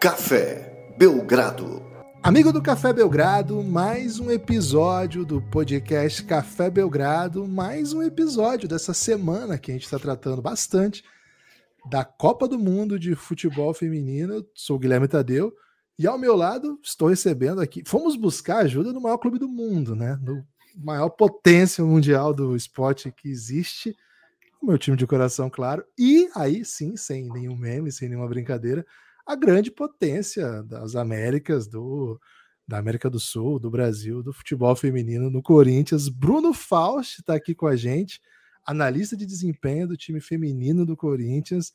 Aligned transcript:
Café 0.00 0.94
Belgrado. 0.96 1.82
Amigo 2.22 2.50
do 2.50 2.62
Café 2.62 2.90
Belgrado, 2.90 3.62
mais 3.62 4.18
um 4.18 4.30
episódio 4.30 5.26
do 5.26 5.42
podcast 5.42 6.24
Café 6.24 6.70
Belgrado, 6.70 7.46
mais 7.46 7.92
um 7.92 8.02
episódio 8.02 8.66
dessa 8.66 8.94
semana 8.94 9.58
que 9.58 9.70
a 9.70 9.74
gente 9.74 9.84
está 9.84 9.98
tratando 9.98 10.40
bastante 10.40 11.04
da 11.90 12.02
Copa 12.02 12.48
do 12.48 12.58
Mundo 12.58 12.98
de 12.98 13.14
Futebol 13.14 13.74
Feminino. 13.74 14.36
Eu 14.36 14.50
sou 14.54 14.76
o 14.76 14.78
Guilherme 14.78 15.06
Tadeu 15.06 15.52
e 15.98 16.06
ao 16.06 16.18
meu 16.18 16.34
lado 16.34 16.80
estou 16.82 17.08
recebendo 17.08 17.60
aqui. 17.60 17.82
Fomos 17.86 18.16
buscar 18.16 18.60
ajuda 18.60 18.94
no 18.94 19.02
maior 19.02 19.18
clube 19.18 19.38
do 19.38 19.48
mundo, 19.48 19.94
né? 19.94 20.18
No 20.22 20.42
maior 20.82 21.10
potência 21.10 21.84
mundial 21.84 22.32
do 22.32 22.56
esporte 22.56 23.12
que 23.12 23.28
existe. 23.28 23.94
O 24.62 24.66
meu 24.66 24.78
time 24.78 24.96
de 24.96 25.06
coração, 25.06 25.50
claro. 25.50 25.84
E 25.98 26.26
aí 26.34 26.64
sim, 26.64 26.96
sem 26.96 27.30
nenhum 27.30 27.54
meme, 27.54 27.92
sem 27.92 28.08
nenhuma 28.08 28.28
brincadeira, 28.28 28.86
a 29.30 29.36
grande 29.36 29.70
potência 29.70 30.60
das 30.64 30.96
Américas, 30.96 31.68
do, 31.68 32.20
da 32.66 32.78
América 32.78 33.08
do 33.08 33.20
Sul, 33.20 33.60
do 33.60 33.70
Brasil, 33.70 34.24
do 34.24 34.32
futebol 34.32 34.74
feminino 34.74 35.30
no 35.30 35.40
Corinthians. 35.40 36.08
Bruno 36.08 36.52
Faust 36.52 37.20
está 37.20 37.36
aqui 37.36 37.54
com 37.54 37.68
a 37.68 37.76
gente, 37.76 38.20
analista 38.66 39.16
de 39.16 39.24
desempenho 39.24 39.86
do 39.86 39.96
time 39.96 40.20
feminino 40.20 40.84
do 40.84 40.96
Corinthians. 40.96 41.72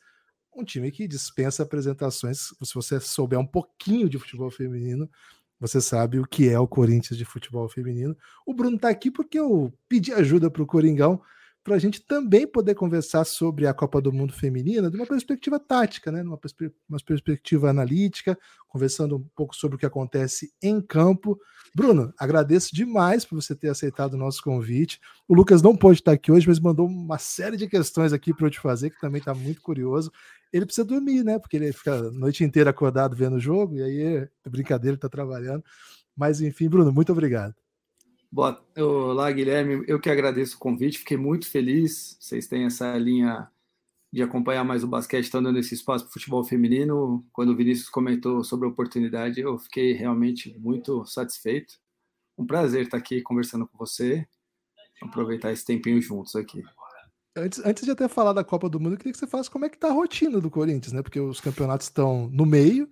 Um 0.54 0.66
time 0.66 0.91
que 0.91 1.08
dispensa 1.08 1.63
apresentações. 1.63 2.54
Se 2.62 2.73
você 2.73 2.99
souber 2.99 3.40
um 3.40 3.48
pouquinho 3.48 4.10
de 4.10 4.20
futebol 4.20 4.52
feminino, 4.52 5.10
você 5.58 5.80
sabe 5.80 6.20
o 6.20 6.27
que 6.27 6.49
é 6.49 6.60
o 6.60 6.68
Corinthians 6.68 7.18
de 7.18 7.24
futebol 7.24 7.70
feminino. 7.70 8.18
O 8.46 8.54
Bruno 8.54 8.76
está 8.76 8.90
aqui 8.90 9.10
porque 9.10 9.40
eu 9.40 9.74
pedi 9.88 10.12
ajuda 10.12 10.52
para 10.52 10.62
o 10.62 10.68
Coringão 10.68 11.21
para 11.66 11.74
a 11.74 11.80
gente 11.80 11.99
também 11.99 12.46
poder 12.46 12.76
conversar 12.76 13.26
sobre 13.26 13.66
a 13.66 13.74
Copa 13.74 13.99
do 13.99 14.13
Mundo 14.13 14.32
Feminina 14.32 14.88
de 14.88 14.96
uma 14.96 15.05
perspectiva 15.08 15.60
tática, 15.60 16.12
né? 16.12 16.21
Uma, 16.21 16.38
perspe 16.38 16.71
uma 16.88 16.99
perspectiva 17.04 17.71
analítica, 17.71 18.38
conversando 18.68 19.18
um 19.18 19.27
pouco 19.35 19.55
sobre 19.55 19.76
o 19.76 19.80
que 19.80 19.86
acontece 19.86 20.54
em 20.62 20.80
campo. 20.80 21.40
Bruno, 21.74 22.13
agradeço 22.20 22.70
demais 22.71 23.26
por 23.26 23.41
você 23.41 23.55
ter 23.55 23.70
aceitado 23.70 24.13
o 24.13 24.18
nosso 24.18 24.43
convite. 24.43 24.99
O 25.27 25.34
Lucas 25.34 25.63
não 25.63 25.76
pôde 25.76 26.02
estar 26.02 26.12
aqui 26.12 26.32
hoje, 26.32 26.48
mas 26.48 26.60
mandou 26.60 26.86
uma 26.86 27.18
série 27.18 27.58
de 27.58 27.68
questões 27.68 28.13
aqui 28.13 28.32
para 28.32 28.46
eu 28.46 28.52
te 28.52 28.60
fazer, 28.60 28.91
que 28.91 29.02
também 29.02 29.18
está 29.18 29.34
muito 29.34 29.60
curioso. 29.60 30.12
Ele 30.54 30.68
precisa 30.68 30.86
dormir, 30.86 31.24
né? 31.24 31.40
Porque 31.40 31.58
ele 31.58 31.74
fica 31.74 31.96
a 31.96 32.12
noite 32.12 32.43
inteira 32.43 32.70
acordado 32.70 33.16
vendo 33.16 33.38
o 33.38 33.40
jogo, 33.40 33.76
e 33.76 33.82
aí 33.82 34.02
é 34.46 34.49
brincadeira, 34.49 34.91
ele 34.91 34.98
está 34.98 35.10
trabalhando. 35.10 35.63
Mas 36.16 36.41
enfim, 36.41 36.70
Bruno, 36.70 36.93
muito 36.93 37.12
obrigado. 37.12 37.55
Boa, 38.36 38.62
olá, 38.78 39.32
Guilherme. 39.32 39.86
Eu 39.88 39.98
que 39.98 40.10
agradeço 40.10 40.58
o 40.58 40.60
convite, 40.60 41.00
fiquei 41.00 41.16
muito 41.16 41.50
feliz. 41.50 42.18
Vocês 42.20 42.48
têm 42.48 42.66
essa 42.66 42.98
linha 42.98 43.50
de 44.12 44.22
acompanhar 44.22 44.66
mais 44.66 44.84
o 44.84 44.90
basquete, 44.90 45.24
estão 45.24 45.42
dando 45.42 45.58
esse 45.58 45.74
espaço 45.74 46.04
para 46.04 46.10
o 46.10 46.14
futebol 46.14 46.44
feminino. 46.44 47.26
Quando 47.32 47.52
o 47.54 47.55
Vinícius 47.55 47.88
comentou 47.88 48.44
sobre 48.44 48.68
a 48.68 48.70
oportunidade, 48.70 49.40
eu 49.40 49.58
fiquei 49.58 49.94
realmente 49.94 50.54
muito 50.60 51.05
satisfeito. 51.05 51.76
Um 52.38 52.46
prazer 52.46 52.82
estar 52.82 52.98
aqui 52.98 53.22
conversando 53.22 53.66
com 53.66 53.77
você. 53.77 54.27
Aproveitar 55.02 55.54
esse 55.54 55.64
tempinho 55.64 56.02
juntos 56.02 56.36
aqui. 56.36 56.62
Antes, 57.38 57.60
antes 57.60 57.86
de 57.86 57.92
até 57.92 58.10
falar 58.10 58.34
da 58.34 58.44
Copa 58.44 58.68
do 58.68 58.82
Mundo, 58.82 58.96
eu 58.96 58.98
queria 58.98 59.14
que 59.14 59.18
você 59.20 59.27
falasse 59.27 59.49
como 59.49 59.64
é 59.64 59.70
que 59.70 59.77
está 59.77 59.88
a 59.88 59.94
rotina 59.94 60.42
do 60.42 60.52
Corinthians, 60.52 60.92
né? 60.92 61.02
Porque 61.02 61.22
os 61.22 61.40
campeonatos 61.40 61.88
estão 61.88 62.27
no 62.27 62.46
meio. 62.46 62.92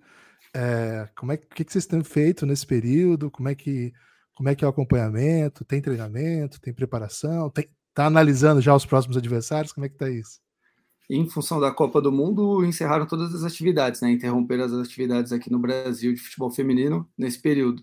É, 0.54 1.06
como 1.14 1.32
é 1.32 1.36
que, 1.36 1.62
que 1.66 1.70
vocês 1.70 1.84
têm 1.84 2.02
feito 2.02 2.46
nesse 2.46 2.66
período? 2.66 3.30
Como 3.30 3.50
é 3.50 3.54
que 3.54 3.92
como 4.34 4.48
é 4.48 4.54
que 4.54 4.64
é 4.64 4.66
o 4.66 4.70
acompanhamento? 4.70 5.64
Tem 5.64 5.80
treinamento? 5.80 6.60
Tem 6.60 6.74
preparação? 6.74 7.50
Tem, 7.50 7.68
tá 7.94 8.06
analisando 8.06 8.60
já 8.60 8.74
os 8.74 8.84
próximos 8.84 9.16
adversários? 9.16 9.72
Como 9.72 9.86
é 9.86 9.88
que 9.88 9.96
tá 9.96 10.10
isso? 10.10 10.40
Em 11.08 11.28
função 11.28 11.60
da 11.60 11.70
Copa 11.70 12.00
do 12.00 12.10
Mundo, 12.10 12.64
encerraram 12.64 13.06
todas 13.06 13.34
as 13.34 13.44
atividades, 13.44 14.00
né? 14.00 14.10
Interromperam 14.10 14.64
as 14.64 14.72
atividades 14.72 15.32
aqui 15.32 15.50
no 15.50 15.58
Brasil 15.58 16.12
de 16.14 16.20
futebol 16.20 16.50
feminino 16.50 17.08
nesse 17.16 17.40
período. 17.40 17.82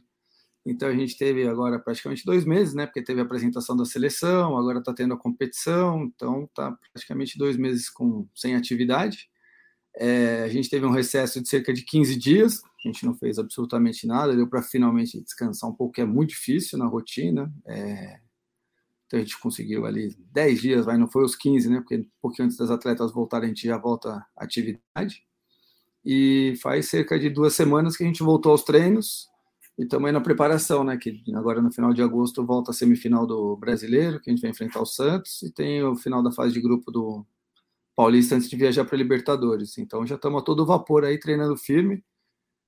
Então 0.66 0.90
a 0.90 0.94
gente 0.94 1.18
teve 1.18 1.48
agora 1.48 1.80
praticamente 1.80 2.26
dois 2.26 2.46
meses, 2.46 2.74
né? 2.74 2.86
Porque 2.86 3.02
teve 3.02 3.20
a 3.20 3.24
apresentação 3.24 3.76
da 3.76 3.86
seleção, 3.86 4.58
agora 4.58 4.80
está 4.80 4.94
tendo 4.94 5.14
a 5.14 5.18
competição, 5.18 6.04
então 6.04 6.50
tá 6.54 6.76
praticamente 6.94 7.38
dois 7.38 7.58
meses 7.58 7.90
com 7.90 8.28
sem 8.36 8.56
atividade. 8.56 9.30
É, 9.96 10.44
a 10.44 10.48
gente 10.48 10.70
teve 10.70 10.86
um 10.86 10.92
recesso 10.92 11.42
de 11.42 11.50
cerca 11.50 11.74
de 11.74 11.84
15 11.84 12.16
dias, 12.16 12.62
a 12.64 12.88
gente 12.88 13.06
não 13.06 13.14
fez 13.14 13.38
absolutamente 13.38 14.08
nada, 14.08 14.36
deu 14.36 14.48
para 14.48 14.62
finalmente 14.62 15.22
descansar 15.22 15.70
um 15.70 15.74
pouco, 15.74 15.94
que 15.94 16.02
é 16.02 16.06
muito 16.06 16.30
difícil 16.30 16.78
na 16.78 16.86
rotina. 16.86 17.54
É, 17.66 18.20
então 19.06 19.20
a 19.20 19.24
gente 19.24 19.38
conseguiu 19.40 19.86
ali 19.86 20.16
10 20.32 20.62
dias, 20.62 20.86
vai, 20.86 20.98
não 20.98 21.08
foi 21.08 21.26
os 21.26 21.36
15, 21.36 21.70
né? 21.70 21.80
Porque 21.82 21.98
um 21.98 22.06
pouquinho 22.22 22.46
antes 22.46 22.58
das 22.58 22.72
atletas 22.72 23.12
voltarem, 23.12 23.48
a 23.48 23.50
gente 23.50 23.68
já 23.68 23.78
volta 23.78 24.26
à 24.36 24.44
atividade. 24.44 25.24
E 26.04 26.56
faz 26.62 26.88
cerca 26.90 27.20
de 27.20 27.30
duas 27.30 27.54
semanas 27.54 27.98
que 27.98 28.04
a 28.04 28.08
gente 28.08 28.24
voltou 28.24 28.54
aos 28.54 28.64
treinos 28.64 29.28
e 29.78 29.86
também 29.86 30.12
na 30.12 30.22
preparação, 30.22 30.84
né? 30.84 30.98
Que 30.98 31.22
agora 31.36 31.62
no 31.62 31.72
final 31.72 31.94
de 31.94 32.02
agosto 32.02 32.46
volta 32.46 32.72
a 32.72 32.74
semifinal 32.74 33.28
do 33.28 33.58
brasileiro, 33.58 34.20
que 34.22 34.30
a 34.30 34.34
gente 34.34 34.42
vai 34.42 34.52
enfrentar 34.52 34.82
o 34.82 34.86
Santos, 34.86 35.42
e 35.44 35.52
tem 35.52 35.84
o 35.84 35.96
final 35.96 36.24
da 36.24 36.32
fase 36.32 36.54
de 36.54 36.62
grupo 36.62 36.90
do 36.90 37.26
Paulista 38.02 38.34
antes 38.34 38.50
de 38.50 38.56
viajar 38.56 38.84
para 38.84 38.98
Libertadores. 38.98 39.78
Então 39.78 40.08
já 40.08 40.16
estamos 40.16 40.42
a 40.42 40.44
todo 40.44 40.66
vapor 40.66 41.06
aí 41.06 41.20
treinando 41.20 41.56
firme. 41.56 42.04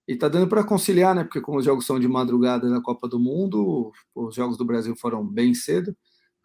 E 0.07 0.15
tá 0.15 0.27
dando 0.27 0.47
para 0.47 0.63
conciliar, 0.63 1.15
né? 1.15 1.23
Porque 1.23 1.41
como 1.41 1.57
os 1.57 1.65
jogos 1.65 1.87
são 1.87 1.99
de 1.99 2.07
madrugada 2.07 2.69
na 2.69 2.79
Copa 2.79 3.07
do 3.07 3.19
Mundo, 3.19 3.91
os 4.13 4.35
jogos 4.35 4.59
do 4.59 4.65
Brasil 4.65 4.95
foram 4.95 5.25
bem 5.25 5.55
cedo. 5.55 5.97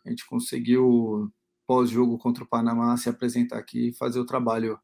A 0.06 0.08
gente 0.08 0.26
conseguiu 0.26 1.30
pós-jogo 1.66 2.16
contra 2.16 2.42
o 2.42 2.46
Panamá 2.46 2.96
se 2.96 3.10
apresentar 3.10 3.58
aqui 3.58 3.88
e 3.88 3.92
fazer 3.92 4.20
o 4.20 4.24
trabalho 4.24 4.80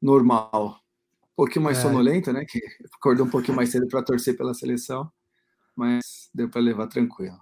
normal. 0.00 0.80
Um 1.24 1.36
pouquinho 1.36 1.66
mais 1.66 1.76
é. 1.76 1.82
sonolento, 1.82 2.32
né? 2.32 2.42
Que 2.48 2.58
acordou 2.94 3.26
um 3.26 3.30
pouquinho 3.30 3.54
mais 3.54 3.68
cedo 3.68 3.86
para 3.86 4.02
torcer 4.02 4.34
pela 4.34 4.54
seleção, 4.54 5.12
mas 5.76 6.30
deu 6.32 6.48
para 6.48 6.62
levar 6.62 6.86
tranquilo. 6.86 7.36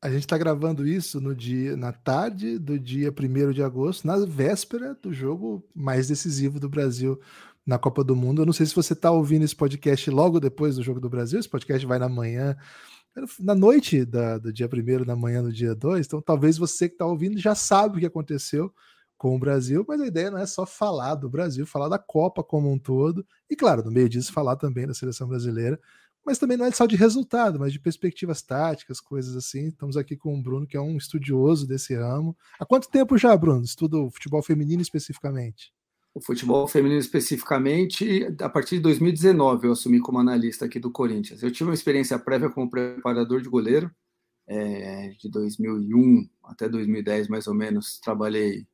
A 0.00 0.08
gente 0.08 0.20
está 0.20 0.38
gravando 0.38 0.86
isso 0.86 1.20
no 1.20 1.34
dia, 1.34 1.76
na 1.76 1.92
tarde 1.92 2.56
do 2.56 2.78
dia 2.78 3.10
1 3.10 3.50
de 3.50 3.64
agosto, 3.64 4.06
na 4.06 4.16
véspera 4.24 4.94
do 4.94 5.12
jogo 5.12 5.66
mais 5.74 6.06
decisivo 6.06 6.60
do 6.60 6.68
Brasil 6.68 7.20
na 7.66 7.80
Copa 7.80 8.04
do 8.04 8.14
Mundo. 8.14 8.42
Eu 8.42 8.46
não 8.46 8.52
sei 8.52 8.64
se 8.64 8.76
você 8.76 8.92
está 8.92 9.10
ouvindo 9.10 9.44
esse 9.44 9.56
podcast 9.56 10.08
logo 10.08 10.38
depois 10.38 10.76
do 10.76 10.84
jogo 10.84 11.00
do 11.00 11.10
Brasil. 11.10 11.40
Esse 11.40 11.48
podcast 11.48 11.84
vai 11.84 11.98
na 11.98 12.08
manhã, 12.08 12.56
na 13.40 13.56
noite 13.56 14.04
da, 14.04 14.38
do 14.38 14.52
dia 14.52 14.70
1 14.72 15.04
na 15.04 15.16
manhã 15.16 15.42
do 15.42 15.52
dia 15.52 15.74
2. 15.74 16.06
Então, 16.06 16.22
talvez 16.22 16.56
você 16.56 16.88
que 16.88 16.94
está 16.94 17.04
ouvindo 17.04 17.36
já 17.36 17.56
sabe 17.56 17.96
o 17.96 18.00
que 18.00 18.06
aconteceu 18.06 18.72
com 19.16 19.34
o 19.34 19.38
Brasil, 19.38 19.84
mas 19.88 20.00
a 20.00 20.06
ideia 20.06 20.30
não 20.30 20.38
é 20.38 20.46
só 20.46 20.64
falar 20.64 21.16
do 21.16 21.28
Brasil, 21.28 21.66
falar 21.66 21.88
da 21.88 21.98
Copa 21.98 22.44
como 22.44 22.72
um 22.72 22.78
todo. 22.78 23.26
E, 23.50 23.56
claro, 23.56 23.84
no 23.84 23.90
meio 23.90 24.08
disso, 24.08 24.32
falar 24.32 24.54
também 24.54 24.86
da 24.86 24.94
seleção 24.94 25.26
brasileira 25.26 25.80
mas 26.28 26.38
também 26.38 26.58
não 26.58 26.66
é 26.66 26.70
só 26.70 26.84
de 26.84 26.94
resultado, 26.94 27.58
mas 27.58 27.72
de 27.72 27.80
perspectivas 27.80 28.42
táticas, 28.42 29.00
coisas 29.00 29.34
assim. 29.34 29.68
Estamos 29.68 29.96
aqui 29.96 30.14
com 30.14 30.38
o 30.38 30.42
Bruno, 30.42 30.66
que 30.66 30.76
é 30.76 30.80
um 30.80 30.98
estudioso 30.98 31.66
desse 31.66 31.94
ramo. 31.94 32.36
Há 32.60 32.66
quanto 32.66 32.90
tempo 32.90 33.16
já, 33.16 33.34
Bruno, 33.34 33.64
estuda 33.64 33.96
o 33.96 34.10
futebol 34.10 34.42
feminino 34.42 34.82
especificamente? 34.82 35.72
O 36.12 36.20
futebol 36.20 36.68
feminino 36.68 37.00
especificamente, 37.00 38.26
a 38.42 38.48
partir 38.50 38.76
de 38.76 38.82
2019 38.82 39.68
eu 39.68 39.72
assumi 39.72 40.00
como 40.00 40.18
analista 40.18 40.66
aqui 40.66 40.78
do 40.78 40.92
Corinthians. 40.92 41.42
Eu 41.42 41.50
tive 41.50 41.70
uma 41.70 41.74
experiência 41.74 42.18
prévia 42.18 42.50
como 42.50 42.70
preparador 42.70 43.40
de 43.40 43.48
goleiro, 43.48 43.90
é, 44.46 45.08
de 45.18 45.30
2001 45.30 46.28
até 46.44 46.68
2010 46.68 47.28
mais 47.28 47.46
ou 47.46 47.54
menos, 47.54 47.98
trabalhei 48.00 48.66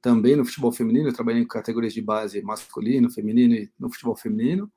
também 0.00 0.34
no 0.34 0.46
futebol 0.46 0.72
feminino, 0.72 1.12
trabalhei 1.12 1.42
em 1.42 1.46
categorias 1.46 1.92
de 1.92 2.00
base 2.00 2.40
masculino, 2.40 3.10
feminino 3.10 3.54
e 3.54 3.70
no 3.78 3.90
futebol 3.90 4.16
feminino. 4.16 4.72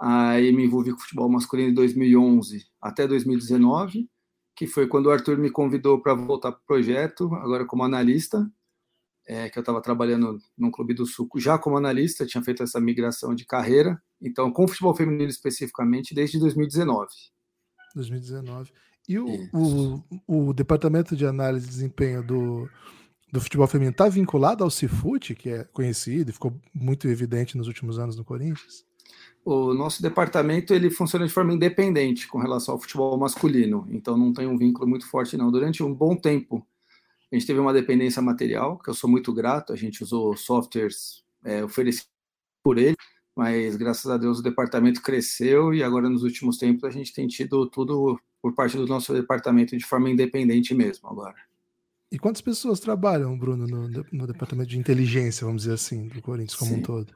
Aí 0.00 0.52
me 0.52 0.64
envolvi 0.64 0.92
com 0.92 1.00
futebol 1.00 1.28
masculino 1.28 1.70
em 1.70 1.74
2011 1.74 2.66
até 2.80 3.06
2019, 3.06 4.08
que 4.54 4.66
foi 4.66 4.86
quando 4.86 5.06
o 5.06 5.10
Arthur 5.10 5.38
me 5.38 5.50
convidou 5.50 6.00
para 6.00 6.14
voltar 6.14 6.52
para 6.52 6.60
o 6.60 6.66
projeto, 6.66 7.32
agora 7.34 7.64
como 7.64 7.82
analista, 7.82 8.48
é, 9.26 9.50
que 9.50 9.58
eu 9.58 9.60
estava 9.60 9.82
trabalhando 9.82 10.38
num 10.56 10.70
clube 10.70 10.94
do 10.94 11.04
Sul, 11.04 11.28
já 11.36 11.58
como 11.58 11.76
analista, 11.76 12.24
tinha 12.24 12.42
feito 12.42 12.62
essa 12.62 12.80
migração 12.80 13.34
de 13.34 13.44
carreira, 13.44 14.00
então 14.20 14.50
com 14.50 14.66
futebol 14.66 14.94
feminino 14.94 15.28
especificamente, 15.28 16.14
desde 16.14 16.38
2019. 16.38 17.08
2019. 17.94 18.72
E 19.08 19.18
o, 19.18 19.26
o, 19.52 20.04
o, 20.26 20.52
departamento 20.52 21.16
de 21.16 21.26
análise 21.26 21.66
de 21.66 21.72
desempenho 21.72 22.22
do, 22.22 22.68
do 23.32 23.40
futebol 23.40 23.66
feminino 23.66 23.92
está 23.92 24.08
vinculado 24.08 24.62
ao 24.62 24.70
Cifute, 24.70 25.34
que 25.34 25.50
é 25.50 25.64
conhecido 25.64 26.30
e 26.30 26.32
ficou 26.32 26.58
muito 26.74 27.08
evidente 27.08 27.56
nos 27.56 27.66
últimos 27.66 27.98
anos 27.98 28.16
no 28.16 28.24
Corinthians? 28.24 28.84
O 29.50 29.72
nosso 29.72 30.02
departamento 30.02 30.74
ele 30.74 30.90
funciona 30.90 31.26
de 31.26 31.32
forma 31.32 31.54
independente 31.54 32.28
com 32.28 32.38
relação 32.38 32.74
ao 32.74 32.80
futebol 32.80 33.16
masculino, 33.16 33.86
então 33.90 34.14
não 34.14 34.30
tem 34.30 34.46
um 34.46 34.58
vínculo 34.58 34.86
muito 34.86 35.08
forte 35.08 35.38
não. 35.38 35.50
Durante 35.50 35.82
um 35.82 35.94
bom 35.94 36.14
tempo 36.14 36.66
a 37.32 37.34
gente 37.34 37.46
teve 37.46 37.58
uma 37.58 37.72
dependência 37.72 38.20
material, 38.20 38.78
que 38.78 38.90
eu 38.90 38.94
sou 38.94 39.08
muito 39.08 39.32
grato, 39.32 39.72
a 39.72 39.76
gente 39.76 40.02
usou 40.02 40.36
softwares 40.36 41.24
é, 41.42 41.64
oferecidos 41.64 42.10
por 42.62 42.76
ele, 42.76 42.96
mas 43.34 43.74
graças 43.76 44.10
a 44.10 44.18
Deus 44.18 44.40
o 44.40 44.42
departamento 44.42 45.00
cresceu 45.00 45.72
e 45.72 45.82
agora 45.82 46.10
nos 46.10 46.22
últimos 46.24 46.58
tempos 46.58 46.84
a 46.84 46.90
gente 46.90 47.14
tem 47.14 47.26
tido 47.26 47.66
tudo 47.70 48.20
por 48.42 48.54
parte 48.54 48.76
do 48.76 48.86
nosso 48.86 49.14
departamento 49.14 49.74
de 49.74 49.84
forma 49.84 50.10
independente 50.10 50.74
mesmo 50.74 51.08
agora. 51.08 51.36
E 52.12 52.18
quantas 52.18 52.42
pessoas 52.42 52.80
trabalham, 52.80 53.38
Bruno, 53.38 53.66
no, 53.66 53.88
no 54.12 54.26
departamento 54.26 54.68
de 54.68 54.78
inteligência, 54.78 55.46
vamos 55.46 55.62
dizer 55.62 55.74
assim, 55.74 56.08
do 56.08 56.20
Corinthians 56.20 56.54
como 56.54 56.72
Sim. 56.72 56.80
um 56.80 56.82
todo? 56.82 57.14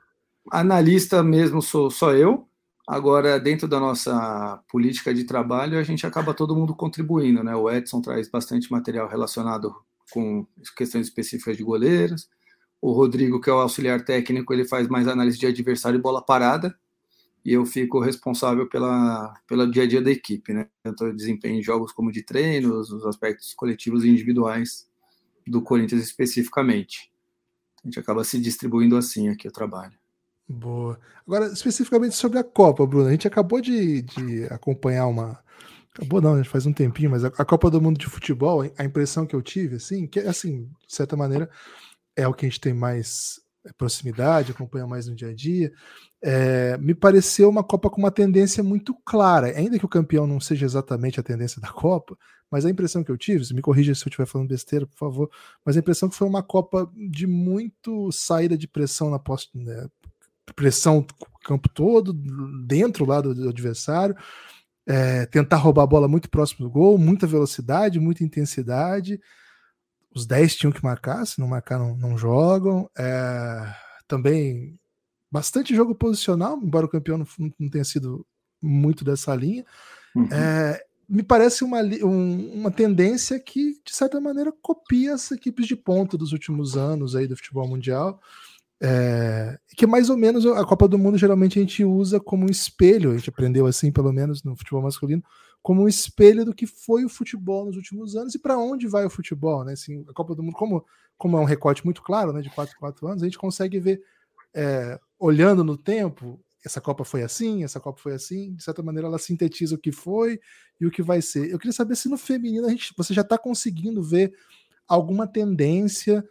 Analista 0.50 1.22
mesmo 1.22 1.62
sou 1.62 1.90
só 1.90 2.12
eu. 2.14 2.48
Agora, 2.86 3.38
dentro 3.38 3.68
da 3.68 3.78
nossa 3.78 4.62
política 4.68 5.14
de 5.14 5.24
trabalho, 5.24 5.78
a 5.78 5.82
gente 5.82 6.06
acaba 6.06 6.34
todo 6.34 6.56
mundo 6.56 6.74
contribuindo, 6.74 7.42
né? 7.44 7.54
O 7.54 7.70
Edson 7.70 8.00
traz 8.00 8.28
bastante 8.28 8.70
material 8.70 9.08
relacionado 9.08 9.74
com 10.10 10.46
questões 10.76 11.06
específicas 11.06 11.56
de 11.56 11.62
goleiros. 11.62 12.28
O 12.80 12.92
Rodrigo, 12.92 13.40
que 13.40 13.48
é 13.48 13.52
o 13.52 13.60
auxiliar 13.60 14.04
técnico, 14.04 14.52
ele 14.52 14.66
faz 14.66 14.88
mais 14.88 15.06
análise 15.06 15.38
de 15.38 15.46
adversário 15.46 15.98
e 15.98 16.02
bola 16.02 16.20
parada. 16.20 16.76
E 17.44 17.52
eu 17.52 17.64
fico 17.64 18.00
responsável 18.00 18.68
pela, 18.68 19.32
pelo 19.46 19.70
dia 19.70 19.84
a 19.84 19.86
dia 19.86 20.02
da 20.02 20.10
equipe, 20.10 20.52
né? 20.52 20.68
Tanto 20.82 21.12
desempenho 21.12 21.60
em 21.60 21.62
jogos 21.62 21.92
como 21.92 22.10
de 22.10 22.22
treinos, 22.22 22.90
os 22.90 23.06
aspectos 23.06 23.54
coletivos 23.54 24.04
e 24.04 24.08
individuais 24.08 24.88
do 25.46 25.62
Corinthians 25.62 26.02
especificamente. 26.02 27.12
A 27.82 27.86
gente 27.86 27.98
acaba 27.98 28.24
se 28.24 28.38
distribuindo 28.40 28.96
assim 28.96 29.28
aqui 29.28 29.48
o 29.48 29.52
trabalho. 29.52 30.01
Boa. 30.48 30.98
Agora, 31.26 31.46
especificamente 31.46 32.14
sobre 32.14 32.38
a 32.38 32.44
Copa, 32.44 32.86
Bruno, 32.86 33.08
a 33.08 33.10
gente 33.10 33.26
acabou 33.26 33.60
de, 33.60 34.02
de 34.02 34.44
acompanhar 34.50 35.06
uma. 35.06 35.38
Acabou 35.94 36.20
não, 36.20 36.34
a 36.34 36.36
gente 36.38 36.48
faz 36.48 36.66
um 36.66 36.72
tempinho, 36.72 37.10
mas 37.10 37.24
a, 37.24 37.28
a, 37.28 37.44
Copa 37.44 37.70
do 37.70 37.80
Mundo 37.80 37.98
de 37.98 38.06
Futebol, 38.06 38.62
a 38.76 38.84
impressão 38.84 39.26
que 39.26 39.34
eu 39.34 39.42
tive, 39.42 39.76
assim, 39.76 40.06
que 40.06 40.20
assim, 40.20 40.68
de 40.86 40.94
certa 40.94 41.16
maneira, 41.16 41.50
é 42.16 42.26
o 42.26 42.34
que 42.34 42.46
a 42.46 42.48
gente 42.48 42.60
tem 42.60 42.72
mais 42.72 43.40
proximidade, 43.76 44.52
acompanha 44.52 44.86
mais 44.86 45.06
no 45.06 45.14
dia 45.14 45.28
a 45.28 45.34
dia. 45.34 45.72
É, 46.22 46.76
me 46.78 46.94
pareceu 46.94 47.48
uma 47.48 47.62
Copa 47.62 47.90
com 47.90 47.98
uma 47.98 48.10
tendência 48.10 48.62
muito 48.62 48.94
clara, 49.04 49.48
ainda 49.56 49.78
que 49.78 49.84
o 49.84 49.88
campeão 49.88 50.26
não 50.26 50.40
seja 50.40 50.64
exatamente 50.64 51.20
a 51.20 51.22
tendência 51.22 51.60
da 51.60 51.68
Copa, 51.68 52.16
mas 52.50 52.66
a 52.66 52.70
impressão 52.70 53.02
que 53.02 53.10
eu 53.10 53.16
tive, 53.16 53.54
me 53.54 53.62
corrija 53.62 53.94
se 53.94 54.02
eu 54.02 54.10
estiver 54.10 54.26
falando 54.26 54.48
besteira, 54.48 54.86
por 54.86 54.96
favor, 54.96 55.30
mas 55.64 55.76
a 55.76 55.80
impressão 55.80 56.08
que 56.08 56.16
foi 56.16 56.28
uma 56.28 56.42
Copa 56.42 56.90
de 56.94 57.26
muito 57.26 58.10
saída 58.12 58.56
de 58.56 58.68
pressão 58.68 59.10
na 59.10 59.18
post, 59.18 59.50
né, 59.56 59.88
pressão 60.54 61.06
o 61.20 61.38
campo 61.44 61.68
todo, 61.68 62.12
dentro 62.66 63.04
lá 63.04 63.20
do, 63.20 63.34
do 63.34 63.48
adversário, 63.48 64.16
é, 64.86 65.26
tentar 65.26 65.56
roubar 65.56 65.84
a 65.84 65.86
bola 65.86 66.08
muito 66.08 66.28
próximo 66.28 66.66
do 66.66 66.70
gol, 66.70 66.98
muita 66.98 67.26
velocidade, 67.26 68.00
muita 68.00 68.24
intensidade. 68.24 69.20
Os 70.14 70.26
10 70.26 70.56
tinham 70.56 70.72
que 70.72 70.82
marcar, 70.82 71.24
se 71.26 71.40
não 71.40 71.48
marcar, 71.48 71.78
não, 71.78 71.96
não 71.96 72.18
jogam. 72.18 72.90
É, 72.98 73.74
também 74.06 74.78
bastante 75.30 75.74
jogo 75.74 75.94
posicional, 75.94 76.58
embora 76.62 76.86
o 76.86 76.88
campeão 76.88 77.16
não, 77.18 77.26
não 77.58 77.70
tenha 77.70 77.84
sido 77.84 78.26
muito 78.60 79.04
dessa 79.04 79.34
linha. 79.34 79.64
Uhum. 80.14 80.28
É, 80.30 80.84
me 81.08 81.22
parece 81.22 81.64
uma, 81.64 81.80
um, 81.80 82.52
uma 82.54 82.70
tendência 82.70 83.38
que, 83.40 83.80
de 83.84 83.94
certa 83.94 84.20
maneira, 84.20 84.52
copia 84.62 85.14
as 85.14 85.30
equipes 85.30 85.66
de 85.66 85.76
ponta 85.76 86.16
dos 86.16 86.32
últimos 86.32 86.76
anos 86.76 87.16
aí 87.16 87.26
do 87.26 87.36
futebol 87.36 87.66
mundial. 87.66 88.20
É, 88.84 89.56
que 89.76 89.86
mais 89.86 90.10
ou 90.10 90.16
menos 90.16 90.44
a 90.44 90.64
Copa 90.64 90.88
do 90.88 90.98
Mundo 90.98 91.16
geralmente 91.16 91.56
a 91.56 91.62
gente 91.62 91.84
usa 91.84 92.18
como 92.18 92.46
um 92.46 92.50
espelho, 92.50 93.12
a 93.12 93.16
gente 93.16 93.30
aprendeu 93.30 93.64
assim, 93.66 93.92
pelo 93.92 94.12
menos 94.12 94.42
no 94.42 94.56
futebol 94.56 94.82
masculino, 94.82 95.22
como 95.62 95.82
um 95.82 95.88
espelho 95.88 96.44
do 96.44 96.52
que 96.52 96.66
foi 96.66 97.04
o 97.04 97.08
futebol 97.08 97.66
nos 97.66 97.76
últimos 97.76 98.16
anos 98.16 98.34
e 98.34 98.40
para 98.40 98.58
onde 98.58 98.88
vai 98.88 99.06
o 99.06 99.10
futebol, 99.10 99.64
né? 99.64 99.74
Assim, 99.74 100.04
a 100.08 100.12
Copa 100.12 100.34
do 100.34 100.42
Mundo, 100.42 100.54
como, 100.54 100.84
como 101.16 101.36
é 101.36 101.40
um 101.40 101.44
recorte 101.44 101.84
muito 101.84 102.02
claro, 102.02 102.32
né, 102.32 102.40
de 102.40 102.50
4 102.50 102.76
4 102.76 103.06
anos, 103.06 103.22
a 103.22 103.26
gente 103.26 103.38
consegue 103.38 103.78
ver, 103.78 104.02
é, 104.52 104.98
olhando 105.16 105.62
no 105.62 105.76
tempo, 105.76 106.40
essa 106.64 106.80
Copa 106.80 107.04
foi 107.04 107.22
assim, 107.22 107.62
essa 107.62 107.78
Copa 107.78 108.00
foi 108.00 108.14
assim, 108.14 108.52
de 108.54 108.64
certa 108.64 108.82
maneira 108.82 109.06
ela 109.06 109.18
sintetiza 109.18 109.76
o 109.76 109.78
que 109.78 109.92
foi 109.92 110.40
e 110.80 110.86
o 110.86 110.90
que 110.90 111.02
vai 111.02 111.22
ser. 111.22 111.52
Eu 111.52 111.58
queria 111.58 111.72
saber 111.72 111.94
se 111.94 112.08
no 112.08 112.18
feminino 112.18 112.66
a 112.66 112.70
gente, 112.70 112.92
você 112.96 113.14
já 113.14 113.22
está 113.22 113.38
conseguindo 113.38 114.02
ver 114.02 114.32
alguma 114.88 115.24
tendência 115.24 116.24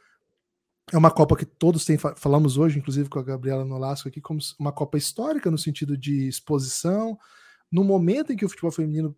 é 0.92 0.98
uma 0.98 1.12
Copa 1.12 1.36
que 1.38 1.46
todos 1.46 1.86
têm, 1.86 1.98
falamos 1.98 2.58
hoje, 2.58 2.78
inclusive 2.78 3.10
com 3.10 3.20
a 3.20 3.24
Gabriela 3.24 3.64
Nolasco 3.64 4.10
aqui, 4.10 4.20
como 4.20 4.40
uma 4.60 4.72
Copa 4.72 4.98
histórica 4.98 5.50
no 5.50 5.58
sentido 5.58 5.98
de 5.98 6.28
exposição, 6.28 7.18
no 7.72 7.84
momento 7.84 8.34
em 8.34 8.36
que 8.36 8.46
o 8.46 8.50
futebol 8.50 8.72
feminino 8.72 9.16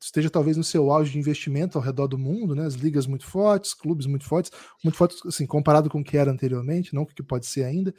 esteja 0.00 0.30
talvez 0.30 0.56
no 0.56 0.64
seu 0.64 0.90
auge 0.90 1.12
de 1.12 1.18
investimento 1.18 1.76
ao 1.76 1.84
redor 1.84 2.06
do 2.06 2.18
mundo, 2.18 2.54
né? 2.54 2.64
As 2.64 2.74
ligas 2.74 3.06
muito 3.06 3.26
fortes, 3.26 3.74
clubes 3.74 4.06
muito 4.06 4.24
fortes, 4.24 4.50
muito 4.82 4.96
fortes, 4.96 5.24
assim, 5.26 5.46
comparado 5.46 5.90
com 5.90 6.00
o 6.00 6.04
que 6.04 6.16
era 6.16 6.30
anteriormente, 6.30 6.94
não 6.94 7.04
com 7.04 7.12
o 7.12 7.14
que 7.14 7.22
pode 7.22 7.46
ser 7.46 7.64
ainda. 7.64 7.94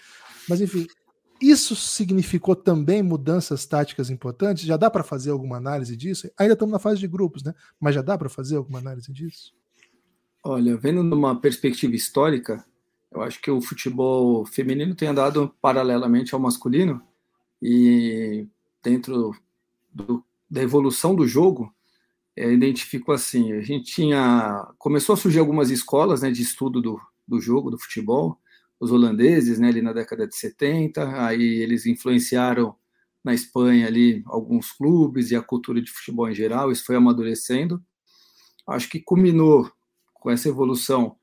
Mas 0.50 0.60
enfim, 0.60 0.88
isso 1.42 1.76
significou 1.76 2.56
também 2.56 3.04
mudanças 3.04 3.66
táticas 3.66 4.10
importantes? 4.10 4.64
Já 4.64 4.78
dá 4.78 4.90
para 4.90 5.04
fazer 5.04 5.32
alguma 5.32 5.58
análise 5.58 5.96
disso? 5.96 6.30
Ainda 6.38 6.54
estamos 6.54 6.72
na 6.72 6.80
fase 6.80 7.00
de 7.00 7.08
grupos, 7.08 7.44
né? 7.44 7.54
Mas 7.80 7.96
já 7.96 8.02
dá 8.02 8.18
para 8.18 8.30
fazer 8.30 8.56
alguma 8.56 8.80
análise 8.80 9.12
disso? 9.12 9.54
Olha, 10.46 10.76
vendo 10.76 11.02
numa 11.04 11.40
perspectiva 11.40 11.96
histórica, 11.96 12.66
eu 13.10 13.22
acho 13.22 13.42
que 13.42 13.50
o 13.50 13.62
futebol 13.62 14.46
feminino 14.46 14.94
tem 14.94 15.08
andado 15.08 15.56
paralelamente 15.62 16.36
ao 16.36 16.40
masculino 16.42 17.02
e 17.62 18.46
dentro 18.84 19.34
do, 19.94 20.22
da 20.50 20.62
evolução 20.62 21.16
do 21.16 21.26
jogo, 21.26 21.74
é, 22.36 22.52
identifico 22.52 23.14
assim, 23.14 23.54
a 23.54 23.62
gente 23.62 23.86
tinha 23.86 24.68
começou 24.78 25.14
a 25.14 25.18
surgir 25.18 25.40
algumas 25.40 25.70
escolas, 25.70 26.24
né, 26.24 26.30
de 26.30 26.42
estudo 26.42 26.82
do, 26.82 27.00
do 27.26 27.40
jogo, 27.40 27.72
do 27.72 27.80
futebol, 27.80 28.38
os 28.82 28.92
holandeses, 28.92 29.60
né, 29.60 29.70
ali 29.70 29.82
na 29.82 29.94
década 29.94 30.28
de 30.28 30.36
70, 30.36 31.26
aí 31.26 31.42
eles 31.42 31.86
influenciaram 31.86 32.76
na 33.24 33.34
Espanha 33.34 33.88
ali 33.88 34.22
alguns 34.26 34.74
clubes 34.74 35.32
e 35.32 35.38
a 35.38 35.42
cultura 35.42 35.82
de 35.82 35.90
futebol 35.90 36.30
em 36.30 36.36
geral, 36.36 36.70
isso 36.70 36.84
foi 36.84 36.98
amadurecendo. 36.98 37.82
Acho 38.68 38.90
que 38.90 39.00
culminou 39.00 39.72
com 40.24 40.32
essa 40.32 40.48
evolução 40.48 41.18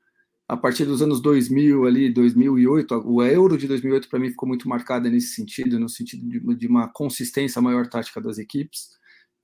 a 0.47 0.55
partir 0.55 0.85
dos 0.85 1.01
anos 1.01 1.19
2000 1.21 1.85
ali 1.85 2.13
2008 2.13 3.01
o 3.03 3.23
euro 3.23 3.57
de 3.57 3.67
2008 3.67 4.07
para 4.07 4.19
mim 4.19 4.29
ficou 4.29 4.47
muito 4.47 4.69
marcada 4.69 5.09
nesse 5.09 5.33
sentido 5.33 5.79
no 5.79 5.89
sentido 5.89 6.23
de, 6.29 6.55
de, 6.55 6.67
uma 6.67 6.87
consistência 6.87 7.59
maior 7.59 7.87
tática 7.87 8.21
das 8.21 8.37
equipes. 8.37 8.89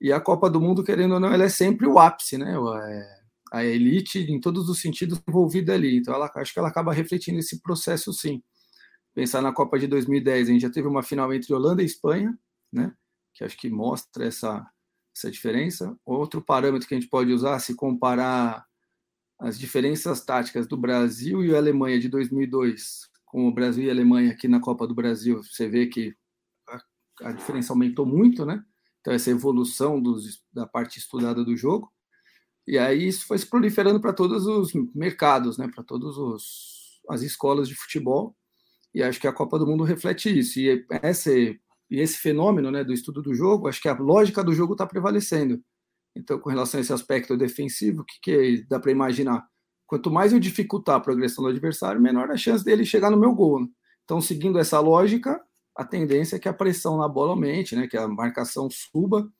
E 0.00 0.12
a 0.12 0.20
Copa 0.20 0.48
do 0.48 0.60
Mundo 0.60 0.84
querendo 0.84 1.14
ou 1.14 1.20
não 1.20 1.32
ela 1.32 1.42
é 1.42 1.48
sempre 1.48 1.88
o 1.88 1.98
ápice 1.98 2.38
né? 2.38 2.54
É, 2.54 3.18
a 3.52 3.64
elite 3.64 4.20
em 4.30 4.40
todos 4.40 4.68
os 4.68 4.80
sentidos 4.80 5.20
envolvida 5.28 5.74
ali. 5.74 5.98
Então 5.98 6.14
ela 6.14 6.30
acho 6.36 6.52
que 6.52 6.58
ela 6.58 6.68
acaba 6.68 6.92
refletindo 6.92 7.40
esse 7.40 7.60
processo 7.60 8.12
sim. 8.12 8.40
Pensar 9.12 9.42
na 9.42 9.52
Copa 9.52 9.76
de 9.76 9.88
2010 9.88 10.48
a 10.48 10.52
gente 10.52 10.62
já 10.62 10.70
teve 10.70 10.86
uma 10.86 11.02
final 11.02 11.34
entre 11.34 11.52
Holanda 11.52 11.82
e 11.82 11.86
Espanha 11.86 12.38
né? 12.72 12.92
Que 13.34 13.42
acho 13.42 13.56
que 13.56 13.68
mostra 13.68 14.24
essa 14.24 14.64
essa 15.16 15.30
diferença. 15.32 15.96
Outro 16.06 16.40
parâmetro 16.40 16.86
que 16.86 16.94
a 16.94 17.00
gente 17.00 17.10
pode 17.10 17.32
usar 17.32 17.58
se 17.58 17.74
comparar 17.74 18.67
as 19.38 19.58
diferenças 19.58 20.20
táticas 20.24 20.66
do 20.66 20.76
Brasil 20.76 21.44
e 21.44 21.54
a 21.54 21.58
Alemanha 21.58 21.98
de 21.98 22.08
2002, 22.08 23.08
com 23.24 23.46
o 23.46 23.54
Brasil 23.54 23.84
e 23.84 23.88
a 23.88 23.92
Alemanha 23.92 24.32
aqui 24.32 24.48
na 24.48 24.60
Copa 24.60 24.86
do 24.86 24.94
Brasil, 24.94 25.42
você 25.42 25.68
vê 25.68 25.86
que 25.86 26.14
a, 26.68 27.28
a 27.28 27.32
diferença 27.32 27.72
aumentou 27.72 28.04
muito, 28.04 28.44
né? 28.44 28.62
Então, 29.00 29.12
essa 29.14 29.30
evolução 29.30 30.00
dos, 30.02 30.42
da 30.52 30.66
parte 30.66 30.98
estudada 30.98 31.44
do 31.44 31.56
jogo. 31.56 31.90
E 32.66 32.76
aí 32.76 33.06
isso 33.06 33.26
foi 33.26 33.38
se 33.38 33.46
proliferando 33.46 34.00
para 34.00 34.12
todos 34.12 34.46
os 34.46 34.72
mercados, 34.94 35.56
né? 35.56 35.68
Para 35.72 35.84
todas 35.84 36.16
as 37.08 37.22
escolas 37.22 37.68
de 37.68 37.74
futebol. 37.74 38.36
E 38.94 39.02
acho 39.02 39.20
que 39.20 39.28
a 39.28 39.32
Copa 39.32 39.58
do 39.58 39.66
Mundo 39.66 39.84
reflete 39.84 40.36
isso. 40.36 40.58
E 40.58 40.84
esse, 41.02 41.60
e 41.90 42.00
esse 42.00 42.18
fenômeno 42.18 42.70
né, 42.70 42.82
do 42.82 42.92
estudo 42.92 43.22
do 43.22 43.34
jogo, 43.34 43.68
acho 43.68 43.80
que 43.80 43.88
a 43.88 43.96
lógica 43.96 44.42
do 44.42 44.52
jogo 44.52 44.72
está 44.72 44.86
prevalecendo. 44.86 45.62
Então, 46.18 46.38
com 46.38 46.50
relação 46.50 46.78
a 46.78 46.80
esse 46.80 46.92
aspecto 46.92 47.36
defensivo, 47.36 48.02
o 48.02 48.04
que, 48.04 48.18
que 48.20 48.66
dá 48.68 48.80
para 48.80 48.90
imaginar? 48.90 49.46
Quanto 49.86 50.10
mais 50.10 50.32
eu 50.32 50.40
dificultar 50.40 50.96
a 50.96 51.00
progressão 51.00 51.44
do 51.44 51.50
adversário, 51.50 52.00
menor 52.00 52.30
a 52.30 52.36
chance 52.36 52.64
dele 52.64 52.84
chegar 52.84 53.10
no 53.10 53.16
meu 53.16 53.32
gol. 53.32 53.60
Né? 53.60 53.68
Então, 54.04 54.20
seguindo 54.20 54.58
essa 54.58 54.80
lógica, 54.80 55.40
a 55.76 55.84
tendência 55.84 56.36
é 56.36 56.38
que 56.38 56.48
a 56.48 56.52
pressão 56.52 56.98
na 56.98 57.08
bola 57.08 57.30
aumente, 57.30 57.76
né? 57.76 57.86
que 57.86 57.96
a 57.96 58.08
marcação 58.08 58.68
suba, 58.68 59.30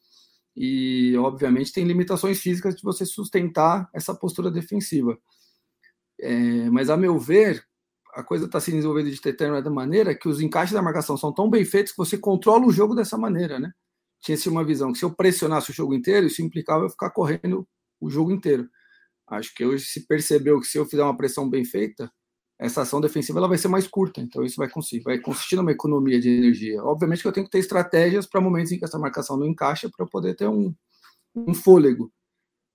e 0.57 1.17
obviamente 1.17 1.73
tem 1.73 1.85
limitações 1.85 2.41
físicas 2.41 2.77
de 2.77 2.83
você 2.83 3.05
sustentar 3.05 3.89
essa 3.93 4.15
postura 4.15 4.51
defensiva. 4.51 5.19
É, 6.21 6.71
mas, 6.71 6.91
a 6.91 6.97
meu 6.97 7.19
ver, 7.19 7.63
a 8.15 8.23
coisa 8.23 8.47
está 8.47 8.61
se 8.61 8.71
desenvolvendo 8.71 9.11
de 9.11 9.21
determinada 9.21 9.71
maneira 9.71 10.15
que 10.15 10.29
os 10.29 10.41
encaixes 10.41 10.75
da 10.75 10.83
marcação 10.83 11.17
são 11.17 11.33
tão 11.33 11.51
bem 11.51 11.65
feitos 11.65 11.93
que 11.93 11.99
você 11.99 12.17
controla 12.17 12.67
o 12.67 12.73
jogo 12.73 12.95
dessa 12.95 13.19
maneira, 13.19 13.59
né? 13.59 13.73
Tinha-se 14.21 14.49
uma 14.49 14.65
visão 14.65 14.93
que 14.93 14.99
se 14.99 15.05
eu 15.05 15.15
pressionasse 15.15 15.71
o 15.71 15.75
jogo 15.75 15.95
inteiro, 15.95 16.27
isso 16.27 16.43
implicava 16.43 16.85
eu 16.85 16.91
ficar 16.91 17.11
correndo 17.11 17.67
o 18.01 18.11
jogo 18.11 18.33
inteiro. 18.33 18.69
Acho 19.27 19.55
que 19.55 19.65
hoje 19.65 19.85
se 19.87 20.07
percebeu 20.07 20.61
que 20.61 20.67
se 20.67 20.79
eu 20.79 20.87
fizer 20.87 21.03
uma 21.03 21.17
pressão 21.17 21.49
bem 21.49 21.65
feita, 21.65 22.11
essa 22.59 22.83
ação 22.83 23.01
defensiva 23.01 23.39
ela 23.39 23.49
vai 23.49 23.59
ser 23.59 23.69
mais 23.69 23.87
curta, 23.87 24.21
então 24.21 24.45
isso 24.45 24.57
vai 24.57 24.69
conseguir, 24.69 25.05
vai 25.05 25.19
consistir 25.21 25.57
numa 25.57 25.71
economia 25.71 26.19
de 26.21 26.29
energia. 26.29 26.83
Obviamente 26.83 27.23
que 27.23 27.29
eu 27.29 27.33
tenho 27.33 27.47
que 27.47 27.53
ter 27.53 27.59
estratégias 27.59 28.27
para 28.27 28.41
momentos 28.41 28.73
em 28.73 28.79
que 28.79 28.85
essa 28.85 28.99
marcação 28.99 29.37
não 29.37 29.47
encaixa 29.47 29.89
para 29.89 30.05
eu 30.05 30.11
poder 30.11 30.35
ter 30.35 30.49
um, 30.49 30.75
um 31.37 31.55
fôlego. 31.55 32.13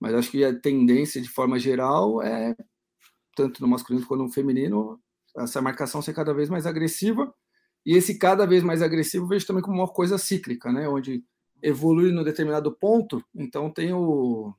Mas 0.00 0.14
acho 0.14 0.30
que 0.30 0.44
a 0.44 0.58
tendência 0.58 1.20
de 1.20 1.28
forma 1.28 1.58
geral 1.58 2.22
é 2.22 2.54
tanto 3.36 3.60
no 3.60 3.68
masculino 3.68 4.06
quanto 4.06 4.22
no 4.22 4.32
feminino 4.32 4.98
essa 5.36 5.60
marcação 5.60 6.00
ser 6.00 6.14
cada 6.14 6.32
vez 6.32 6.48
mais 6.48 6.66
agressiva 6.66 7.34
e 7.84 7.96
esse 7.96 8.18
cada 8.18 8.46
vez 8.46 8.62
mais 8.62 8.80
agressivo 8.82 9.26
vejo 9.26 9.46
também 9.46 9.62
como 9.62 9.76
uma 9.78 9.88
coisa 9.88 10.16
cíclica, 10.16 10.72
né? 10.72 10.88
Onde 10.88 11.24
evolui 11.64 12.12
no 12.12 12.22
determinado 12.22 12.70
ponto, 12.70 13.24
então 13.34 13.70
tem 13.70 13.92
o, 13.92 14.54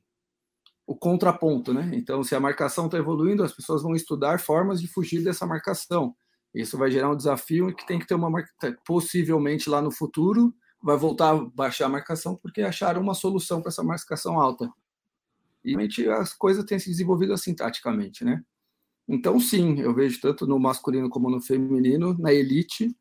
o 0.87 0.95
contraponto, 0.95 1.71
né? 1.71 1.91
Então, 1.93 2.23
se 2.23 2.35
a 2.35 2.39
marcação 2.39 2.87
está 2.87 2.97
evoluindo, 2.97 3.43
as 3.43 3.53
pessoas 3.53 3.83
vão 3.83 3.95
estudar 3.95 4.39
formas 4.39 4.81
de 4.81 4.87
fugir 4.87 5.23
dessa 5.23 5.45
marcação. 5.45 6.15
Isso 6.53 6.77
vai 6.77 6.89
gerar 6.89 7.11
um 7.11 7.15
desafio 7.15 7.75
que 7.75 7.85
tem 7.85 7.99
que 7.99 8.07
ter 8.07 8.15
uma 8.15 8.31
possivelmente 8.85 9.69
lá 9.69 9.81
no 9.81 9.91
futuro 9.91 10.53
vai 10.81 10.97
voltar 10.97 11.31
a 11.31 11.35
baixar 11.35 11.87
a 11.87 11.89
marcação 11.89 12.35
porque 12.35 12.61
acharam 12.61 13.01
uma 13.01 13.13
solução 13.13 13.59
para 13.59 13.69
essa 13.69 13.83
marcação 13.83 14.39
alta. 14.39 14.71
E 15.63 15.69
realmente 15.69 16.07
as 16.07 16.33
coisas 16.33 16.63
têm 16.63 16.77
se 16.79 16.89
desenvolvido 16.89 17.33
assim 17.33 17.55
taticamente, 17.55 18.23
né? 18.23 18.43
Então, 19.07 19.39
sim, 19.39 19.79
eu 19.79 19.93
vejo 19.93 20.19
tanto 20.21 20.47
no 20.47 20.59
masculino 20.59 21.09
como 21.09 21.29
no 21.29 21.41
feminino, 21.41 22.17
na 22.17 22.33
elite, 22.33 22.95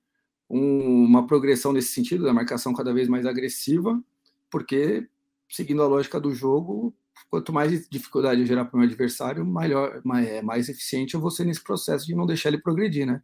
um, 0.54 1.04
uma 1.04 1.26
progressão 1.26 1.72
nesse 1.72 1.92
sentido, 1.92 2.24
da 2.24 2.32
marcação 2.32 2.72
cada 2.72 2.94
vez 2.94 3.08
mais 3.08 3.26
agressiva, 3.26 4.00
porque, 4.48 5.08
seguindo 5.50 5.82
a 5.82 5.88
lógica 5.88 6.20
do 6.20 6.32
jogo, 6.32 6.94
quanto 7.28 7.52
mais 7.52 7.88
dificuldade 7.88 8.40
eu 8.40 8.46
gerar 8.46 8.64
para 8.64 8.76
o 8.76 8.78
meu 8.78 8.88
adversário, 8.88 9.44
maior, 9.44 10.00
mais, 10.04 10.28
é, 10.28 10.42
mais 10.42 10.68
eficiente 10.68 11.14
eu 11.14 11.20
vou 11.20 11.30
ser 11.30 11.44
nesse 11.44 11.62
processo 11.62 12.06
de 12.06 12.14
não 12.14 12.24
deixar 12.24 12.50
ele 12.50 12.58
progredir, 12.58 13.04
né? 13.04 13.20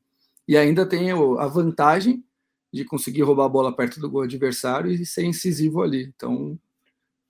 E 0.49 0.57
ainda 0.57 0.85
tem 0.85 1.13
a 1.13 1.47
vantagem 1.47 2.25
de 2.73 2.85
conseguir 2.85 3.23
roubar 3.23 3.45
a 3.45 3.49
bola 3.49 3.77
perto 3.77 4.01
do 4.01 4.11
gol 4.11 4.23
adversário 4.23 4.91
e 4.91 5.07
ser 5.07 5.25
incisivo 5.25 5.83
ali. 5.83 6.13
Então, 6.17 6.59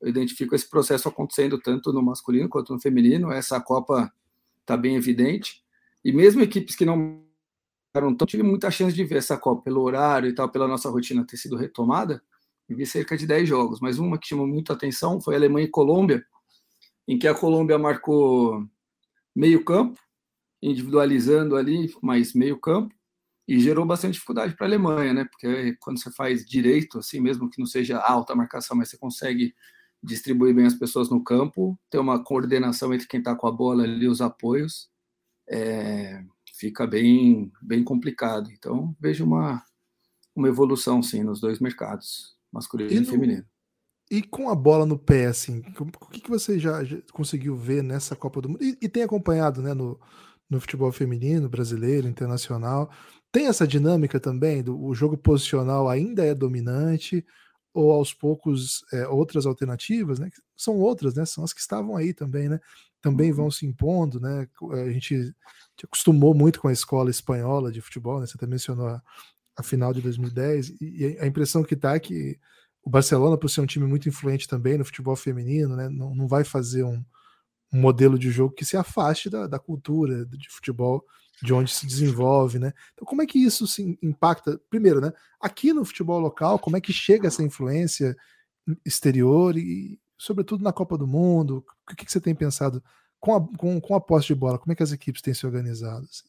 eu 0.01 0.09
identifico 0.09 0.55
esse 0.55 0.69
processo 0.69 1.09
acontecendo 1.09 1.59
tanto 1.59 1.93
no 1.93 2.03
masculino 2.03 2.49
quanto 2.49 2.73
no 2.73 2.81
feminino. 2.81 3.31
Essa 3.31 3.61
Copa 3.61 4.11
está 4.63 4.77
bem 4.77 4.97
evidente. 4.97 5.63
E 6.03 6.13
mesmo 6.13 6.41
equipes 6.41 6.75
que 6.75 6.87
não 6.87 7.23
eram 7.95 8.15
tão, 8.15 8.27
tive 8.27 8.43
muita 8.43 8.71
chance 8.71 8.95
de 8.95 9.05
ver 9.05 9.17
essa 9.17 9.37
Copa 9.37 9.63
pelo 9.63 9.83
horário 9.83 10.29
e 10.29 10.35
tal, 10.35 10.49
pela 10.51 10.69
nossa 10.69 10.89
rotina 10.89 11.27
ter 11.27 11.37
sido 11.37 11.57
retomada. 11.57 12.23
E 12.69 12.75
vi 12.75 12.87
cerca 12.87 13.17
de 13.17 13.27
10 13.27 13.49
jogos, 13.49 13.81
mas 13.81 13.99
uma 13.99 14.17
que 14.17 14.29
chamou 14.29 14.47
muita 14.47 14.75
atenção 14.75 15.21
foi 15.21 15.35
Alemanha 15.35 15.67
e 15.67 15.71
Colômbia, 15.71 16.25
em 17.09 17.19
que 17.19 17.27
a 17.27 17.35
Colômbia 17.35 17.77
marcou 17.79 18.65
meio 19.35 19.65
campo, 19.65 19.99
individualizando 20.63 21.57
ali, 21.57 21.93
mas 22.01 22.33
meio 22.33 22.61
campo, 22.61 22.95
e 23.49 23.59
gerou 23.59 23.85
bastante 23.85 24.15
dificuldade 24.15 24.55
para 24.55 24.67
a 24.67 24.69
Alemanha, 24.69 25.13
né? 25.13 25.25
Porque 25.25 25.77
quando 25.81 26.01
você 26.01 26.13
faz 26.13 26.47
direito, 26.47 27.01
assim, 27.01 27.21
mesmo 27.21 27.51
que 27.51 27.59
não 27.59 27.67
seja 27.67 27.99
alta 27.99 28.37
marcação, 28.37 28.77
mas 28.77 28.89
você 28.89 28.97
consegue 28.97 29.53
distribuir 30.01 30.55
bem 30.55 30.67
as 30.67 30.75
pessoas 30.75 31.11
no 31.11 31.23
campo, 31.23 31.77
ter 31.91 31.99
uma 31.99 32.23
coordenação 32.23 32.95
entre 32.95 33.09
quem 33.09 33.19
está 33.19 33.35
com 33.35 33.49
a 33.49 33.53
bola 33.53 33.83
ali, 33.83 34.07
os 34.07 34.21
apoios, 34.21 34.89
é, 35.49 36.23
fica 36.61 36.87
bem, 36.87 37.51
bem 37.63 37.83
complicado. 37.83 38.51
Então, 38.53 38.95
vejo 39.01 39.25
uma, 39.25 39.65
uma 40.37 40.47
evolução, 40.47 41.03
sim, 41.03 41.25
nos 41.25 41.41
dois 41.41 41.59
mercados, 41.59 42.37
masculino 42.53 42.93
e, 42.93 43.03
e 43.03 43.05
feminino. 43.05 43.45
E 44.11 44.23
com 44.23 44.51
a 44.51 44.55
bola 44.55 44.85
no 44.85 44.99
pé, 44.99 45.27
assim, 45.27 45.63
o 45.79 46.09
que, 46.11 46.21
que 46.21 46.29
você 46.29 46.59
já, 46.59 46.85
já 46.85 46.99
conseguiu 47.13 47.57
ver 47.57 47.83
nessa 47.83 48.15
Copa 48.15 48.43
do 48.43 48.51
Mundo? 48.51 48.63
E, 48.63 48.77
e 48.83 48.89
tem 48.89 49.03
acompanhado, 49.03 49.63
né, 49.63 49.73
no, 49.73 49.99
no 50.51 50.61
futebol 50.61 50.93
feminino, 50.93 51.49
brasileiro, 51.49 52.09
internacional. 52.09 52.91
Tem 53.33 53.47
essa 53.47 53.67
dinâmica 53.67 54.21
também 54.21 54.63
do 54.63 54.79
o 54.79 54.95
jogo 54.95 55.17
posicional 55.17 55.89
ainda 55.89 56.25
é 56.25 56.35
dominante 56.35 57.25
ou 57.73 57.93
aos 57.93 58.13
poucos 58.13 58.85
é, 58.93 59.07
outras 59.07 59.47
alternativas, 59.47 60.19
né? 60.19 60.29
São 60.57 60.77
outras, 60.77 61.15
né? 61.15 61.25
São 61.25 61.45
as 61.45 61.53
que 61.53 61.61
estavam 61.61 61.97
aí 61.97 62.13
também, 62.13 62.49
né? 62.49 62.59
Também 63.01 63.33
vão 63.33 63.45
uhum. 63.45 63.51
se 63.51 63.65
impondo, 63.65 64.19
né? 64.21 64.49
A 64.73 64.91
gente, 64.91 65.33
gente 65.81 65.85
acostumou 65.87 66.35
muito 66.35 66.61
com 66.61 66.69
a 66.69 66.73
escola 66.73 67.11
espanhola 67.11 67.73
de 67.73 67.81
futebol, 67.81 68.21
né? 68.21 68.27
Você 68.27 68.35
até 68.37 68.47
mencionou 68.47 68.87
a, 68.87 69.03
a 69.57 69.63
final 69.63 69.93
de 69.93 70.01
2010 70.03 70.77
e 70.81 71.17
a 71.21 71.27
impressão 71.27 71.63
que 71.63 71.77
tá 71.77 71.95
é 71.95 72.01
que 72.01 72.39
o 72.83 72.91
Barcelona, 72.91 73.37
por 73.37 73.49
ser 73.49 73.61
um 73.61 73.67
time 73.67 73.87
muito 73.87 74.09
influente 74.09 74.49
também 74.49 74.79
no 74.79 74.85
futebol 74.85 75.17
feminino, 75.17 75.77
né? 75.77 75.89
Não, 75.89 76.15
não 76.15 76.29
vai 76.29 76.45
fazer 76.45 76.83
um, 76.85 77.03
um 77.73 77.81
modelo 77.81 78.19
de 78.19 78.31
jogo 78.31 78.55
que 78.55 78.65
se 78.65 78.77
afaste 78.77 79.31
da, 79.31 79.47
da 79.47 79.59
cultura 79.59 80.25
de 80.27 80.49
futebol 80.51 81.05
de 81.43 81.55
onde 81.55 81.73
se 81.73 81.87
desenvolve, 81.87 82.59
né? 82.59 82.73
Então, 82.93 83.07
como 83.07 83.23
é 83.23 83.27
que 83.27 83.39
isso 83.39 83.67
se 83.67 83.99
impacta? 84.03 84.61
Primeiro, 84.69 85.01
né? 85.01 85.13
Aqui 85.41 85.73
no 85.73 85.85
futebol 85.85 86.21
local, 86.21 86.59
como 86.59 86.77
é 86.77 86.81
que 86.81 86.93
chega 86.93 87.29
essa 87.29 87.43
influência 87.43 88.15
exterior 88.85 89.57
e, 89.57 89.99
sobretudo, 90.19 90.63
na 90.63 90.73
Copa 90.73 90.99
do 90.99 91.07
Mundo? 91.07 91.65
O 91.91 91.95
que, 91.95 92.05
que 92.05 92.13
você 92.13 92.21
tem 92.21 92.35
pensado 92.35 92.83
com 93.21 93.35
a, 93.35 93.59
com, 93.59 93.81
com 93.81 93.95
a 93.95 94.01
posse 94.01 94.29
de 94.29 94.35
bola? 94.35 94.59
Como 94.59 94.73
é 94.73 94.75
que 94.75 94.83
as 94.83 94.93
equipes 94.93 95.23
têm 95.23 95.35
se 95.35 95.47
organizado? 95.47 96.07
Assim? 96.11 96.25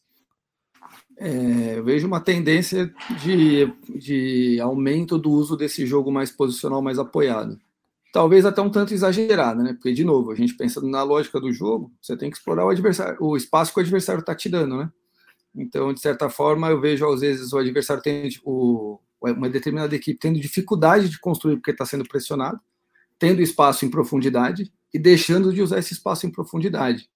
É, 1.18 1.78
eu 1.78 1.84
vejo 1.84 2.06
uma 2.06 2.20
tendência 2.20 2.92
de, 3.22 3.72
de 3.98 4.60
aumento 4.60 5.18
do 5.18 5.30
uso 5.30 5.56
desse 5.56 5.86
jogo 5.86 6.12
mais 6.12 6.30
posicional, 6.30 6.82
mais 6.82 6.98
apoiado 6.98 7.58
talvez 8.12 8.44
até 8.44 8.60
um 8.60 8.70
tanto 8.70 8.92
exagerada, 8.92 9.62
né? 9.62 9.72
Porque, 9.72 9.92
de 9.92 10.04
novo, 10.04 10.30
a 10.30 10.34
gente 10.34 10.54
pensando 10.54 10.86
na 10.86 11.02
lógica 11.02 11.40
do 11.40 11.50
jogo, 11.50 11.90
você 12.00 12.16
tem 12.16 12.30
que 12.30 12.36
explorar 12.36 12.66
o 12.66 12.68
adversário, 12.68 13.16
o 13.18 13.36
espaço 13.36 13.72
que 13.72 13.80
o 13.80 13.82
adversário 13.82 14.20
está 14.20 14.34
te 14.34 14.50
dando, 14.50 14.76
né? 14.76 14.92
Então, 15.54 15.92
de 15.92 16.00
certa 16.00 16.28
forma, 16.28 16.68
eu 16.68 16.80
vejo 16.80 17.10
às 17.10 17.20
vezes 17.22 17.52
o 17.52 17.58
adversário 17.58 18.02
tem 18.02 18.28
o, 18.44 19.00
uma 19.20 19.48
determinada 19.48 19.96
equipe 19.96 20.18
tendo 20.18 20.38
dificuldade 20.38 21.08
de 21.08 21.18
construir 21.18 21.56
porque 21.56 21.70
está 21.70 21.86
sendo 21.86 22.06
pressionado, 22.06 22.60
tendo 23.18 23.40
espaço 23.40 23.86
em 23.86 23.90
profundidade 23.90 24.70
e 24.92 24.98
deixando 24.98 25.52
de 25.52 25.62
usar 25.62 25.78
esse 25.78 25.92
espaço 25.92 26.26
em 26.26 26.30
profundidade. 26.30 27.08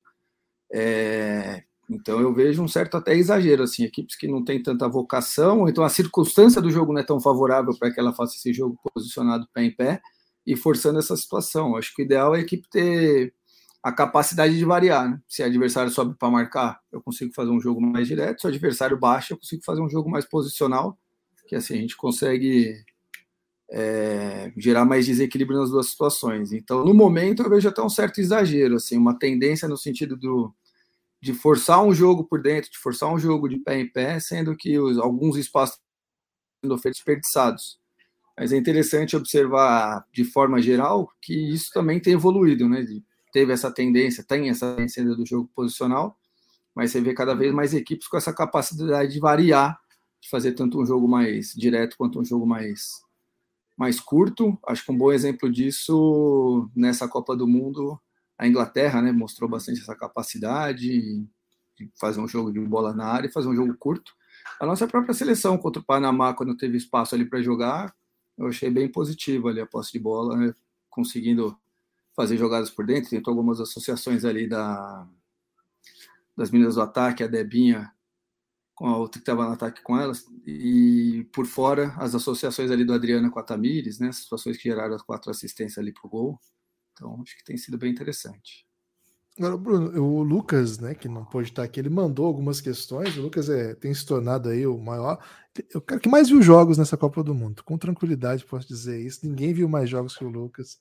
É, 0.72 1.62
então 1.88 2.20
eu 2.20 2.34
vejo 2.34 2.62
um 2.62 2.68
certo 2.68 2.96
até 2.96 3.14
exagero, 3.14 3.62
assim, 3.62 3.84
equipes 3.84 4.16
que 4.16 4.26
não 4.26 4.44
têm 4.44 4.62
tanta 4.62 4.88
vocação, 4.88 5.68
então 5.68 5.84
a 5.84 5.88
circunstância 5.88 6.60
do 6.60 6.70
jogo 6.70 6.92
não 6.92 7.00
é 7.00 7.04
tão 7.04 7.20
favorável 7.20 7.76
para 7.78 7.92
que 7.92 8.00
ela 8.00 8.12
faça 8.12 8.36
esse 8.36 8.52
jogo 8.52 8.78
posicionado 8.92 9.48
pé 9.52 9.64
em 9.64 9.70
pé, 9.74 10.00
e 10.46 10.54
forçando 10.56 10.98
essa 10.98 11.16
situação. 11.16 11.76
Acho 11.76 11.94
que 11.94 12.02
o 12.02 12.04
ideal 12.04 12.34
é 12.34 12.38
a 12.38 12.42
equipe 12.42 12.68
ter 12.70 13.34
a 13.82 13.92
capacidade 13.92 14.56
de 14.56 14.64
variar. 14.64 15.10
Né? 15.10 15.20
Se 15.28 15.42
o 15.42 15.46
adversário 15.46 15.90
sobe 15.90 16.14
para 16.16 16.30
marcar, 16.30 16.80
eu 16.92 17.02
consigo 17.02 17.34
fazer 17.34 17.50
um 17.50 17.60
jogo 17.60 17.80
mais 17.80 18.06
direto. 18.06 18.40
Se 18.40 18.46
o 18.46 18.50
adversário 18.50 18.98
baixa, 18.98 19.34
eu 19.34 19.38
consigo 19.38 19.64
fazer 19.64 19.80
um 19.80 19.88
jogo 19.88 20.08
mais 20.08 20.24
posicional, 20.24 20.96
que 21.48 21.56
assim 21.56 21.74
a 21.74 21.80
gente 21.80 21.96
consegue 21.96 22.74
é, 23.70 24.52
gerar 24.56 24.84
mais 24.84 25.06
desequilíbrio 25.06 25.58
nas 25.58 25.70
duas 25.70 25.90
situações. 25.90 26.52
Então, 26.52 26.84
no 26.84 26.94
momento, 26.94 27.42
eu 27.42 27.50
vejo 27.50 27.68
até 27.68 27.82
um 27.82 27.88
certo 27.88 28.20
exagero, 28.20 28.76
assim, 28.76 28.96
uma 28.96 29.18
tendência 29.18 29.68
no 29.68 29.76
sentido 29.76 30.16
do 30.16 30.54
de 31.20 31.34
forçar 31.34 31.82
um 31.82 31.92
jogo 31.92 32.24
por 32.24 32.40
dentro, 32.40 32.70
de 32.70 32.78
forçar 32.78 33.12
um 33.12 33.18
jogo 33.18 33.48
de 33.48 33.58
pé 33.58 33.80
em 33.80 33.88
pé, 33.88 34.20
sendo 34.20 34.56
que 34.56 34.78
os, 34.78 34.98
alguns 34.98 35.36
espaços 35.36 35.78
sendo 36.62 36.76
desperdiçados. 36.76 37.78
Mas 38.38 38.52
é 38.52 38.56
interessante 38.56 39.16
observar, 39.16 40.06
de 40.12 40.24
forma 40.24 40.60
geral, 40.60 41.10
que 41.20 41.34
isso 41.34 41.70
também 41.72 41.98
tem 41.98 42.12
evoluído, 42.12 42.68
né? 42.68 42.86
Teve 43.32 43.52
essa 43.52 43.72
tendência, 43.72 44.22
tem 44.22 44.50
essa 44.50 44.74
tendência 44.74 45.04
do 45.04 45.26
jogo 45.26 45.50
posicional, 45.54 46.18
mas 46.74 46.90
você 46.90 47.00
vê 47.00 47.14
cada 47.14 47.34
vez 47.34 47.52
mais 47.52 47.72
equipes 47.74 48.06
com 48.06 48.16
essa 48.16 48.32
capacidade 48.32 49.12
de 49.12 49.18
variar, 49.18 49.80
de 50.20 50.28
fazer 50.28 50.52
tanto 50.52 50.80
um 50.80 50.86
jogo 50.86 51.08
mais 51.08 51.52
direto 51.54 51.96
quanto 51.96 52.20
um 52.20 52.24
jogo 52.24 52.46
mais, 52.46 53.02
mais 53.76 54.00
curto. 54.00 54.58
Acho 54.66 54.84
que 54.84 54.92
um 54.92 54.96
bom 54.98 55.12
exemplo 55.12 55.50
disso 55.50 56.70
nessa 56.74 57.06
Copa 57.06 57.36
do 57.36 57.46
Mundo, 57.46 58.00
a 58.38 58.46
Inglaterra, 58.46 59.02
né? 59.02 59.12
Mostrou 59.12 59.48
bastante 59.48 59.80
essa 59.80 59.94
capacidade 59.94 60.88
de 61.76 61.90
fazer 62.00 62.20
um 62.20 62.28
jogo 62.28 62.50
de 62.50 62.60
bola 62.60 62.94
na 62.94 63.06
área 63.06 63.28
e 63.28 63.32
fazer 63.32 63.48
um 63.48 63.54
jogo 63.54 63.74
curto. 63.76 64.12
A 64.58 64.64
nossa 64.64 64.86
própria 64.86 65.12
seleção 65.12 65.58
contra 65.58 65.80
o 65.80 65.84
Panamá, 65.84 66.32
quando 66.32 66.56
teve 66.56 66.76
espaço 66.76 67.14
ali 67.14 67.24
para 67.24 67.42
jogar, 67.42 67.94
eu 68.38 68.46
achei 68.46 68.70
bem 68.70 68.90
positivo 68.90 69.48
ali 69.48 69.60
a 69.60 69.66
posse 69.66 69.92
de 69.92 69.98
bola, 69.98 70.36
né? 70.36 70.54
conseguindo 70.88 71.58
fazer 72.14 72.38
jogadas 72.38 72.70
por 72.70 72.86
dentro. 72.86 73.10
Tentou 73.10 73.32
algumas 73.32 73.60
associações 73.60 74.24
ali 74.24 74.48
da, 74.48 75.06
das 76.36 76.50
meninas 76.50 76.76
do 76.76 76.82
ataque, 76.82 77.22
a 77.22 77.26
Debinha 77.26 77.92
com 78.76 78.86
a 78.86 78.96
outra 78.98 79.18
que 79.18 79.22
estava 79.22 79.46
no 79.46 79.52
ataque 79.52 79.82
com 79.82 79.98
elas, 79.98 80.26
e 80.46 81.26
por 81.32 81.46
fora 81.46 81.94
as 81.96 82.14
associações 82.14 82.70
ali 82.70 82.84
do 82.84 82.92
Adriana 82.92 83.30
com 83.30 83.38
a 83.38 83.42
Tamires, 83.42 83.98
né? 83.98 84.12
Situações 84.12 84.58
que 84.58 84.68
geraram 84.68 84.94
as 84.94 85.02
quatro 85.02 85.30
assistências 85.30 85.78
ali 85.78 85.92
para 85.92 86.06
o 86.06 86.10
gol. 86.10 86.38
Então 86.92 87.20
acho 87.22 87.36
que 87.38 87.44
tem 87.44 87.56
sido 87.56 87.78
bem 87.78 87.90
interessante. 87.90 88.66
Agora, 89.38 89.56
Bruno, 89.56 90.02
o 90.02 90.22
Lucas, 90.22 90.78
né, 90.78 90.94
que 90.94 91.08
não 91.08 91.24
pôde 91.24 91.50
estar 91.50 91.62
aqui, 91.62 91.80
ele 91.80 91.90
mandou 91.90 92.26
algumas 92.26 92.60
questões. 92.60 93.16
O 93.16 93.22
Lucas 93.22 93.48
é, 93.48 93.74
tem 93.74 93.92
se 93.92 94.04
tornado 94.04 94.48
aí 94.50 94.66
o 94.66 94.78
maior. 94.78 95.22
O 95.74 95.80
cara 95.80 96.00
que 96.00 96.08
mais 96.08 96.28
viu 96.28 96.42
jogos 96.42 96.76
nessa 96.78 96.96
Copa 96.96 97.22
do 97.22 97.34
Mundo. 97.34 97.64
Com 97.64 97.78
tranquilidade 97.78 98.44
posso 98.44 98.68
dizer 98.68 99.00
isso. 99.00 99.26
Ninguém 99.26 99.54
viu 99.54 99.68
mais 99.68 99.88
jogos 99.88 100.16
que 100.16 100.24
o 100.24 100.28
Lucas. 100.28 100.78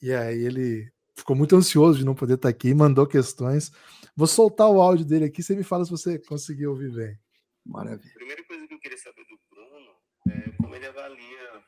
E 0.00 0.12
aí 0.12 0.40
ele 0.40 0.90
ficou 1.14 1.36
muito 1.36 1.56
ansioso 1.56 1.98
de 1.98 2.04
não 2.04 2.14
poder 2.14 2.34
estar 2.34 2.48
aqui, 2.48 2.74
mandou 2.74 3.06
questões. 3.06 3.70
Vou 4.16 4.26
soltar 4.26 4.70
o 4.70 4.80
áudio 4.80 5.06
dele 5.06 5.26
aqui. 5.26 5.42
Você 5.42 5.54
me 5.54 5.62
fala 5.62 5.84
se 5.84 5.90
você 5.90 6.18
conseguiu 6.18 6.70
ouvir 6.70 6.92
bem. 6.92 7.18
Maravilha. 7.66 8.10
A 8.10 8.14
primeira 8.14 8.44
coisa 8.44 8.66
que 8.66 8.74
eu 8.74 8.78
queria 8.78 8.98
saber 8.98 9.24
do 9.24 9.38
Bruno 9.50 9.96
é 10.28 10.50
como 10.56 10.74
ele 10.74 10.86
avalia 10.86 11.64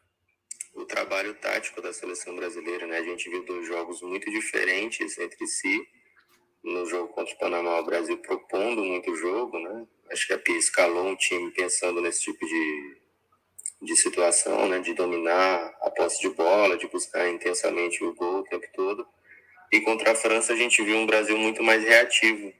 o 0.75 0.85
trabalho 0.85 1.35
tático 1.35 1.81
da 1.83 1.93
seleção 1.93 2.35
brasileira. 2.35 2.87
Né? 2.87 2.99
A 2.99 3.03
gente 3.03 3.29
viu 3.29 3.45
dois 3.45 3.67
jogos 3.67 4.03
muito 4.03 4.31
diferentes 4.31 5.19
entre 5.19 5.47
si 5.47 5.87
no 6.63 6.87
jogo 6.87 7.13
contra 7.13 7.35
o 7.35 7.39
Panamá, 7.39 7.81
o 7.81 7.85
Brasil 7.85 8.17
propondo 8.19 8.85
muito 8.85 9.15
jogo, 9.17 9.59
né? 9.59 9.87
Acho 10.11 10.27
que 10.27 10.33
a 10.33 10.39
Pia 10.39 10.57
escalou 10.57 11.07
um 11.07 11.17
time 11.17 11.51
pensando 11.51 12.01
nesse 12.01 12.23
tipo 12.23 12.47
de, 12.47 12.97
de 13.83 13.97
situação, 13.97 14.69
né? 14.69 14.79
De 14.79 14.95
dominar 14.95 15.77
a 15.83 15.91
posse 15.91 16.21
de 16.21 16.29
bola, 16.31 16.77
de 16.77 16.87
buscar 16.87 17.29
intensamente 17.29 18.05
o 18.05 18.15
gol 18.15 18.41
o 18.41 18.45
tempo 18.45 18.67
todo. 18.75 19.05
E 19.73 19.81
contra 19.81 20.13
a 20.13 20.15
França 20.15 20.53
a 20.53 20.57
gente 20.57 20.83
viu 20.85 20.97
um 20.99 21.07
Brasil 21.07 21.37
muito 21.37 21.63
mais 21.63 21.83
reativo, 21.83 22.53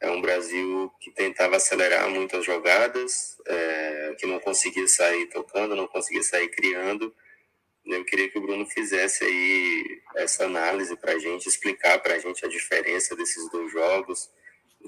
É 0.00 0.10
um 0.10 0.20
Brasil 0.20 0.92
que 1.00 1.10
tentava 1.10 1.56
acelerar 1.56 2.08
muitas 2.10 2.44
jogadas, 2.44 3.36
é, 3.46 4.14
que 4.18 4.26
não 4.26 4.38
conseguia 4.40 4.86
sair 4.86 5.26
tocando, 5.26 5.74
não 5.74 5.86
conseguia 5.86 6.22
sair 6.22 6.48
criando. 6.48 7.14
Eu 7.84 8.04
queria 8.04 8.28
que 8.28 8.38
o 8.38 8.42
Bruno 8.42 8.66
fizesse 8.66 9.24
aí 9.24 10.02
essa 10.16 10.44
análise 10.44 10.96
para 10.96 11.12
a 11.12 11.18
gente, 11.18 11.48
explicar 11.48 11.98
para 12.00 12.14
a 12.14 12.18
gente 12.18 12.44
a 12.44 12.48
diferença 12.48 13.16
desses 13.16 13.48
dois 13.50 13.72
jogos 13.72 14.30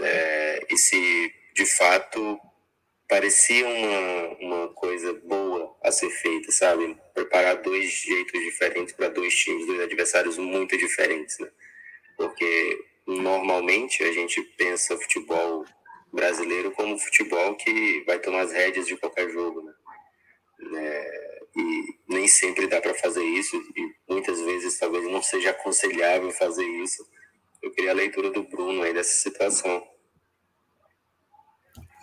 é, 0.00 0.66
e 0.70 0.76
se 0.76 1.34
de 1.54 1.66
fato 1.66 2.38
parecia 3.08 3.66
uma, 3.66 4.28
uma 4.40 4.68
coisa 4.74 5.14
boa 5.14 5.74
a 5.82 5.90
ser 5.90 6.10
feita, 6.10 6.52
sabe? 6.52 6.96
Preparar 7.14 7.56
dois 7.62 7.90
jeitos 7.90 8.40
diferentes 8.40 8.94
para 8.94 9.08
dois 9.08 9.34
times, 9.34 9.66
dois 9.66 9.80
adversários 9.80 10.36
muito 10.36 10.76
diferentes, 10.76 11.38
né? 11.38 11.50
Porque 12.16 12.84
normalmente 13.08 14.04
a 14.04 14.12
gente 14.12 14.42
pensa 14.58 14.96
futebol 14.98 15.64
brasileiro 16.12 16.70
como 16.72 16.98
futebol 16.98 17.56
que 17.56 18.04
vai 18.06 18.18
tomar 18.18 18.42
as 18.42 18.52
rédeas 18.52 18.86
de 18.86 18.96
qualquer 18.98 19.30
jogo, 19.30 19.62
né? 19.62 19.72
É, 20.60 21.40
e 21.56 21.98
nem 22.08 22.28
sempre 22.28 22.66
dá 22.66 22.80
para 22.80 22.94
fazer 22.94 23.24
isso 23.24 23.56
e 23.76 24.12
muitas 24.12 24.40
vezes 24.40 24.78
talvez 24.78 25.04
não 25.04 25.22
seja 25.22 25.50
aconselhável 25.50 26.30
fazer 26.32 26.66
isso. 26.82 27.06
Eu 27.62 27.70
queria 27.72 27.92
a 27.92 27.94
leitura 27.94 28.30
do 28.30 28.42
Bruno 28.42 28.82
aí 28.82 28.92
dessa 28.92 29.22
situação. 29.22 29.82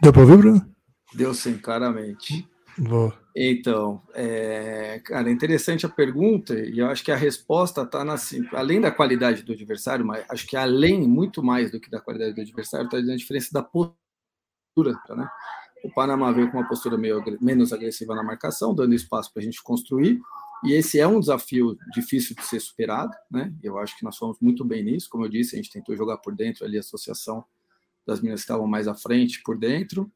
Deu 0.01 0.11
para 0.11 0.21
ouvir, 0.21 0.37
Bruno? 0.37 0.75
Deu 1.13 1.33
sim, 1.33 1.57
claramente. 1.57 2.47
Vou. 2.77 3.13
Então, 3.35 4.01
é, 4.13 5.01
cara, 5.03 5.29
é 5.29 5.31
interessante 5.31 5.85
a 5.85 5.89
pergunta, 5.89 6.53
e 6.57 6.79
eu 6.79 6.87
acho 6.87 7.03
que 7.03 7.11
a 7.11 7.15
resposta 7.15 7.83
está 7.83 8.03
na. 8.03 8.15
Além 8.53 8.81
da 8.81 8.91
qualidade 8.91 9.43
do 9.43 9.53
adversário, 9.53 10.05
mas 10.05 10.25
acho 10.29 10.47
que 10.47 10.57
além, 10.57 11.07
muito 11.07 11.41
mais 11.41 11.71
do 11.71 11.79
que 11.79 11.89
da 11.89 12.01
qualidade 12.01 12.33
do 12.33 12.41
adversário, 12.41 12.85
está 12.85 12.97
a 12.97 13.15
diferença 13.15 13.49
da 13.53 13.61
postura. 13.61 14.99
Né? 15.09 15.29
O 15.83 15.93
Panamá 15.93 16.31
veio 16.31 16.51
com 16.51 16.57
uma 16.57 16.67
postura 16.67 16.97
meio, 16.97 17.23
menos 17.41 17.71
agressiva 17.71 18.15
na 18.15 18.23
marcação, 18.23 18.73
dando 18.73 18.93
espaço 18.93 19.31
para 19.33 19.41
a 19.41 19.45
gente 19.45 19.61
construir, 19.63 20.19
e 20.63 20.73
esse 20.73 20.99
é 20.99 21.07
um 21.07 21.19
desafio 21.19 21.77
difícil 21.93 22.35
de 22.35 22.43
ser 22.43 22.59
superado. 22.59 23.13
Né? 23.29 23.53
Eu 23.61 23.77
acho 23.77 23.97
que 23.97 24.03
nós 24.03 24.17
fomos 24.17 24.37
muito 24.41 24.65
bem 24.65 24.83
nisso, 24.83 25.09
como 25.09 25.25
eu 25.25 25.29
disse, 25.29 25.55
a 25.55 25.57
gente 25.57 25.71
tentou 25.71 25.95
jogar 25.95 26.17
por 26.17 26.35
dentro 26.35 26.65
ali 26.65 26.77
a 26.77 26.81
associação 26.81 27.45
das 28.05 28.21
minas 28.21 28.41
que 28.41 28.43
estavam 28.45 28.67
mais 28.67 28.87
à 28.87 28.95
frente 28.95 29.41
por 29.43 29.57
dentro 29.57 30.11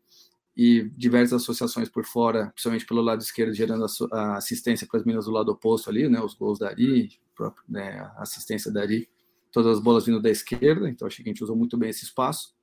e 0.61 0.89
diversas 0.89 1.41
associações 1.41 1.87
por 1.87 2.03
fora, 2.03 2.47
principalmente 2.47 2.85
pelo 2.85 3.01
lado 3.01 3.21
esquerdo, 3.21 3.53
gerando 3.53 3.85
a 4.11 4.35
assistência 4.35 4.85
para 4.85 4.99
as 4.99 5.05
minas 5.05 5.23
do 5.23 5.31
lado 5.31 5.53
oposto 5.53 5.89
ali, 5.89 6.09
né, 6.09 6.19
os 6.19 6.33
gols 6.33 6.59
da 6.59 6.67
Ari, 6.67 7.17
próprio, 7.33 7.63
né, 7.69 7.97
a 8.17 8.23
assistência 8.23 8.69
da 8.69 8.81
Ari, 8.81 9.07
todas 9.53 9.77
as 9.77 9.81
bolas 9.81 10.05
vindo 10.05 10.21
da 10.21 10.29
esquerda, 10.29 10.89
então 10.89 11.07
acho 11.07 11.15
que 11.15 11.21
a 11.21 11.31
gente 11.31 11.41
usou 11.41 11.55
muito 11.55 11.77
bem 11.77 11.89
esse 11.89 12.03
espaço. 12.03 12.53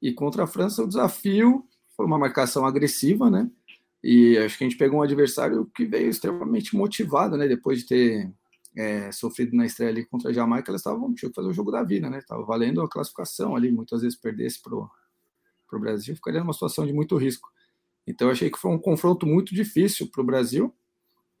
E 0.00 0.10
contra 0.10 0.44
a 0.44 0.46
França, 0.46 0.82
o 0.82 0.88
desafio 0.88 1.68
foi 1.94 2.06
uma 2.06 2.18
marcação 2.18 2.64
agressiva, 2.64 3.28
né, 3.28 3.50
e 4.02 4.38
acho 4.38 4.56
que 4.56 4.64
a 4.64 4.66
gente 4.66 4.78
pegou 4.78 5.00
um 5.00 5.02
adversário 5.02 5.70
que 5.76 5.84
veio 5.84 6.08
extremamente 6.08 6.74
motivado, 6.74 7.36
né, 7.36 7.46
depois 7.46 7.80
de 7.80 7.86
ter 7.88 8.32
é, 8.74 9.12
sofrido 9.12 9.54
na 9.54 9.66
estreia 9.66 9.90
ali 9.90 10.06
contra 10.06 10.30
a 10.30 10.32
Jamaica, 10.32 10.70
elas 10.70 10.80
estavam, 10.80 11.12
tinham 11.12 11.30
que 11.30 11.36
fazer 11.36 11.48
o 11.48 11.52
jogo 11.52 11.70
da 11.70 11.82
vida, 11.82 12.08
né, 12.08 12.20
estava 12.20 12.42
valendo 12.42 12.80
a 12.80 12.88
classificação 12.88 13.54
ali, 13.54 13.70
muitas 13.70 14.00
vezes 14.00 14.16
perdesse 14.18 14.62
pro 14.62 14.88
para 15.74 15.78
o 15.78 15.80
Brasil, 15.80 16.14
ficaria 16.14 16.40
numa 16.40 16.52
situação 16.52 16.86
de 16.86 16.92
muito 16.92 17.16
risco. 17.16 17.50
Então, 18.06 18.30
achei 18.30 18.50
que 18.50 18.58
foi 18.58 18.70
um 18.70 18.78
confronto 18.78 19.26
muito 19.26 19.54
difícil 19.54 20.08
para 20.10 20.22
o 20.22 20.24
Brasil 20.24 20.72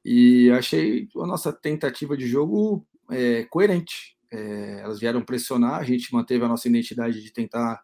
e 0.04 0.50
achei 0.50 1.08
a 1.16 1.26
nossa 1.26 1.52
tentativa 1.52 2.16
de 2.16 2.26
jogo 2.26 2.84
é, 3.10 3.44
coerente. 3.44 4.16
É, 4.32 4.80
elas 4.80 4.98
vieram 4.98 5.22
pressionar, 5.22 5.80
a 5.80 5.84
gente 5.84 6.12
manteve 6.12 6.44
a 6.44 6.48
nossa 6.48 6.68
identidade 6.68 7.22
de 7.22 7.32
tentar 7.32 7.82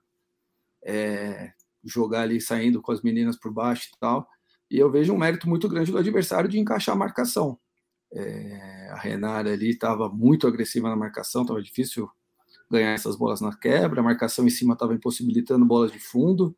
é, 0.85 1.53
jogar 1.85 2.23
ali 2.23 2.41
saindo 2.41 2.83
com 2.83 2.91
as 2.91 3.03
meninas 3.03 3.37
por 3.37 3.53
baixo 3.53 3.89
e 3.95 3.99
tal. 3.99 4.29
E 4.71 4.79
eu 4.79 4.91
vejo 4.91 5.13
um 5.13 5.19
mérito 5.19 5.49
muito 5.49 5.69
grande 5.69 5.93
do 5.93 5.99
adversário 5.99 6.49
de 6.49 6.59
encaixar 6.59 6.95
a 6.95 6.99
marcação. 6.99 7.59
É, 8.13 8.89
a 8.91 8.97
Renata 8.97 9.51
ali 9.51 9.71
estava 9.71 10.09
muito 10.09 10.47
agressiva 10.49 10.89
na 10.89 10.97
marcação, 10.97 11.43
estava 11.43 11.63
difícil 11.63 12.11
ganhar 12.71 12.93
essas 12.93 13.17
bolas 13.17 13.41
na 13.41 13.55
quebra, 13.57 14.01
a 14.01 14.05
marcação 14.05 14.47
em 14.47 14.51
cima 14.51 14.75
estava 14.75 14.95
impossibilitando 14.95 15.65
bolas 15.65 15.91
de 15.91 15.99
fundo. 15.99 16.57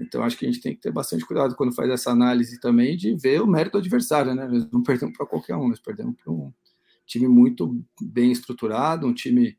Então 0.00 0.22
acho 0.22 0.36
que 0.36 0.46
a 0.46 0.50
gente 0.50 0.60
tem 0.60 0.74
que 0.74 0.80
ter 0.80 0.92
bastante 0.92 1.24
cuidado 1.24 1.56
quando 1.56 1.74
faz 1.74 1.90
essa 1.90 2.10
análise 2.10 2.60
também 2.60 2.96
de 2.96 3.14
ver 3.16 3.42
o 3.42 3.46
mérito 3.46 3.72
do 3.72 3.78
adversário, 3.78 4.34
né? 4.34 4.46
Nós 4.46 4.70
não 4.70 4.82
perdemos 4.82 5.16
para 5.16 5.26
qualquer 5.26 5.56
um, 5.56 5.68
nós 5.68 5.80
perdemos 5.80 6.14
para 6.22 6.32
um 6.32 6.52
time 7.04 7.26
muito 7.26 7.82
bem 8.00 8.30
estruturado, 8.30 9.06
um 9.06 9.14
time 9.14 9.58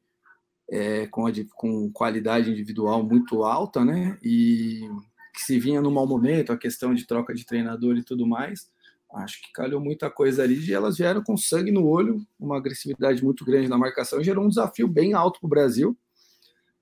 é, 0.69 1.07
com, 1.07 1.25
a, 1.27 1.31
com 1.55 1.91
qualidade 1.91 2.51
individual 2.51 3.03
muito 3.03 3.43
alta, 3.43 3.83
né? 3.83 4.17
E 4.23 4.87
que 5.33 5.41
se 5.41 5.59
vinha 5.59 5.81
no 5.81 5.91
mau 5.91 6.07
momento, 6.07 6.53
a 6.53 6.57
questão 6.57 6.93
de 6.93 7.05
troca 7.05 7.33
de 7.33 7.45
treinador 7.45 7.97
e 7.97 8.03
tudo 8.03 8.25
mais 8.25 8.69
acho 9.13 9.41
que 9.41 9.51
calhou 9.53 9.81
muita 9.81 10.09
coisa 10.09 10.43
ali 10.43 10.59
e 10.59 10.73
elas 10.73 10.97
vieram 10.97 11.23
com 11.23 11.35
sangue 11.35 11.71
no 11.71 11.85
olho, 11.85 12.25
uma 12.39 12.57
agressividade 12.57 13.23
muito 13.23 13.43
grande 13.43 13.67
na 13.67 13.77
marcação, 13.77 14.23
gerou 14.23 14.45
um 14.45 14.49
desafio 14.49 14.87
bem 14.87 15.13
alto 15.13 15.39
para 15.39 15.47
o 15.47 15.49
Brasil. 15.49 15.97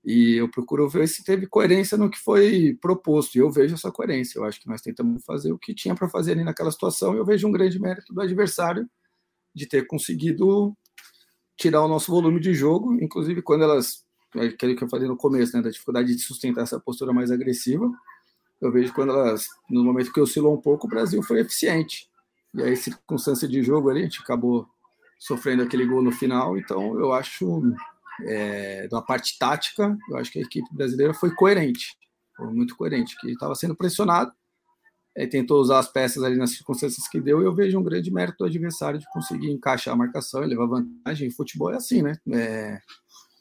E 0.04 0.36
eu 0.36 0.50
procuro 0.50 0.88
ver 0.88 1.06
se 1.08 1.24
teve 1.24 1.46
coerência 1.46 1.98
no 1.98 2.10
que 2.10 2.18
foi 2.18 2.78
proposto. 2.80 3.34
E 3.34 3.40
eu 3.40 3.50
vejo 3.50 3.74
essa 3.74 3.90
coerência. 3.90 4.38
Eu 4.38 4.44
acho 4.44 4.60
que 4.60 4.68
nós 4.68 4.80
tentamos 4.80 5.22
fazer 5.24 5.52
o 5.52 5.58
que 5.58 5.74
tinha 5.74 5.94
para 5.94 6.08
fazer 6.08 6.32
ali 6.32 6.44
naquela 6.44 6.70
situação. 6.70 7.14
E 7.14 7.18
eu 7.18 7.26
vejo 7.26 7.46
um 7.46 7.52
grande 7.52 7.78
mérito 7.78 8.14
do 8.14 8.20
adversário 8.22 8.88
de 9.54 9.66
ter 9.66 9.86
conseguido 9.86 10.74
tirar 11.58 11.84
o 11.84 11.88
nosso 11.88 12.10
volume 12.10 12.40
de 12.40 12.54
jogo, 12.54 12.94
inclusive 13.02 13.42
quando 13.42 13.64
elas, 13.64 14.04
aquilo 14.34 14.76
que 14.76 14.84
eu 14.84 14.88
falei 14.88 15.08
no 15.08 15.16
começo, 15.16 15.56
né, 15.56 15.62
da 15.62 15.68
dificuldade 15.68 16.14
de 16.14 16.22
sustentar 16.22 16.62
essa 16.62 16.78
postura 16.80 17.12
mais 17.12 17.30
agressiva. 17.30 17.90
Eu 18.60 18.72
vejo 18.72 18.94
quando 18.94 19.12
elas, 19.12 19.46
no 19.68 19.84
momento 19.84 20.12
que 20.12 20.20
oscilou 20.20 20.54
um 20.54 20.60
pouco, 20.60 20.86
o 20.86 20.90
Brasil 20.90 21.22
foi 21.22 21.40
eficiente 21.40 22.07
e 22.54 22.62
aí, 22.62 22.76
circunstância 22.76 23.46
de 23.46 23.62
jogo 23.62 23.90
ali, 23.90 24.00
a 24.00 24.04
gente 24.04 24.20
acabou 24.20 24.68
sofrendo 25.18 25.62
aquele 25.62 25.84
gol 25.84 26.02
no 26.02 26.12
final. 26.12 26.56
Então, 26.56 26.98
eu 26.98 27.12
acho, 27.12 27.62
é, 28.22 28.88
da 28.88 29.02
parte 29.02 29.38
tática, 29.38 29.96
eu 30.08 30.16
acho 30.16 30.30
que 30.30 30.38
a 30.38 30.42
equipe 30.42 30.68
brasileira 30.72 31.12
foi 31.12 31.34
coerente, 31.34 31.96
foi 32.36 32.52
muito 32.52 32.76
coerente, 32.76 33.16
que 33.20 33.30
estava 33.30 33.54
sendo 33.54 33.76
pressionado, 33.76 34.32
é, 35.16 35.26
tentou 35.26 35.60
usar 35.60 35.80
as 35.80 35.90
peças 35.90 36.22
ali 36.22 36.36
nas 36.36 36.52
circunstâncias 36.52 37.08
que 37.08 37.20
deu, 37.20 37.42
e 37.42 37.44
eu 37.44 37.54
vejo 37.54 37.78
um 37.78 37.82
grande 37.82 38.10
mérito 38.10 38.38
do 38.38 38.44
adversário 38.44 39.00
de 39.00 39.10
conseguir 39.10 39.50
encaixar 39.50 39.92
a 39.92 39.96
marcação 39.96 40.44
e 40.44 40.46
levar 40.46 40.66
vantagem. 40.66 41.30
Futebol 41.30 41.72
é 41.72 41.76
assim, 41.76 42.02
né? 42.02 42.16
É, 42.32 42.80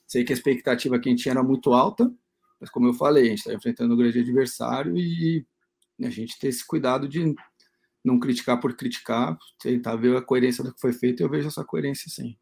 sei 0.08 0.24
que 0.24 0.34
a 0.34 0.36
expectativa 0.36 0.98
que 1.00 1.08
a 1.08 1.12
gente 1.12 1.22
tinha 1.22 1.34
era 1.34 1.44
muito 1.44 1.74
alta, 1.74 2.12
mas 2.60 2.72
como 2.72 2.88
eu 2.88 2.94
falei, 2.94 3.26
a 3.26 3.30
gente 3.30 3.40
está 3.40 3.54
enfrentando 3.54 3.94
um 3.94 3.98
grande 3.98 4.20
adversário 4.20 4.98
e 4.98 5.46
a 6.04 6.10
gente 6.10 6.40
ter 6.40 6.48
esse 6.48 6.66
cuidado 6.66 7.08
de 7.08 7.36
não 8.08 8.20
criticar 8.20 8.60
por 8.60 8.76
criticar, 8.76 9.38
tentar 9.60 9.96
ver 9.98 10.16
a 10.16 10.22
coerência 10.22 10.64
do 10.64 10.74
que 10.74 10.80
foi 10.80 10.94
feito, 10.94 11.22
eu 11.22 11.30
vejo 11.30 11.48
essa 11.50 11.64
coerência 11.66 12.10
sim. 12.10 12.38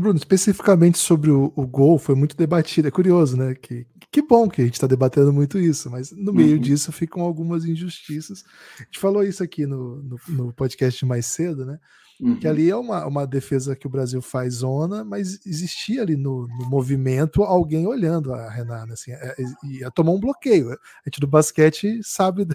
Bruno, 0.00 0.18
especificamente 0.18 0.98
sobre 0.98 1.30
o, 1.30 1.52
o, 1.54 1.66
gol, 1.66 1.98
foi 1.98 2.14
muito 2.14 2.36
debatido. 2.36 2.88
É 2.88 2.90
curioso, 2.90 3.36
né? 3.36 3.54
Que, 3.54 3.86
que 4.10 4.22
bom 4.22 4.48
que 4.48 4.62
a 4.62 4.64
gente 4.64 4.74
está 4.74 4.86
debatendo 4.86 5.32
muito 5.32 5.58
isso, 5.58 5.90
mas 5.90 6.10
no 6.12 6.32
meio 6.32 6.56
uhum. 6.56 6.60
disso 6.60 6.90
ficam 6.90 7.22
algumas 7.22 7.64
injustiças. 7.64 8.42
A 8.78 8.84
gente 8.84 8.98
falou 8.98 9.22
isso 9.22 9.42
aqui 9.42 9.66
no, 9.66 10.02
no, 10.02 10.16
no 10.28 10.52
podcast 10.52 11.04
mais 11.04 11.26
cedo, 11.26 11.66
né? 11.66 11.78
Uhum. 12.22 12.38
Que 12.38 12.46
ali 12.46 12.70
é 12.70 12.76
uma, 12.76 13.04
uma 13.06 13.26
defesa 13.26 13.74
que 13.74 13.86
o 13.86 13.90
Brasil 13.90 14.22
faz 14.22 14.54
zona, 14.54 15.04
mas 15.04 15.44
existia 15.44 16.02
ali 16.02 16.16
no, 16.16 16.46
no 16.46 16.70
movimento 16.70 17.42
alguém 17.42 17.86
olhando 17.86 18.32
a 18.32 18.48
Renata, 18.48 18.92
assim, 18.92 19.10
é, 19.10 19.34
é, 19.38 19.44
e 19.64 19.90
tomou 19.90 20.16
um 20.16 20.20
bloqueio. 20.20 20.70
A 20.70 20.76
gente 21.06 21.20
do 21.20 21.26
basquete 21.26 22.00
sabe 22.02 22.46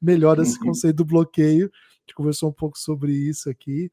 melhor 0.00 0.38
esse 0.38 0.58
uhum. 0.58 0.66
conceito 0.66 0.96
do 0.96 1.04
bloqueio. 1.04 1.66
A 1.66 2.00
gente 2.02 2.14
conversou 2.14 2.50
um 2.50 2.54
pouco 2.54 2.78
sobre 2.78 3.12
isso 3.12 3.50
aqui. 3.50 3.90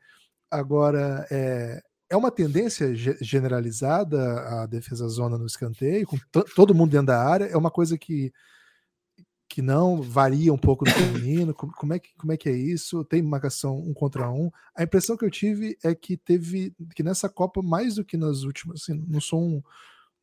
Agora, 0.51 1.25
é, 1.31 1.81
é 2.13 2.17
uma 2.17 2.29
tendência 2.29 2.93
generalizada 3.21 4.61
a 4.61 4.65
defesa 4.67 5.07
zona 5.07 5.35
no 5.35 5.47
escanteio, 5.47 6.05
com 6.05 6.17
todo 6.55 6.75
mundo 6.75 6.91
dentro 6.91 7.07
da 7.07 7.19
área, 7.19 7.45
é 7.45 7.57
uma 7.57 7.71
coisa 7.71 7.97
que 7.97 8.31
que 9.49 9.61
não 9.61 10.01
varia 10.01 10.51
um 10.51 10.57
pouco 10.57 10.83
no 10.83 10.91
feminino? 10.91 11.53
Como, 11.53 11.93
é 11.93 11.99
que, 11.99 12.09
como 12.17 12.31
é 12.31 12.37
que 12.37 12.49
é 12.49 12.53
isso? 12.53 13.03
Tem 13.05 13.21
marcação 13.21 13.77
um 13.77 13.93
contra 13.93 14.31
um? 14.31 14.49
A 14.75 14.81
impressão 14.81 15.15
que 15.15 15.23
eu 15.23 15.29
tive 15.29 15.77
é 15.83 15.93
que 15.93 16.17
teve 16.17 16.73
que 16.95 17.03
nessa 17.03 17.29
Copa, 17.29 17.61
mais 17.61 17.95
do 17.95 18.05
que 18.05 18.17
nas 18.17 18.41
últimas, 18.41 18.81
assim, 18.81 19.05
não 19.07 19.21
sou 19.21 19.39
um. 19.39 19.61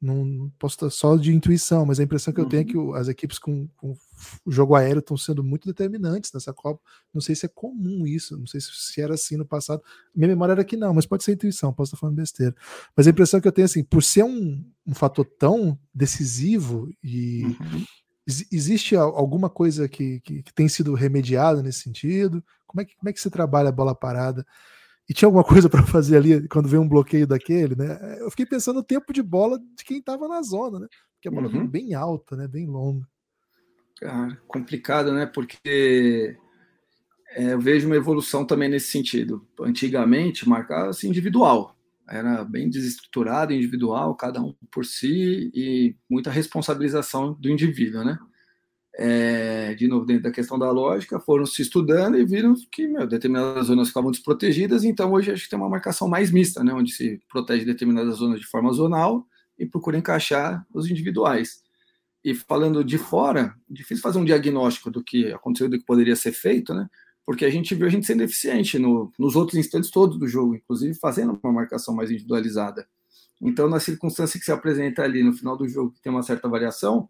Não 0.00 0.50
posso 0.58 0.76
estar 0.76 0.90
só 0.90 1.16
de 1.16 1.34
intuição, 1.34 1.84
mas 1.84 2.00
a 2.00 2.02
impressão 2.02 2.32
que 2.32 2.40
eu 2.40 2.46
tenho 2.46 2.62
é 2.62 2.64
que 2.64 2.76
uhum. 2.76 2.94
as 2.94 3.06
equipes 3.06 3.38
com, 3.38 3.68
com 3.76 3.94
o 4.46 4.50
jogo 4.50 4.74
aéreo 4.74 5.00
estão 5.00 5.16
sendo 5.16 5.44
muito 5.44 5.68
determinantes 5.68 6.32
nessa 6.32 6.52
Copa. 6.54 6.80
Não 7.12 7.20
sei 7.20 7.34
se 7.34 7.44
é 7.44 7.48
comum 7.48 8.06
isso, 8.06 8.36
não 8.38 8.46
sei 8.46 8.60
se 8.60 9.00
era 9.00 9.14
assim 9.14 9.36
no 9.36 9.44
passado. 9.44 9.82
Minha 10.14 10.28
memória 10.28 10.52
era 10.52 10.64
que 10.64 10.76
não, 10.76 10.94
mas 10.94 11.04
pode 11.04 11.22
ser 11.22 11.32
intuição, 11.32 11.72
posso 11.72 11.90
estar 11.90 12.00
falando 12.00 12.16
besteira. 12.16 12.54
Mas 12.96 13.06
a 13.06 13.10
impressão 13.10 13.40
que 13.40 13.48
eu 13.48 13.52
tenho 13.52 13.66
assim, 13.66 13.84
por 13.84 14.02
ser 14.02 14.24
um, 14.24 14.64
um 14.86 14.94
fator 14.94 15.26
tão 15.38 15.78
decisivo 15.94 16.88
e, 17.02 17.44
uhum 17.44 17.84
existe 18.52 18.94
alguma 18.94 19.50
coisa 19.50 19.88
que, 19.88 20.20
que, 20.20 20.42
que, 20.42 20.54
tem 20.54 20.68
sido 20.68 20.94
remediada 20.94 21.62
nesse 21.62 21.80
sentido? 21.80 22.44
Como 22.66 22.80
é, 22.80 22.84
que, 22.84 22.96
como 22.96 23.08
é 23.08 23.12
que 23.12 23.20
você 23.20 23.30
trabalha 23.30 23.70
a 23.70 23.72
bola 23.72 23.94
parada? 23.94 24.46
E 25.10 25.12
tinha 25.12 25.26
alguma 25.26 25.42
coisa 25.44 25.68
para 25.68 25.82
fazer 25.82 26.16
ali 26.16 26.46
quando 26.46 26.68
vem 26.68 26.78
um 26.78 26.88
bloqueio 26.88 27.26
daquele, 27.26 27.74
né? 27.74 28.18
Eu 28.20 28.30
fiquei 28.30 28.46
pensando 28.46 28.76
no 28.76 28.82
tempo 28.82 29.12
de 29.12 29.20
bola 29.20 29.58
de 29.58 29.84
quem 29.84 29.98
estava 29.98 30.28
na 30.28 30.40
zona, 30.40 30.78
né? 30.78 30.86
que 31.20 31.28
a 31.28 31.30
bola 31.30 31.48
uhum. 31.48 31.66
bem 31.66 31.92
alta, 31.94 32.36
né? 32.36 32.48
Bem 32.48 32.66
longa. 32.66 33.06
Cara, 34.00 34.40
complicado, 34.46 35.12
né? 35.12 35.26
Porque 35.26 36.36
é, 37.32 37.52
eu 37.52 37.60
vejo 37.60 37.86
uma 37.86 37.96
evolução 37.96 38.46
também 38.46 38.68
nesse 38.68 38.90
sentido. 38.90 39.46
Antigamente, 39.60 40.48
marcava-se 40.48 41.06
individual. 41.06 41.76
Era 42.08 42.42
bem 42.44 42.70
desestruturado, 42.70 43.52
individual, 43.52 44.14
cada 44.14 44.40
um 44.40 44.54
por 44.70 44.84
si, 44.84 45.50
e 45.54 45.94
muita 46.08 46.30
responsabilização 46.30 47.34
do 47.34 47.50
indivíduo, 47.50 48.02
né? 48.02 48.18
É, 48.96 49.74
de 49.74 49.86
novo, 49.86 50.04
dentro 50.04 50.24
da 50.24 50.32
questão 50.32 50.58
da 50.58 50.70
lógica, 50.70 51.20
foram 51.20 51.46
se 51.46 51.62
estudando 51.62 52.18
e 52.18 52.24
viram 52.24 52.54
que 52.70 52.88
meu, 52.88 53.06
determinadas 53.06 53.66
zonas 53.66 53.88
ficavam 53.88 54.10
desprotegidas, 54.10 54.82
então 54.82 55.12
hoje 55.12 55.30
acho 55.30 55.44
que 55.44 55.50
tem 55.50 55.58
uma 55.58 55.68
marcação 55.68 56.08
mais 56.08 56.30
mista, 56.30 56.64
né, 56.64 56.72
onde 56.74 56.92
se 56.92 57.20
protege 57.30 57.64
determinadas 57.64 58.16
zonas 58.16 58.40
de 58.40 58.46
forma 58.46 58.72
zonal 58.72 59.24
e 59.58 59.64
procura 59.64 59.96
encaixar 59.96 60.66
os 60.74 60.90
individuais. 60.90 61.62
E 62.24 62.34
falando 62.34 62.84
de 62.84 62.98
fora, 62.98 63.54
difícil 63.68 64.02
fazer 64.02 64.18
um 64.18 64.24
diagnóstico 64.24 64.90
do 64.90 65.02
que 65.02 65.32
aconteceu, 65.32 65.68
do 65.68 65.78
que 65.78 65.84
poderia 65.84 66.16
ser 66.16 66.32
feito, 66.32 66.74
né? 66.74 66.88
Porque 67.24 67.44
a 67.44 67.50
gente 67.50 67.74
viu 67.74 67.86
a 67.86 67.90
gente 67.90 68.06
sendo 68.06 68.22
eficiente 68.22 68.78
no, 68.78 69.12
nos 69.18 69.36
outros 69.36 69.58
instantes 69.58 69.90
todos 69.90 70.18
do 70.18 70.26
jogo, 70.26 70.54
inclusive 70.54 70.94
fazendo 70.94 71.38
uma 71.42 71.52
marcação 71.52 71.94
mais 71.94 72.10
individualizada. 72.10 72.86
Então, 73.40 73.68
na 73.68 73.80
circunstância 73.80 74.38
que 74.38 74.44
se 74.44 74.52
apresenta 74.52 75.02
ali 75.02 75.22
no 75.22 75.32
final 75.32 75.56
do 75.56 75.66
jogo, 75.66 75.92
que 75.92 76.02
tem 76.02 76.12
uma 76.12 76.22
certa 76.22 76.48
variação, 76.48 77.08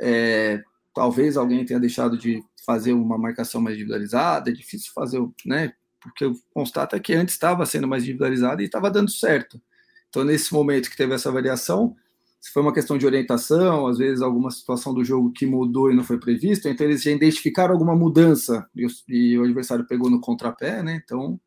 é, 0.00 0.62
talvez 0.94 1.36
alguém 1.36 1.64
tenha 1.64 1.80
deixado 1.80 2.16
de 2.16 2.42
fazer 2.64 2.92
uma 2.92 3.18
marcação 3.18 3.60
mais 3.60 3.74
individualizada, 3.76 4.50
é 4.50 4.52
difícil 4.52 4.92
fazer, 4.94 5.20
né? 5.44 5.72
Porque 6.00 6.24
o 6.24 6.34
constato 6.52 6.94
é 6.94 7.00
que 7.00 7.14
antes 7.14 7.34
estava 7.34 7.66
sendo 7.66 7.88
mais 7.88 8.04
individualizada 8.04 8.62
e 8.62 8.66
estava 8.66 8.90
dando 8.90 9.10
certo. 9.10 9.60
Então, 10.08 10.22
nesse 10.22 10.52
momento 10.52 10.88
que 10.88 10.96
teve 10.96 11.14
essa 11.14 11.32
variação, 11.32 11.96
se 12.40 12.52
foi 12.52 12.62
uma 12.62 12.74
questão 12.74 12.96
de 12.96 13.06
orientação, 13.06 13.86
às 13.86 13.98
vezes 13.98 14.22
alguma 14.22 14.50
situação 14.50 14.94
do 14.94 15.02
jogo 15.02 15.32
que 15.32 15.46
mudou 15.46 15.90
e 15.90 15.94
não 15.96 16.04
foi 16.04 16.18
previsto, 16.18 16.68
então 16.68 16.86
eles 16.86 17.02
já 17.02 17.10
identificaram 17.10 17.72
alguma 17.72 17.96
mudança 17.96 18.68
e 18.74 18.86
o, 18.86 18.88
e 19.08 19.38
o 19.38 19.44
adversário 19.44 19.86
pegou 19.86 20.10
no 20.10 20.20
contrapé, 20.20 20.82
né? 20.82 21.00
Então, 21.02 21.40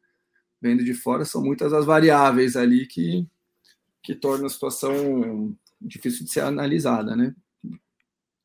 vendo 0.61 0.83
de 0.83 0.93
fora, 0.93 1.23
são 1.23 1.41
muitas 1.43 1.71
as 1.71 1.85
variáveis 1.85 2.55
ali 2.55 2.87
que, 2.87 3.27
que 4.03 4.15
tornam 4.15 4.47
a 4.47 4.49
situação 4.49 5.55
difícil 5.79 6.25
de 6.25 6.31
ser 6.31 6.41
analisada, 6.41 7.15
né? 7.15 7.35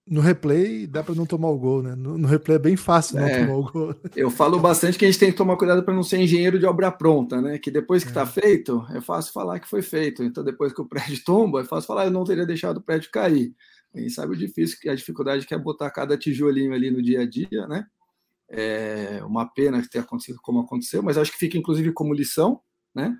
No 0.06 0.20
replay 0.20 0.86
dá 0.86 1.02
para 1.02 1.14
não 1.14 1.24
tomar 1.24 1.48
o 1.48 1.58
gol, 1.58 1.82
né? 1.82 1.94
No, 1.94 2.18
no 2.18 2.26
replay 2.26 2.56
é 2.56 2.58
bem 2.58 2.76
fácil 2.76 3.20
não 3.20 3.26
é, 3.26 3.40
tomar 3.40 3.56
o 3.56 3.70
gol. 3.70 3.94
Eu 4.16 4.30
falo 4.30 4.58
bastante 4.58 4.98
que 4.98 5.04
a 5.04 5.08
gente 5.08 5.20
tem 5.20 5.30
que 5.30 5.36
tomar 5.36 5.56
cuidado 5.56 5.82
para 5.84 5.94
não 5.94 6.02
ser 6.02 6.18
engenheiro 6.18 6.58
de 6.58 6.66
obra 6.66 6.90
pronta, 6.90 7.40
né? 7.40 7.58
Que 7.58 7.70
depois 7.70 8.02
que 8.02 8.10
está 8.10 8.22
é. 8.22 8.26
feito, 8.26 8.84
é 8.90 9.00
fácil 9.00 9.32
falar 9.32 9.60
que 9.60 9.68
foi 9.68 9.80
feito. 9.80 10.22
Então, 10.24 10.42
depois 10.42 10.72
que 10.72 10.80
o 10.80 10.86
prédio 10.86 11.22
tomba, 11.24 11.60
é 11.60 11.64
fácil 11.64 11.86
falar, 11.86 12.06
eu 12.06 12.10
não 12.10 12.24
teria 12.24 12.44
deixado 12.44 12.78
o 12.78 12.82
prédio 12.82 13.10
cair. 13.12 13.54
A 13.94 14.00
gente 14.00 14.12
sabe 14.12 14.32
o 14.32 14.36
difícil, 14.36 14.78
que 14.80 14.88
a 14.88 14.94
dificuldade 14.94 15.46
que 15.46 15.54
é 15.54 15.58
botar 15.58 15.90
cada 15.90 16.16
tijolinho 16.16 16.72
ali 16.72 16.90
no 16.90 17.02
dia 17.02 17.20
a 17.20 17.26
dia, 17.26 17.66
né? 17.68 17.86
É 18.48 19.22
uma 19.24 19.46
pena 19.46 19.80
que 19.80 19.88
tenha 19.88 20.02
acontecido 20.02 20.38
como 20.42 20.60
aconteceu, 20.60 21.02
mas 21.02 21.16
acho 21.16 21.32
que 21.32 21.38
fica 21.38 21.56
inclusive 21.56 21.92
como 21.92 22.12
lição, 22.12 22.60
né? 22.94 23.14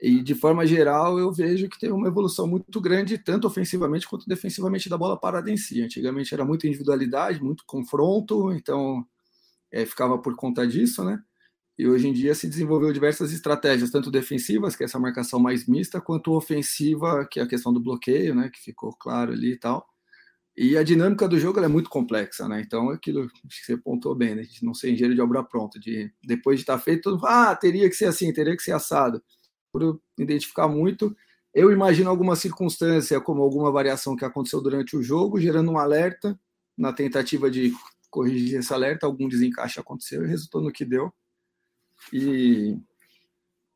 E 0.00 0.22
de 0.22 0.34
forma 0.34 0.66
geral, 0.66 1.18
eu 1.18 1.30
vejo 1.30 1.68
que 1.68 1.78
tem 1.78 1.92
uma 1.92 2.08
evolução 2.08 2.46
muito 2.46 2.80
grande, 2.80 3.18
tanto 3.18 3.46
ofensivamente 3.46 4.08
quanto 4.08 4.26
defensivamente 4.26 4.88
da 4.88 4.96
bola 4.96 5.18
parada 5.20 5.50
em 5.50 5.58
si. 5.58 5.82
Antigamente 5.82 6.32
era 6.32 6.42
muita 6.44 6.66
individualidade, 6.66 7.42
muito 7.42 7.64
confronto, 7.66 8.50
então 8.52 9.06
é, 9.70 9.84
ficava 9.84 10.18
por 10.18 10.34
conta 10.36 10.66
disso, 10.66 11.04
né? 11.04 11.22
E 11.78 11.86
hoje 11.86 12.08
em 12.08 12.12
dia 12.14 12.34
se 12.34 12.48
desenvolveu 12.48 12.92
diversas 12.92 13.32
estratégias, 13.32 13.90
tanto 13.90 14.10
defensivas, 14.10 14.74
que 14.74 14.82
é 14.84 14.86
essa 14.86 14.98
marcação 14.98 15.38
mais 15.38 15.66
mista, 15.66 16.00
quanto 16.00 16.32
ofensiva, 16.32 17.26
que 17.30 17.38
é 17.38 17.42
a 17.42 17.46
questão 17.46 17.72
do 17.72 17.80
bloqueio, 17.80 18.34
né? 18.34 18.50
Que 18.50 18.60
ficou 18.60 18.94
claro 18.98 19.32
ali 19.32 19.52
e 19.52 19.58
tal. 19.58 19.86
E 20.56 20.76
a 20.78 20.82
dinâmica 20.82 21.28
do 21.28 21.38
jogo 21.38 21.60
é 21.60 21.68
muito 21.68 21.90
complexa, 21.90 22.48
né? 22.48 22.62
Então, 22.62 22.90
aquilo 22.90 23.28
que 23.28 23.66
você 23.66 23.76
pontuou 23.76 24.14
bem, 24.14 24.34
né? 24.34 24.42
A 24.42 24.44
gente 24.44 24.64
não 24.64 24.74
ser 24.74 24.90
engenheiro 24.92 25.14
de 25.14 25.20
obra 25.20 25.44
pronta, 25.44 25.78
de 25.78 26.10
depois 26.24 26.58
de 26.58 26.62
estar 26.62 26.78
feito, 26.78 27.18
ah, 27.24 27.54
teria 27.54 27.88
que 27.88 27.94
ser 27.96 28.06
assim, 28.06 28.32
teria 28.32 28.56
que 28.56 28.62
ser 28.62 28.72
assado 28.72 29.22
por 29.72 30.00
identificar 30.18 30.68
muito. 30.68 31.16
Eu 31.52 31.72
imagino 31.72 32.08
alguma 32.08 32.36
circunstância, 32.36 33.20
como 33.20 33.42
alguma 33.42 33.72
variação 33.72 34.14
que 34.14 34.24
aconteceu 34.24 34.60
durante 34.60 34.96
o 34.96 35.02
jogo, 35.02 35.40
gerando 35.40 35.72
um 35.72 35.78
alerta. 35.78 36.38
Na 36.78 36.92
tentativa 36.92 37.50
de 37.50 37.72
corrigir 38.08 38.58
esse 38.58 38.72
alerta, 38.72 39.06
algum 39.06 39.28
desencaixe 39.28 39.78
aconteceu 39.78 40.24
e 40.24 40.28
resultou 40.28 40.62
no 40.62 40.72
que 40.72 40.84
deu. 40.84 41.12
E 42.12 42.78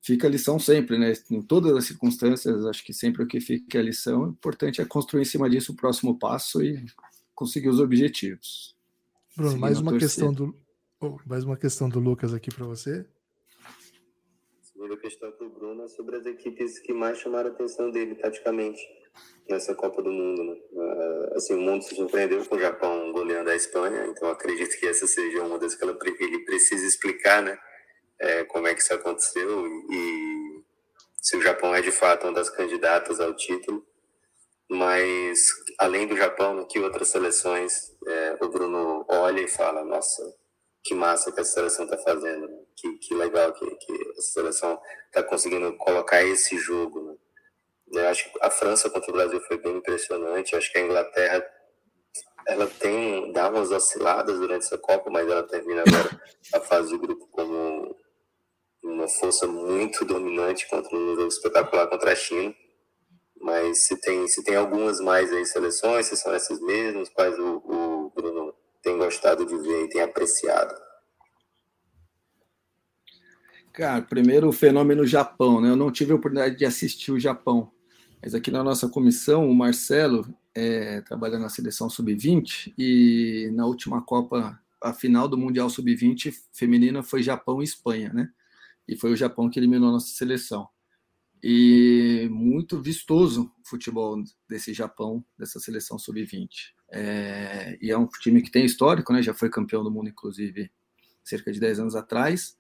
fica 0.03 0.27
a 0.27 0.31
lição 0.31 0.59
sempre, 0.59 0.99
né? 0.99 1.13
Em 1.31 1.43
todas 1.43 1.77
as 1.77 1.85
circunstâncias, 1.85 2.65
acho 2.65 2.85
que 2.85 2.93
sempre 2.93 3.23
o 3.23 3.27
que 3.27 3.41
fica 3.41 3.79
é 3.79 3.81
a 3.81 3.85
lição. 3.85 4.23
O 4.23 4.29
importante 4.29 4.81
é 4.81 4.85
construir 4.85 5.23
em 5.23 5.27
cima 5.27 5.51
disso 5.51 5.73
o 5.73 5.77
próximo 5.77 6.19
passo 6.19 6.63
e 6.63 6.87
conseguir 7.35 7.69
os 7.69 7.81
objetivos. 7.81 8.75
Bruno, 9.37 9.59
mais 9.59 9.81
uma 9.81 9.99
questão 9.99 10.33
do 10.33 10.57
oh, 11.01 11.19
mais 11.27 11.43
uma 11.43 11.57
questão 11.57 11.89
do 11.89 11.99
Lucas 11.99 12.33
aqui 12.33 12.55
para 12.55 12.65
você 12.65 13.05
segunda 14.85 15.01
questão 15.01 15.33
para 15.33 15.47
o 15.47 15.51
Bruno 15.51 15.85
é 15.85 15.89
sobre 15.89 16.17
as 16.17 16.27
equipes 16.27 16.79
que 16.79 16.93
mais 16.93 17.19
chamaram 17.19 17.49
a 17.49 17.53
atenção 17.53 17.91
dele 17.91 18.15
taticamente 18.17 18.83
nessa 19.49 19.75
Copa 19.75 20.03
do 20.03 20.11
Mundo. 20.11 20.45
Né? 20.45 20.61
Ah, 20.77 21.37
assim, 21.37 21.55
o 21.55 21.61
mundo 21.61 21.83
se 21.83 21.95
surpreendeu 21.95 22.45
com 22.45 22.57
o 22.57 22.61
Japão 22.61 23.11
goleando 23.11 23.49
a 23.49 23.57
Espanha, 23.57 24.05
então 24.09 24.29
acredito 24.29 24.79
que 24.79 24.87
essa 24.87 25.07
seja 25.07 25.43
uma 25.43 25.59
das 25.59 25.75
que 25.75 25.85
ele 25.85 26.45
precisa 26.45 26.87
explicar, 26.87 27.43
né? 27.43 27.59
É, 28.21 28.45
como 28.45 28.67
é 28.67 28.75
que 28.75 28.83
isso 28.83 28.93
aconteceu 28.93 29.67
e 29.67 30.63
se 31.17 31.37
o 31.39 31.43
Japão 31.43 31.75
é 31.75 31.81
de 31.81 31.91
fato 31.91 32.27
uma 32.27 32.35
das 32.35 32.51
candidatas 32.51 33.21
ao 33.21 33.35
título. 33.35 33.87
Mas, 34.69 35.49
além 35.79 36.07
do 36.07 36.17
Japão, 36.17 36.67
que 36.67 36.79
outras 36.79 37.09
seleções 37.09 37.91
é, 38.07 38.37
o 38.41 38.49
Bruno 38.51 39.05
olha 39.09 39.41
e 39.41 39.49
fala: 39.49 39.83
nossa, 39.83 40.23
que 40.85 40.95
massa 40.95 41.33
que 41.33 41.41
a 41.41 41.45
seleção 41.45 41.87
está 41.87 41.97
fazendo, 41.97 42.47
né? 42.47 42.59
que, 42.77 42.99
que 42.99 43.15
legal 43.15 43.53
que, 43.55 43.65
que 43.77 43.93
a 44.19 44.21
seleção 44.21 44.79
está 45.07 45.23
conseguindo 45.23 45.75
colocar 45.79 46.23
esse 46.23 46.59
jogo. 46.59 47.19
Né? 47.89 48.03
Eu 48.03 48.09
acho 48.09 48.31
que 48.31 48.39
a 48.43 48.51
França 48.51 48.91
contra 48.91 49.11
o 49.11 49.15
Brasil 49.15 49.41
foi 49.41 49.57
bem 49.57 49.77
impressionante. 49.77 50.55
acho 50.55 50.71
que 50.71 50.79
a 50.79 50.83
Inglaterra 50.83 51.45
ela 52.47 52.67
tem 52.67 53.33
dá 53.33 53.49
umas 53.49 53.71
osciladas 53.71 54.39
durante 54.39 54.67
essa 54.67 54.77
Copa, 54.77 55.11
mas 55.11 55.27
ela 55.27 55.43
termina 55.43 55.83
agora 55.83 56.21
a 56.53 56.61
fase 56.61 56.91
do 56.91 56.99
grupo 56.99 57.27
como 57.29 57.97
uma 58.83 59.09
força 59.09 59.47
muito 59.47 60.05
dominante 60.05 60.69
contra 60.69 60.95
um 60.95 61.15
jogo 61.15 61.29
espetacular 61.29 61.87
contra 61.87 62.13
a 62.13 62.17
China. 62.17 62.55
Mas 63.41 63.87
se 63.87 63.99
tem 64.01 64.29
se 64.29 64.45
tem 64.45 64.57
algumas 64.57 65.01
mais 65.01 65.33
aí 65.33 65.47
seleções, 65.47 66.07
se 66.07 66.17
são 66.17 66.35
essas 66.35 66.61
mesmas, 66.61 67.09
quais 67.09 67.39
o, 67.39 67.63
o 67.65 67.94
tem 68.85 68.99
gostado 68.99 69.47
de 69.47 69.57
ver 69.57 69.87
e 69.87 69.89
tem 69.89 70.03
apreciado? 70.03 70.75
Cara, 73.73 74.03
primeiro 74.03 74.49
o 74.49 74.53
fenômeno 74.53 75.05
Japão, 75.05 75.61
né? 75.61 75.71
Eu 75.71 75.77
não 75.77 75.91
tive 75.91 76.13
a 76.13 76.15
oportunidade 76.15 76.57
de 76.57 76.65
assistir 76.65 77.11
o 77.11 77.19
Japão, 77.19 77.73
mas 78.23 78.35
aqui 78.35 78.51
na 78.51 78.63
nossa 78.63 78.89
comissão, 78.89 79.51
o 79.51 79.55
Marcelo 79.55 80.33
é, 80.55 81.01
trabalha 81.01 81.39
na 81.39 81.49
seleção 81.49 81.91
sub-20 81.91 82.73
e 82.79 83.51
na 83.53 83.67
última 83.67 84.01
Copa, 84.01 84.61
a 84.81 84.93
final 84.93 85.27
do 85.27 85.37
Mundial 85.37 85.69
sub-20 85.69 86.33
feminina 86.53 87.03
foi 87.03 87.23
Japão 87.23 87.61
e 87.61 87.65
Espanha, 87.65 88.13
né? 88.13 88.31
E 88.87 88.97
foi 88.97 89.11
o 89.11 89.17
Japão 89.17 89.51
que 89.51 89.59
eliminou 89.59 89.89
a 89.89 89.93
nossa 89.93 90.15
seleção. 90.15 90.69
E 91.43 92.29
muito 92.31 92.81
vistoso 92.81 93.51
o 93.65 93.69
futebol 93.69 94.23
desse 94.49 94.73
Japão, 94.73 95.25
dessa 95.39 95.59
seleção 95.59 95.99
sub-20. 95.99 96.49
É, 96.91 97.77
e 97.81 97.91
é 97.91 97.99
um 97.99 98.07
time 98.07 98.43
que 98.43 98.51
tem 98.51 98.65
histórico, 98.65 99.13
né? 99.13 99.23
Já 99.23 99.35
foi 99.35 99.49
campeão 99.49 99.83
do 99.83 99.91
mundo, 99.91 100.09
inclusive, 100.09 100.71
cerca 101.25 101.53
de 101.53 101.61
10 101.61 101.81
anos 101.81 101.97
atrás. 101.97 102.57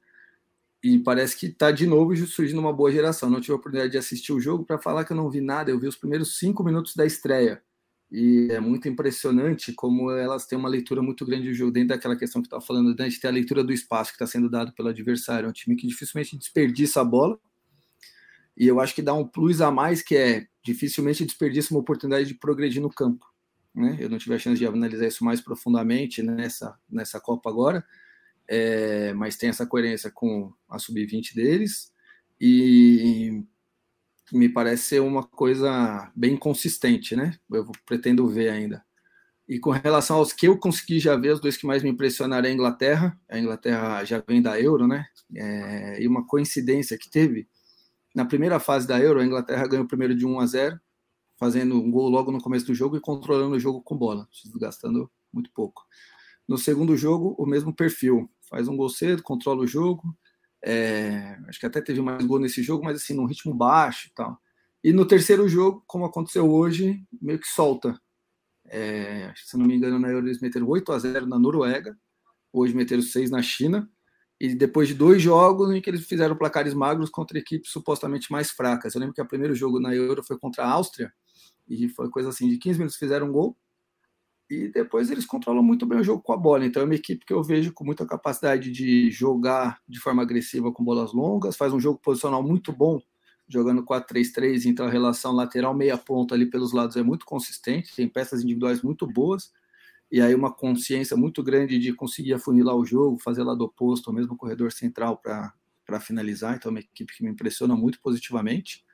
E 0.82 0.98
parece 0.98 1.36
que 1.36 1.46
está 1.46 1.70
de 1.70 1.86
novo 1.86 2.14
surgindo 2.26 2.60
uma 2.60 2.72
boa 2.72 2.92
geração. 2.92 3.30
Não 3.30 3.40
tive 3.40 3.52
a 3.52 3.56
oportunidade 3.56 3.92
de 3.92 3.98
assistir 3.98 4.32
o 4.32 4.40
jogo 4.40 4.64
para 4.64 4.78
falar 4.78 5.04
que 5.04 5.12
eu 5.12 5.16
não 5.16 5.30
vi 5.30 5.40
nada. 5.40 5.70
Eu 5.70 5.78
vi 5.78 5.86
os 5.86 5.96
primeiros 5.96 6.38
cinco 6.38 6.62
minutos 6.62 6.94
da 6.94 7.06
estreia. 7.06 7.62
E 8.10 8.48
é 8.50 8.60
muito 8.60 8.88
impressionante 8.88 9.72
como 9.72 10.10
elas 10.10 10.46
têm 10.46 10.58
uma 10.58 10.68
leitura 10.68 11.02
muito 11.02 11.24
grande 11.24 11.48
do 11.48 11.54
jogo, 11.54 11.72
dentro 11.72 11.88
daquela 11.88 12.16
questão 12.16 12.42
que 12.42 12.46
estava 12.46 12.64
falando 12.64 12.94
antes, 13.00 13.18
ter 13.18 13.28
a 13.28 13.30
leitura 13.30 13.64
do 13.64 13.72
espaço 13.72 14.10
que 14.10 14.16
está 14.16 14.26
sendo 14.26 14.50
dado 14.50 14.72
pelo 14.74 14.88
adversário. 14.88 15.46
É 15.46 15.48
um 15.48 15.52
time 15.52 15.74
que 15.74 15.86
dificilmente 15.86 16.36
desperdiça 16.36 17.00
a 17.00 17.04
bola. 17.04 17.38
E 18.56 18.68
eu 18.68 18.78
acho 18.78 18.94
que 18.94 19.02
dá 19.02 19.14
um 19.14 19.26
plus 19.26 19.60
a 19.60 19.70
mais, 19.70 20.02
que 20.02 20.16
é 20.16 20.46
dificilmente 20.62 21.24
desperdiça 21.24 21.72
uma 21.72 21.80
oportunidade 21.80 22.28
de 22.28 22.34
progredir 22.34 22.80
no 22.80 22.90
campo 22.90 23.33
né? 23.74 23.96
Eu 23.98 24.08
não 24.08 24.18
tive 24.18 24.34
a 24.34 24.38
chance 24.38 24.58
de 24.58 24.66
analisar 24.66 25.06
isso 25.06 25.24
mais 25.24 25.40
profundamente 25.40 26.22
nessa, 26.22 26.78
nessa 26.88 27.20
Copa 27.20 27.50
agora, 27.50 27.84
é, 28.46 29.12
mas 29.14 29.36
tem 29.36 29.48
essa 29.48 29.66
coerência 29.66 30.10
com 30.10 30.52
a 30.68 30.78
sub-20 30.78 31.34
deles 31.34 31.92
e 32.40 33.42
me 34.32 34.48
parece 34.48 34.84
ser 34.84 35.00
uma 35.00 35.22
coisa 35.22 36.10
bem 36.14 36.36
consistente, 36.36 37.16
né? 37.16 37.38
Eu 37.50 37.70
pretendo 37.86 38.26
ver 38.28 38.50
ainda. 38.50 38.84
E 39.46 39.58
com 39.58 39.70
relação 39.70 40.16
aos 40.16 40.32
que 40.32 40.48
eu 40.48 40.58
consegui 40.58 40.98
já 40.98 41.16
ver, 41.16 41.32
os 41.34 41.40
dois 41.40 41.56
que 41.56 41.66
mais 41.66 41.82
me 41.82 41.90
impressionaram 41.90 42.48
é 42.48 42.50
a 42.50 42.54
Inglaterra. 42.54 43.20
A 43.28 43.38
Inglaterra 43.38 44.04
já 44.04 44.22
vem 44.26 44.40
da 44.40 44.58
Euro, 44.58 44.86
né? 44.86 45.06
É, 45.34 46.02
e 46.02 46.08
uma 46.08 46.26
coincidência 46.26 46.96
que 46.96 47.10
teve, 47.10 47.46
na 48.14 48.24
primeira 48.24 48.58
fase 48.58 48.86
da 48.86 48.98
Euro, 48.98 49.20
a 49.20 49.24
Inglaterra 49.24 49.66
ganhou 49.66 49.86
primeiro 49.86 50.14
de 50.14 50.24
1 50.24 50.40
a 50.40 50.46
0 50.46 50.80
fazendo 51.38 51.76
um 51.76 51.90
gol 51.90 52.08
logo 52.08 52.30
no 52.30 52.40
começo 52.40 52.66
do 52.66 52.74
jogo 52.74 52.96
e 52.96 53.00
controlando 53.00 53.56
o 53.56 53.60
jogo 53.60 53.82
com 53.82 53.96
bola, 53.96 54.28
gastando 54.56 55.10
muito 55.32 55.50
pouco. 55.52 55.84
No 56.48 56.58
segundo 56.58 56.96
jogo, 56.96 57.34
o 57.38 57.46
mesmo 57.46 57.74
perfil, 57.74 58.30
faz 58.48 58.68
um 58.68 58.76
gol 58.76 58.88
cedo, 58.88 59.22
controla 59.22 59.62
o 59.62 59.66
jogo, 59.66 60.16
é, 60.62 61.38
acho 61.46 61.60
que 61.60 61.66
até 61.66 61.80
teve 61.80 62.00
mais 62.00 62.24
gol 62.24 62.38
nesse 62.38 62.62
jogo, 62.62 62.84
mas 62.84 62.96
assim, 62.96 63.14
num 63.14 63.26
ritmo 63.26 63.54
baixo 63.54 64.08
e 64.08 64.14
tal. 64.14 64.38
E 64.82 64.92
no 64.92 65.06
terceiro 65.06 65.48
jogo, 65.48 65.82
como 65.86 66.04
aconteceu 66.04 66.50
hoje, 66.50 67.02
meio 67.20 67.38
que 67.38 67.48
solta. 67.48 67.98
É, 68.66 69.32
se 69.36 69.56
não 69.56 69.66
me 69.66 69.74
engano, 69.74 69.98
na 69.98 70.08
Euro 70.08 70.26
eles 70.26 70.40
meteram 70.40 70.68
8 70.68 70.92
a 70.92 70.98
0 70.98 71.26
na 71.26 71.38
Noruega, 71.38 71.96
hoje 72.52 72.74
meteram 72.74 73.02
6 73.02 73.30
na 73.30 73.42
China, 73.42 73.90
e 74.40 74.54
depois 74.54 74.88
de 74.88 74.94
dois 74.94 75.22
jogos 75.22 75.70
em 75.70 75.80
que 75.80 75.88
eles 75.88 76.06
fizeram 76.06 76.36
placares 76.36 76.74
magros 76.74 77.10
contra 77.10 77.38
equipes 77.38 77.70
supostamente 77.70 78.30
mais 78.32 78.50
fracas. 78.50 78.94
Eu 78.94 79.00
lembro 79.00 79.14
que 79.14 79.22
o 79.22 79.26
primeiro 79.26 79.54
jogo 79.54 79.80
na 79.80 79.94
Euro 79.94 80.22
foi 80.22 80.38
contra 80.38 80.64
a 80.64 80.70
Áustria, 80.70 81.12
e 81.68 81.88
foi 81.88 82.08
coisa 82.10 82.28
assim, 82.28 82.48
de 82.48 82.58
15 82.58 82.78
minutos 82.78 82.98
fizeram 82.98 83.28
um 83.28 83.32
gol, 83.32 83.56
e 84.50 84.68
depois 84.68 85.10
eles 85.10 85.24
controlam 85.24 85.62
muito 85.62 85.86
bem 85.86 85.98
o 86.00 86.04
jogo 86.04 86.22
com 86.22 86.32
a 86.32 86.36
bola. 86.36 86.66
Então 86.66 86.82
é 86.82 86.84
uma 86.84 86.94
equipe 86.94 87.24
que 87.24 87.32
eu 87.32 87.42
vejo 87.42 87.72
com 87.72 87.82
muita 87.84 88.06
capacidade 88.06 88.70
de 88.70 89.10
jogar 89.10 89.80
de 89.88 89.98
forma 89.98 90.22
agressiva 90.22 90.70
com 90.70 90.84
bolas 90.84 91.12
longas, 91.12 91.56
faz 91.56 91.72
um 91.72 91.80
jogo 91.80 91.98
posicional 91.98 92.42
muito 92.42 92.70
bom, 92.70 93.00
jogando 93.48 93.82
4-3-3, 93.84 94.66
então 94.66 94.86
a 94.86 94.90
relação 94.90 95.32
lateral 95.32 95.74
meia 95.74 95.96
ponta 95.96 96.34
ali 96.34 96.46
pelos 96.46 96.72
lados 96.72 96.96
é 96.96 97.02
muito 97.02 97.24
consistente, 97.24 97.94
tem 97.94 98.08
peças 98.08 98.42
individuais 98.42 98.82
muito 98.82 99.06
boas, 99.06 99.52
e 100.10 100.20
aí 100.20 100.34
uma 100.34 100.52
consciência 100.52 101.16
muito 101.16 101.42
grande 101.42 101.78
de 101.78 101.92
conseguir 101.92 102.34
afunilar 102.34 102.76
o 102.76 102.84
jogo, 102.84 103.18
fazer 103.18 103.42
lado 103.42 103.62
oposto, 103.62 104.08
ou 104.08 104.14
mesmo 104.14 104.36
corredor 104.36 104.72
central 104.72 105.16
para 105.16 106.00
finalizar, 106.00 106.56
então 106.56 106.70
é 106.70 106.74
uma 106.74 106.80
equipe 106.80 107.16
que 107.16 107.24
me 107.24 107.30
impressiona 107.30 107.74
muito 107.74 108.00
positivamente. 108.00 108.84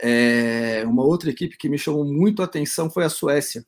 É, 0.00 0.84
uma 0.86 1.02
outra 1.02 1.30
equipe 1.30 1.56
que 1.56 1.68
me 1.68 1.78
chamou 1.78 2.04
muito 2.04 2.42
a 2.42 2.44
atenção 2.44 2.88
foi 2.88 3.04
a 3.04 3.08
Suécia, 3.08 3.66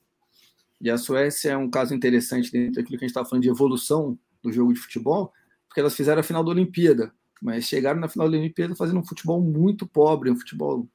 e 0.80 0.88
a 0.88 0.96
Suécia 0.96 1.50
é 1.50 1.56
um 1.56 1.68
caso 1.68 1.94
interessante 1.94 2.50
dentro 2.50 2.74
daquilo 2.76 2.98
que 2.98 3.04
a 3.04 3.06
gente 3.06 3.10
estava 3.10 3.28
falando 3.28 3.42
de 3.42 3.50
evolução 3.50 4.18
do 4.42 4.50
jogo 4.50 4.72
de 4.72 4.80
futebol, 4.80 5.32
porque 5.68 5.80
elas 5.80 5.94
fizeram 5.94 6.20
a 6.20 6.24
final 6.24 6.42
da 6.42 6.50
Olimpíada, 6.50 7.12
mas 7.42 7.64
chegaram 7.64 8.00
na 8.00 8.08
final 8.08 8.30
da 8.30 8.38
Olimpíada 8.38 8.74
fazendo 8.74 9.00
um 9.00 9.04
futebol 9.04 9.40
muito 9.42 9.86
pobre, 9.86 10.30
um 10.30 10.36
futebol 10.36 10.88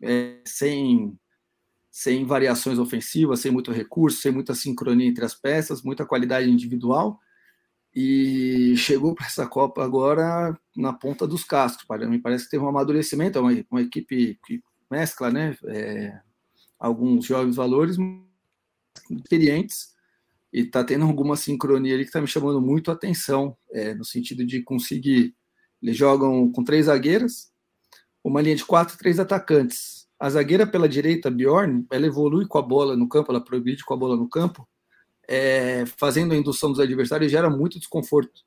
é, 0.00 0.38
sem, 0.44 1.18
sem 1.90 2.24
variações 2.24 2.78
ofensivas, 2.78 3.40
sem 3.40 3.50
muito 3.50 3.72
recurso, 3.72 4.20
sem 4.20 4.30
muita 4.30 4.54
sincronia 4.54 5.08
entre 5.08 5.24
as 5.24 5.34
peças, 5.34 5.82
muita 5.82 6.06
qualidade 6.06 6.48
individual. 6.48 7.18
E 7.94 8.74
chegou 8.76 9.14
para 9.14 9.26
essa 9.26 9.46
Copa 9.46 9.84
agora 9.84 10.58
na 10.74 10.92
ponta 10.92 11.26
dos 11.26 11.44
cascos. 11.44 11.84
Mim, 12.08 12.20
parece 12.20 12.44
que 12.44 12.52
teve 12.52 12.64
um 12.64 12.68
amadurecimento, 12.68 13.38
é 13.38 13.42
uma, 13.42 13.64
uma 13.70 13.82
equipe 13.82 14.38
que 14.46 14.62
mescla 14.92 15.30
né, 15.30 15.56
é, 15.68 16.20
alguns 16.78 17.24
jovens 17.24 17.56
valores, 17.56 17.96
experientes 19.10 19.92
e 20.52 20.60
está 20.60 20.84
tendo 20.84 21.06
alguma 21.06 21.34
sincronia 21.34 21.94
ali 21.94 22.04
que 22.04 22.10
está 22.10 22.20
me 22.20 22.26
chamando 22.26 22.60
muito 22.60 22.90
a 22.90 22.94
atenção, 22.94 23.56
é, 23.70 23.94
no 23.94 24.04
sentido 24.04 24.44
de 24.44 24.62
conseguir. 24.62 25.34
Eles 25.82 25.96
jogam 25.96 26.52
com 26.52 26.62
três 26.62 26.86
zagueiras, 26.86 27.50
uma 28.22 28.42
linha 28.42 28.54
de 28.54 28.64
quatro, 28.64 28.98
três 28.98 29.18
atacantes. 29.18 30.06
A 30.20 30.28
zagueira 30.28 30.66
pela 30.66 30.88
direita, 30.88 31.30
Bjorn, 31.30 31.86
ela 31.90 32.06
evolui 32.06 32.46
com 32.46 32.58
a 32.58 32.62
bola 32.62 32.94
no 32.94 33.08
campo, 33.08 33.32
ela 33.32 33.42
progride 33.42 33.82
com 33.82 33.94
a 33.94 33.96
bola 33.96 34.14
no 34.14 34.28
campo, 34.28 34.68
é, 35.26 35.86
fazendo 35.96 36.34
a 36.34 36.36
indução 36.36 36.70
dos 36.70 36.80
adversários 36.80 37.32
gera 37.32 37.48
muito 37.48 37.78
desconforto. 37.78 38.42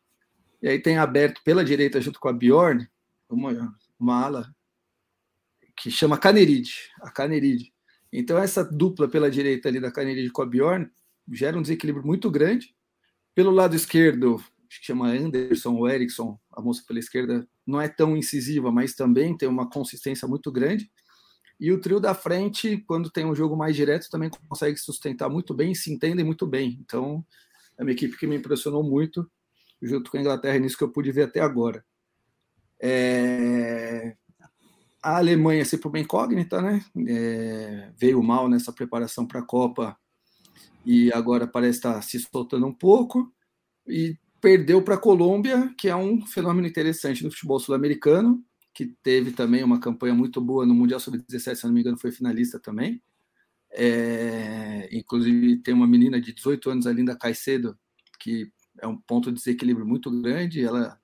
E 0.61 0.67
aí 0.67 0.79
tem 0.79 0.97
aberto 0.97 1.41
pela 1.43 1.65
direita, 1.65 1.99
junto 1.99 2.19
com 2.19 2.29
a 2.29 2.33
Bjorn, 2.33 2.87
uma, 3.29 3.75
uma 3.99 4.23
ala 4.23 4.55
que 5.75 5.91
chama 5.91 6.17
Caneride, 6.17 6.73
a 7.01 7.11
Caneride. 7.11 7.73
Então, 8.11 8.37
essa 8.37 8.63
dupla 8.63 9.07
pela 9.07 9.29
direita 9.29 9.67
ali 9.67 9.79
da 9.79 9.91
Canelli 9.91 10.29
com 10.29 10.41
a 10.41 10.45
Bjorn 10.45 10.89
gera 11.31 11.57
um 11.57 11.61
desequilíbrio 11.61 12.05
muito 12.05 12.31
grande. 12.31 12.73
Pelo 13.33 13.51
lado 13.51 13.75
esquerdo, 13.75 14.35
acho 14.69 14.79
que 14.79 14.85
chama 14.85 15.09
Anderson 15.09 15.75
ou 15.75 15.89
Eriksson, 15.89 16.39
a 16.51 16.61
moça 16.61 16.81
pela 16.87 16.99
esquerda, 16.99 17.47
não 17.65 17.81
é 17.81 17.89
tão 17.89 18.15
incisiva, 18.15 18.71
mas 18.71 18.93
também 18.93 19.35
tem 19.35 19.49
uma 19.49 19.69
consistência 19.69 20.27
muito 20.27 20.51
grande. 20.51 20.89
E 21.59 21.71
o 21.71 21.79
trio 21.79 21.99
da 21.99 22.13
frente, 22.13 22.77
quando 22.87 23.09
tem 23.09 23.25
um 23.25 23.35
jogo 23.35 23.55
mais 23.55 23.75
direto, 23.75 24.09
também 24.09 24.29
consegue 24.47 24.77
sustentar 24.77 25.29
muito 25.29 25.53
bem 25.53 25.71
e 25.71 25.75
se 25.75 25.91
entendem 25.91 26.25
muito 26.25 26.45
bem. 26.45 26.77
Então, 26.81 27.25
é 27.77 27.83
uma 27.83 27.91
equipe 27.91 28.17
que 28.17 28.27
me 28.27 28.35
impressionou 28.37 28.83
muito, 28.83 29.29
junto 29.81 30.09
com 30.09 30.17
a 30.17 30.21
Inglaterra, 30.21 30.59
nisso 30.59 30.77
que 30.77 30.83
eu 30.83 30.91
pude 30.91 31.11
ver 31.11 31.23
até 31.23 31.39
agora. 31.39 31.83
É... 32.81 34.15
A 35.05 35.17
Alemanha 35.17 35.61
é 35.61 35.65
sempre 35.65 35.87
uma 35.87 35.99
incógnita, 35.99 36.59
né? 36.63 36.83
É, 37.07 37.91
veio 37.95 38.23
mal 38.23 38.49
nessa 38.49 38.73
preparação 38.73 39.23
para 39.27 39.39
a 39.39 39.45
Copa 39.45 39.95
e 40.83 41.13
agora 41.13 41.45
parece 41.45 41.77
estar 41.77 42.01
se 42.01 42.19
soltando 42.19 42.65
um 42.65 42.73
pouco. 42.73 43.31
E 43.87 44.17
perdeu 44.41 44.81
para 44.81 44.95
a 44.95 44.97
Colômbia, 44.97 45.71
que 45.77 45.87
é 45.87 45.95
um 45.95 46.25
fenômeno 46.25 46.67
interessante 46.67 47.23
no 47.23 47.29
futebol 47.29 47.59
sul-americano, 47.59 48.43
que 48.73 48.95
teve 49.03 49.31
também 49.31 49.63
uma 49.63 49.79
campanha 49.79 50.15
muito 50.15 50.41
boa 50.41 50.65
no 50.65 50.73
Mundial 50.73 50.99
Sub-17, 50.99 51.55
se 51.55 51.65
não 51.67 51.73
me 51.73 51.81
engano, 51.81 51.99
foi 51.99 52.11
finalista 52.11 52.59
também. 52.59 52.99
É, 53.73 54.89
inclusive 54.91 55.57
tem 55.57 55.75
uma 55.75 55.85
menina 55.85 56.19
de 56.19 56.33
18 56.33 56.71
anos, 56.71 56.87
a 56.87 56.91
Linda 56.91 57.15
Caicedo, 57.15 57.77
que 58.19 58.51
é 58.81 58.87
um 58.87 58.97
ponto 58.97 59.31
de 59.31 59.37
desequilíbrio 59.37 59.85
muito 59.85 60.09
grande. 60.19 60.63
Ela 60.63 60.99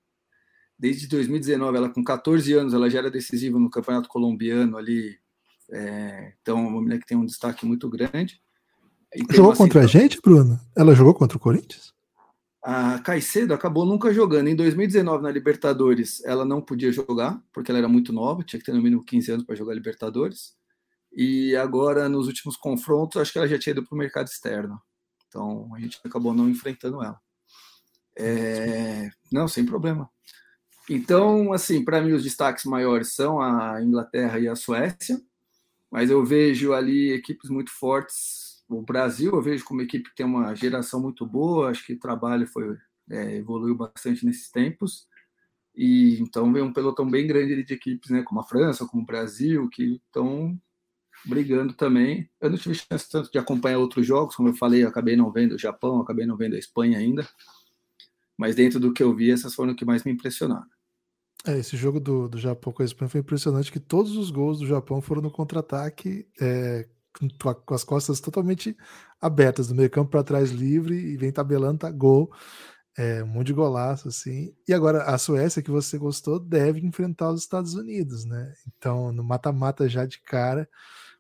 desde 0.82 1.08
2019, 1.08 1.78
ela 1.78 1.90
com 1.90 2.04
14 2.04 2.52
anos, 2.54 2.74
ela 2.74 2.90
já 2.90 2.98
era 2.98 3.12
decisiva 3.12 3.60
no 3.60 3.70
campeonato 3.70 4.10
colombiano 4.10 4.78
ali. 4.78 5.16
É, 5.70 6.34
então, 6.42 6.68
uma 6.68 6.82
mulher 6.82 7.00
que 7.00 7.06
tem 7.06 7.16
um 7.16 7.26
destaque 7.26 7.68
muito 7.68 7.88
grande. 7.88 8.42
Jogou 9.30 9.56
contra 9.56 9.82
a 9.82 9.86
gente, 9.86 10.20
Bruno? 10.20 10.60
Ela 10.76 10.96
jogou 10.96 11.14
contra 11.14 11.38
o 11.38 11.40
Corinthians? 11.40 11.94
A 12.64 12.98
Caicedo 12.98 13.54
acabou 13.54 13.86
nunca 13.86 14.12
jogando. 14.12 14.48
Em 14.48 14.56
2019, 14.56 15.22
na 15.22 15.30
Libertadores, 15.30 16.24
ela 16.26 16.44
não 16.44 16.60
podia 16.60 16.92
jogar, 16.92 17.40
porque 17.54 17.70
ela 17.70 17.78
era 17.78 17.88
muito 17.88 18.12
nova, 18.12 18.44
tinha 18.44 18.60
que 18.60 18.66
ter 18.66 18.74
no 18.74 18.82
mínimo 18.82 19.06
15 19.06 19.32
anos 19.34 19.46
para 19.46 19.56
jogar 19.56 19.76
Libertadores. 19.76 20.56
E 21.14 21.56
agora, 21.56 22.10
nos 22.10 22.26
últimos 22.26 22.58
confrontos, 22.58 23.22
acho 23.22 23.32
que 23.32 23.38
ela 23.38 23.48
já 23.48 23.60
tinha 23.60 23.72
ido 23.72 23.86
para 23.86 23.94
o 23.94 23.98
mercado 23.98 24.28
externo. 24.28 24.82
Então, 25.28 25.70
a 25.76 25.80
gente 25.80 26.00
acabou 26.04 26.34
não 26.34 26.50
enfrentando 26.50 27.04
ela. 27.04 27.20
É... 28.18 29.12
Não, 29.32 29.48
sem 29.48 29.64
problema. 29.64 30.10
Então, 30.94 31.54
assim, 31.54 31.86
para 31.86 32.02
mim 32.02 32.12
os 32.12 32.22
destaques 32.22 32.66
maiores 32.66 33.14
são 33.14 33.40
a 33.40 33.82
Inglaterra 33.82 34.38
e 34.40 34.48
a 34.50 34.58
Suécia, 34.58 35.22
mas 35.90 36.10
eu 36.10 36.26
vejo 36.26 36.74
ali 36.74 37.14
equipes 37.14 37.50
muito 37.50 37.72
fortes. 37.72 38.62
O 38.68 38.82
Brasil 38.82 39.32
eu 39.32 39.42
vejo 39.42 39.64
como 39.64 39.82
equipe 39.82 40.10
que 40.10 40.16
tem 40.18 40.26
uma 40.26 40.54
geração 40.54 41.00
muito 41.02 41.26
boa, 41.26 41.70
acho 41.70 41.86
que 41.86 41.94
o 41.94 42.00
trabalho 42.00 42.46
foi 42.46 42.78
é, 43.10 43.38
evoluiu 43.38 43.74
bastante 43.74 44.26
nesses 44.26 44.52
tempos. 44.52 45.08
E 45.74 46.20
então 46.20 46.52
vem 46.52 46.62
um 46.62 46.74
pelotão 46.74 47.10
bem 47.10 47.26
grande 47.26 47.64
de 47.64 47.74
equipes, 47.74 48.10
né, 48.10 48.22
como 48.24 48.42
a 48.42 48.44
França, 48.44 48.86
como 48.86 49.04
o 49.04 49.06
Brasil, 49.06 49.70
que 49.70 50.02
estão 50.06 50.60
brigando 51.26 51.72
também. 51.72 52.30
Eu 52.42 52.50
não 52.50 52.58
tive 52.58 52.76
chance 52.76 53.10
tanto 53.10 53.32
de 53.32 53.38
acompanhar 53.40 53.78
outros 53.78 54.06
jogos, 54.06 54.36
como 54.36 54.50
eu 54.50 54.56
falei, 54.56 54.84
eu 54.84 54.90
acabei 54.90 55.16
não 55.16 55.32
vendo 55.32 55.56
o 55.56 55.58
Japão, 55.58 56.02
acabei 56.02 56.26
não 56.26 56.36
vendo 56.36 56.56
a 56.56 56.60
Espanha 56.60 56.98
ainda. 56.98 57.26
Mas 58.38 58.56
dentro 58.56 58.78
do 58.78 58.92
que 58.92 59.02
eu 59.02 59.16
vi, 59.16 59.32
essas 59.32 59.56
foram 59.56 59.72
o 59.72 59.76
que 59.76 59.86
mais 59.86 60.04
me 60.04 60.12
impressionaram. 60.12 60.68
É, 61.46 61.58
esse 61.58 61.76
jogo 61.76 62.00
do, 62.00 62.30
do 62.30 62.38
Japão 62.38 62.72
com 62.72 62.84
a 62.84 62.86
Espanha 62.86 63.10
foi 63.10 63.22
impressionante 63.22 63.72
que 63.72 63.80
todos 63.80 64.16
os 64.16 64.30
gols 64.30 64.60
do 64.60 64.68
Japão 64.68 65.02
foram 65.02 65.22
no 65.22 65.32
contra-ataque, 65.32 66.28
é, 66.40 66.88
com 67.66 67.74
as 67.74 67.84
costas 67.84 68.20
totalmente 68.20 68.78
abertas, 69.20 69.68
do 69.68 69.76
meio 69.76 69.90
campo 69.90 70.12
para 70.12 70.24
trás 70.24 70.52
livre, 70.52 70.96
e 70.96 71.18
vem 71.18 71.32
tabelando, 71.32 71.80
tá 71.80 71.92
gol. 71.92 72.32
É, 72.98 73.24
um 73.24 73.28
monte 73.28 73.48
de 73.48 73.54
golaço, 73.54 74.10
assim. 74.10 74.54
E 74.68 74.74
agora, 74.74 75.04
a 75.04 75.18
Suécia, 75.18 75.62
que 75.64 75.72
você 75.72 75.98
gostou, 75.98 76.40
deve 76.40 76.80
enfrentar 76.86 77.32
os 77.32 77.42
Estados 77.42 77.74
Unidos, 77.74 78.26
né? 78.26 78.54
Então, 78.68 79.12
no 79.12 79.24
mata-mata 79.24 79.90
já 79.90 80.06
de 80.06 80.22
cara, 80.22 80.70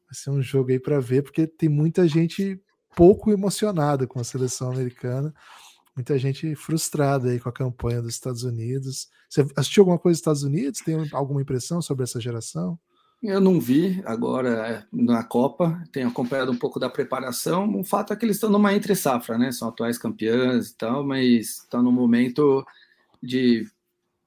vai 0.05 0.13
ser 0.13 0.29
um 0.29 0.41
jogo 0.41 0.71
aí 0.71 0.79
para 0.79 0.99
ver, 0.99 1.23
porque 1.23 1.47
tem 1.47 1.69
muita 1.69 2.07
gente 2.07 2.61
pouco 2.95 3.31
emocionada 3.31 4.05
com 4.05 4.19
a 4.19 4.23
seleção 4.23 4.71
americana 4.71 5.33
muita 5.95 6.17
gente 6.17 6.55
frustrada 6.55 7.29
aí 7.29 7.39
com 7.39 7.49
a 7.49 7.53
campanha 7.53 8.01
dos 8.01 8.13
Estados 8.13 8.43
Unidos. 8.43 9.07
Você 9.29 9.45
assistiu 9.55 9.81
alguma 9.81 9.99
coisa 9.99 10.15
dos 10.15 10.21
Estados 10.21 10.43
Unidos? 10.43 10.81
Tem 10.81 10.95
alguma 11.11 11.41
impressão 11.41 11.81
sobre 11.81 12.03
essa 12.03 12.19
geração? 12.19 12.79
Eu 13.21 13.39
não 13.39 13.59
vi 13.59 14.01
agora 14.03 14.49
é, 14.67 14.83
na 14.91 15.23
Copa, 15.23 15.83
tenho 15.91 16.07
acompanhado 16.07 16.51
um 16.51 16.57
pouco 16.57 16.79
da 16.79 16.89
preparação. 16.89 17.79
O 17.79 17.83
fato 17.83 18.11
é 18.11 18.15
que 18.15 18.25
eles 18.25 18.37
estão 18.37 18.49
numa 18.49 18.73
entre-safra, 18.73 19.37
né? 19.37 19.51
São 19.51 19.67
atuais 19.67 19.97
campeãs 19.97 20.69
e 20.69 20.77
tal, 20.77 21.05
mas 21.05 21.59
estão 21.59 21.83
no 21.83 21.91
momento 21.91 22.65
de, 23.21 23.67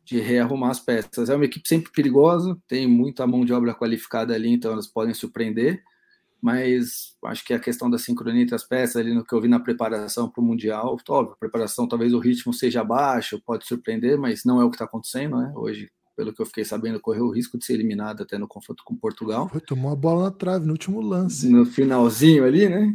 de 0.05 0.21
rearrumar 0.21 0.71
as 0.71 0.79
peças. 0.79 1.29
É 1.29 1.35
uma 1.35 1.45
equipe 1.45 1.69
sempre 1.69 1.91
perigosa, 1.91 2.57
tem 2.69 2.87
muita 2.87 3.27
mão 3.27 3.45
de 3.45 3.53
obra 3.53 3.75
qualificada 3.75 4.33
ali, 4.33 4.51
então 4.51 4.71
elas 4.71 4.87
podem 4.87 5.13
surpreender 5.13 5.83
mas 6.45 7.17
acho 7.25 7.43
que 7.43 7.55
a 7.55 7.59
questão 7.59 7.89
da 7.89 7.97
sincronia 7.97 8.43
entre 8.43 8.55
as 8.55 8.63
peças, 8.63 8.97
ali 8.97 9.15
no 9.15 9.25
que 9.25 9.35
eu 9.35 9.41
vi 9.41 9.49
na 9.49 9.59
preparação 9.59 10.29
para 10.29 10.43
o 10.43 10.45
Mundial, 10.45 10.95
óbvio, 11.09 11.33
a 11.33 11.39
preparação 11.39 11.89
talvez 11.89 12.13
o 12.13 12.19
ritmo 12.19 12.53
seja 12.53 12.85
baixo, 12.85 13.41
pode 13.47 13.67
surpreender, 13.67 14.19
mas 14.19 14.45
não 14.45 14.61
é 14.61 14.65
o 14.65 14.69
que 14.69 14.75
está 14.75 14.85
acontecendo, 14.85 15.39
né? 15.39 15.51
Hoje 15.57 15.91
pelo 16.15 16.35
que 16.35 16.43
eu 16.43 16.47
fiquei 16.47 16.65
sabendo, 16.67 17.01
correu 17.01 17.25
o 17.25 17.31
risco 17.31 17.57
de 17.57 17.65
ser 17.65 17.73
eliminado 17.73 18.23
até 18.23 18.37
no 18.37 18.47
confronto 18.47 18.85
com 18.85 18.95
Portugal. 18.95 19.49
Foi, 19.49 19.61
tomou 19.61 19.91
a 19.91 19.97
bola 19.97 20.25
na 20.25 20.31
trave 20.31 20.67
no 20.67 20.73
último 20.73 21.01
lance. 21.01 21.49
No 21.49 21.65
finalzinho 21.65 22.45
ali, 22.45 22.69
né? 22.69 22.95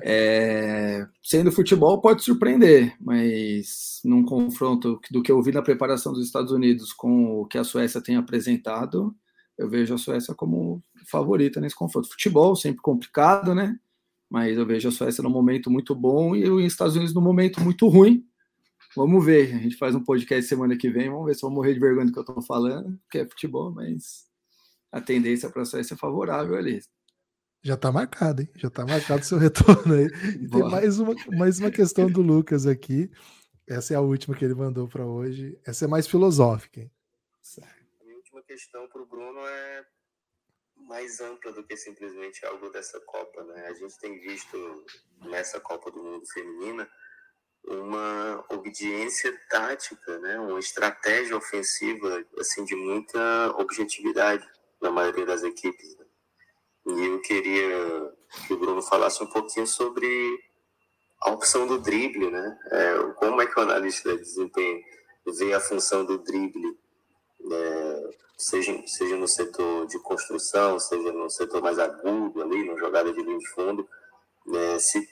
É, 0.00 1.04
sendo 1.20 1.50
futebol 1.50 2.00
pode 2.00 2.22
surpreender, 2.22 2.94
mas 3.00 4.00
num 4.04 4.24
confronto 4.24 5.00
do 5.10 5.20
que 5.20 5.32
eu 5.32 5.42
vi 5.42 5.50
na 5.50 5.62
preparação 5.62 6.12
dos 6.12 6.24
Estados 6.24 6.52
Unidos 6.52 6.92
com 6.92 7.40
o 7.40 7.46
que 7.46 7.58
a 7.58 7.64
Suécia 7.64 8.00
tem 8.00 8.14
apresentado, 8.14 9.12
eu 9.56 9.68
vejo 9.68 9.94
a 9.94 9.98
Suécia 9.98 10.34
como 10.34 10.82
favorita 11.06 11.60
nesse 11.60 11.76
confronto. 11.76 12.08
Futebol 12.08 12.56
sempre 12.56 12.80
complicado, 12.80 13.54
né? 13.54 13.78
Mas 14.28 14.56
eu 14.56 14.66
vejo 14.66 14.88
a 14.88 14.92
Suécia 14.92 15.22
num 15.22 15.30
momento 15.30 15.70
muito 15.70 15.94
bom 15.94 16.34
e 16.34 16.48
os 16.48 16.64
Estados 16.64 16.96
Unidos 16.96 17.14
num 17.14 17.20
momento 17.20 17.60
muito 17.60 17.86
ruim. 17.88 18.26
Vamos 18.96 19.24
ver, 19.24 19.54
a 19.54 19.58
gente 19.58 19.76
faz 19.76 19.94
um 19.94 20.02
podcast 20.02 20.48
semana 20.48 20.76
que 20.76 20.88
vem, 20.88 21.10
vamos 21.10 21.26
ver 21.26 21.34
se 21.34 21.44
eu 21.44 21.48
vou 21.48 21.56
morrer 21.56 21.74
de 21.74 21.80
vergonha 21.80 22.06
do 22.06 22.12
que 22.12 22.18
eu 22.18 22.22
estou 22.22 22.42
falando, 22.42 22.98
que 23.10 23.18
é 23.18 23.26
futebol, 23.26 23.72
mas 23.72 24.24
a 24.92 25.00
tendência 25.00 25.50
para 25.50 25.62
a 25.62 25.64
Suécia 25.64 25.94
é 25.94 25.96
favorável 25.96 26.56
ali. 26.56 26.80
Já 27.62 27.74
está 27.74 27.90
marcado, 27.90 28.42
hein? 28.42 28.48
Já 28.56 28.68
está 28.68 28.84
marcado 28.84 29.22
o 29.22 29.24
seu 29.24 29.38
retorno 29.38 29.94
aí. 29.94 30.08
E 30.40 30.48
tem 30.48 30.62
mais 30.62 30.98
uma, 30.98 31.14
mais 31.36 31.58
uma 31.58 31.70
questão 31.70 32.10
do 32.10 32.20
Lucas 32.20 32.66
aqui. 32.66 33.10
Essa 33.66 33.94
é 33.94 33.96
a 33.96 34.00
última 34.00 34.36
que 34.36 34.44
ele 34.44 34.54
mandou 34.54 34.86
para 34.86 35.06
hoje. 35.06 35.58
Essa 35.64 35.86
é 35.86 35.88
mais 35.88 36.06
filosófica, 36.06 36.80
hein? 36.80 36.90
Última 37.42 37.83
questão 38.54 38.86
para 38.86 39.02
o 39.02 39.06
Bruno 39.06 39.40
é 39.40 39.84
mais 40.76 41.20
ampla 41.20 41.52
do 41.52 41.64
que 41.64 41.76
simplesmente 41.76 42.46
algo 42.46 42.70
dessa 42.70 43.00
Copa, 43.00 43.42
né? 43.42 43.66
A 43.66 43.72
gente 43.74 43.98
tem 43.98 44.20
visto 44.20 44.84
nessa 45.22 45.58
Copa 45.58 45.90
do 45.90 46.00
Mundo 46.00 46.24
feminina 46.32 46.88
uma 47.64 48.44
obediência 48.48 49.36
tática, 49.50 50.18
né? 50.20 50.38
Uma 50.38 50.60
estratégia 50.60 51.36
ofensiva 51.36 52.24
assim 52.38 52.64
de 52.64 52.76
muita 52.76 53.52
objetividade 53.58 54.48
na 54.80 54.90
maioria 54.92 55.26
das 55.26 55.42
equipes. 55.42 55.96
Né? 55.96 56.06
E 56.86 57.06
eu 57.06 57.20
queria 57.22 58.14
que 58.46 58.52
o 58.52 58.58
Bruno 58.58 58.82
falasse 58.82 59.20
um 59.20 59.26
pouquinho 59.26 59.66
sobre 59.66 60.40
a 61.22 61.32
opção 61.32 61.66
do 61.66 61.80
drible, 61.80 62.30
né? 62.30 62.58
É, 62.70 63.12
como 63.14 63.40
é 63.42 63.46
que 63.46 63.58
o 63.58 63.62
analista 63.62 64.12
de 64.12 64.22
desempenho 64.22 64.80
vê 65.26 65.52
a 65.54 65.60
função 65.60 66.04
do 66.04 66.18
drible, 66.18 66.78
né? 67.40 68.14
Seja, 68.36 68.82
seja 68.86 69.16
no 69.16 69.28
setor 69.28 69.86
de 69.86 69.98
construção, 70.00 70.78
seja 70.78 71.12
no 71.12 71.30
setor 71.30 71.62
mais 71.62 71.78
agudo 71.78 72.42
ali, 72.42 72.66
na 72.66 72.76
jogada 72.76 73.12
de 73.12 73.22
linha 73.22 73.38
de 73.38 73.48
fundo, 73.50 73.88
né? 74.46 74.78
se, 74.78 75.08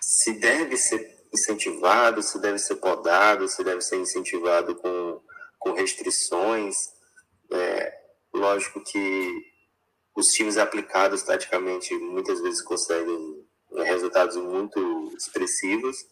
se 0.00 0.32
deve 0.34 0.76
ser 0.76 1.18
incentivado, 1.32 2.22
se 2.22 2.38
deve 2.40 2.58
ser 2.58 2.76
podado, 2.76 3.48
se 3.48 3.62
deve 3.62 3.80
ser 3.80 3.96
incentivado 3.96 4.74
com, 4.76 5.20
com 5.58 5.72
restrições. 5.72 6.92
É, 7.50 7.98
lógico 8.32 8.82
que 8.82 9.52
os 10.14 10.28
times 10.28 10.56
aplicados 10.56 11.22
taticamente 11.22 11.94
muitas 11.94 12.40
vezes 12.40 12.62
conseguem 12.62 13.46
né, 13.70 13.84
resultados 13.84 14.36
muito 14.36 15.12
expressivos, 15.16 16.06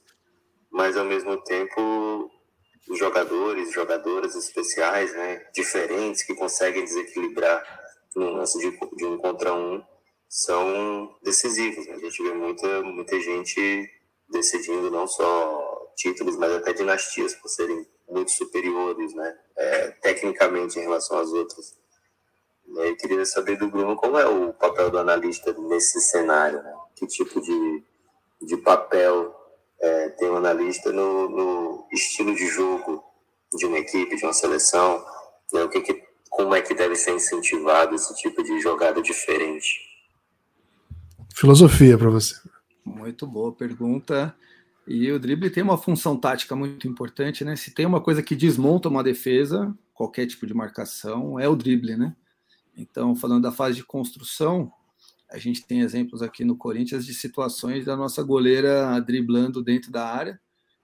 mas 0.71 0.97
ao 0.97 1.05
mesmo 1.05 1.43
tempo 1.43 2.31
os 2.89 2.99
jogadores, 2.99 3.73
jogadoras 3.73 4.35
especiais, 4.35 5.13
né, 5.13 5.45
diferentes, 5.53 6.23
que 6.23 6.35
conseguem 6.35 6.85
desequilibrar 6.85 7.65
no 8.15 8.31
lance 8.31 8.59
de, 8.59 8.71
de, 8.97 9.05
um 9.05 9.19
contra 9.19 9.53
um, 9.53 9.83
são 10.29 11.17
decisivos. 11.23 11.87
Né? 11.87 11.95
A 11.95 11.99
gente 11.99 12.23
vê 12.23 12.33
muita, 12.33 12.83
muita 12.83 13.21
gente 13.21 13.91
decidindo 14.31 14.91
não 14.91 15.07
só 15.07 15.93
títulos, 15.97 16.37
mas 16.37 16.53
até 16.53 16.73
dinastias 16.73 17.35
por 17.35 17.49
serem 17.49 17.87
muito 18.09 18.31
superiores, 18.31 19.15
né, 19.15 19.39
é, 19.57 19.91
tecnicamente 20.03 20.79
em 20.79 20.83
relação 20.83 21.19
às 21.19 21.33
outras. 21.33 21.77
Eu 22.69 22.97
queria 22.97 23.25
saber 23.25 23.57
do 23.57 23.69
Bruno 23.69 23.97
como 23.97 24.19
é 24.19 24.27
o 24.27 24.53
papel 24.53 24.91
do 24.91 24.99
analista 24.99 25.53
nesse 25.53 26.01
cenário, 26.01 26.63
né? 26.63 26.75
Que 26.97 27.07
tipo 27.07 27.41
de, 27.41 27.85
de 28.43 28.57
papel 28.57 29.35
é, 29.87 30.09
tem 30.11 30.29
o 30.29 30.37
analista 30.37 30.93
no, 30.93 31.29
no, 31.29 31.87
estilo 31.93 32.35
de 32.35 32.47
jogo 32.49 33.05
de 33.57 33.67
uma 33.67 33.79
equipe, 33.79 34.17
de 34.17 34.25
uma 34.25 34.33
seleção? 34.33 35.05
Né? 35.53 35.63
O 35.63 35.69
que, 35.69 35.81
que 35.81 36.03
como 36.29 36.55
é 36.55 36.61
que 36.61 36.75
deve 36.75 36.97
ser 36.97 37.15
incentivado 37.15 37.95
esse 37.95 38.15
tipo 38.17 38.43
de 38.43 38.61
jogada 38.61 39.01
diferente? 39.01 39.81
Filosofia 41.35 41.97
para 41.97 42.11
você. 42.11 42.35
Muito 42.85 43.27
boa 43.27 43.53
pergunta. 43.53 44.35
E 44.87 45.11
o 45.11 45.19
drible 45.19 45.51
tem 45.51 45.63
uma 45.63 45.79
função 45.79 46.17
tática 46.17 46.55
muito 46.55 46.87
importante, 46.87 47.45
né? 47.45 47.57
Se 47.57 47.73
tem 47.73 47.87
uma 47.87 48.01
coisa 48.01 48.23
que 48.23 48.37
desmonta 48.37 48.89
uma 48.89 49.03
defesa, 49.03 49.77
qualquer 49.93 50.27
tipo 50.27 50.47
de 50.47 50.55
marcação, 50.55 51.41
é 51.41 51.49
o 51.49 51.57
drible, 51.57 51.97
né? 51.97 52.15
Então, 52.77 53.17
falando 53.17 53.43
da 53.43 53.53
fase 53.53 53.77
de 53.77 53.85
construção, 53.85 54.71
a 55.31 55.39
gente 55.39 55.67
tem 55.67 55.81
exemplos 55.81 56.23
aqui 56.23 56.45
no 56.45 56.57
Corinthians 56.57 57.05
de 57.05 57.15
situações 57.15 57.85
da 57.85 57.97
nossa 57.97 58.23
goleira 58.23 58.99
driblando 59.01 59.63
dentro 59.63 59.91
da 59.91 60.07
área. 60.07 60.41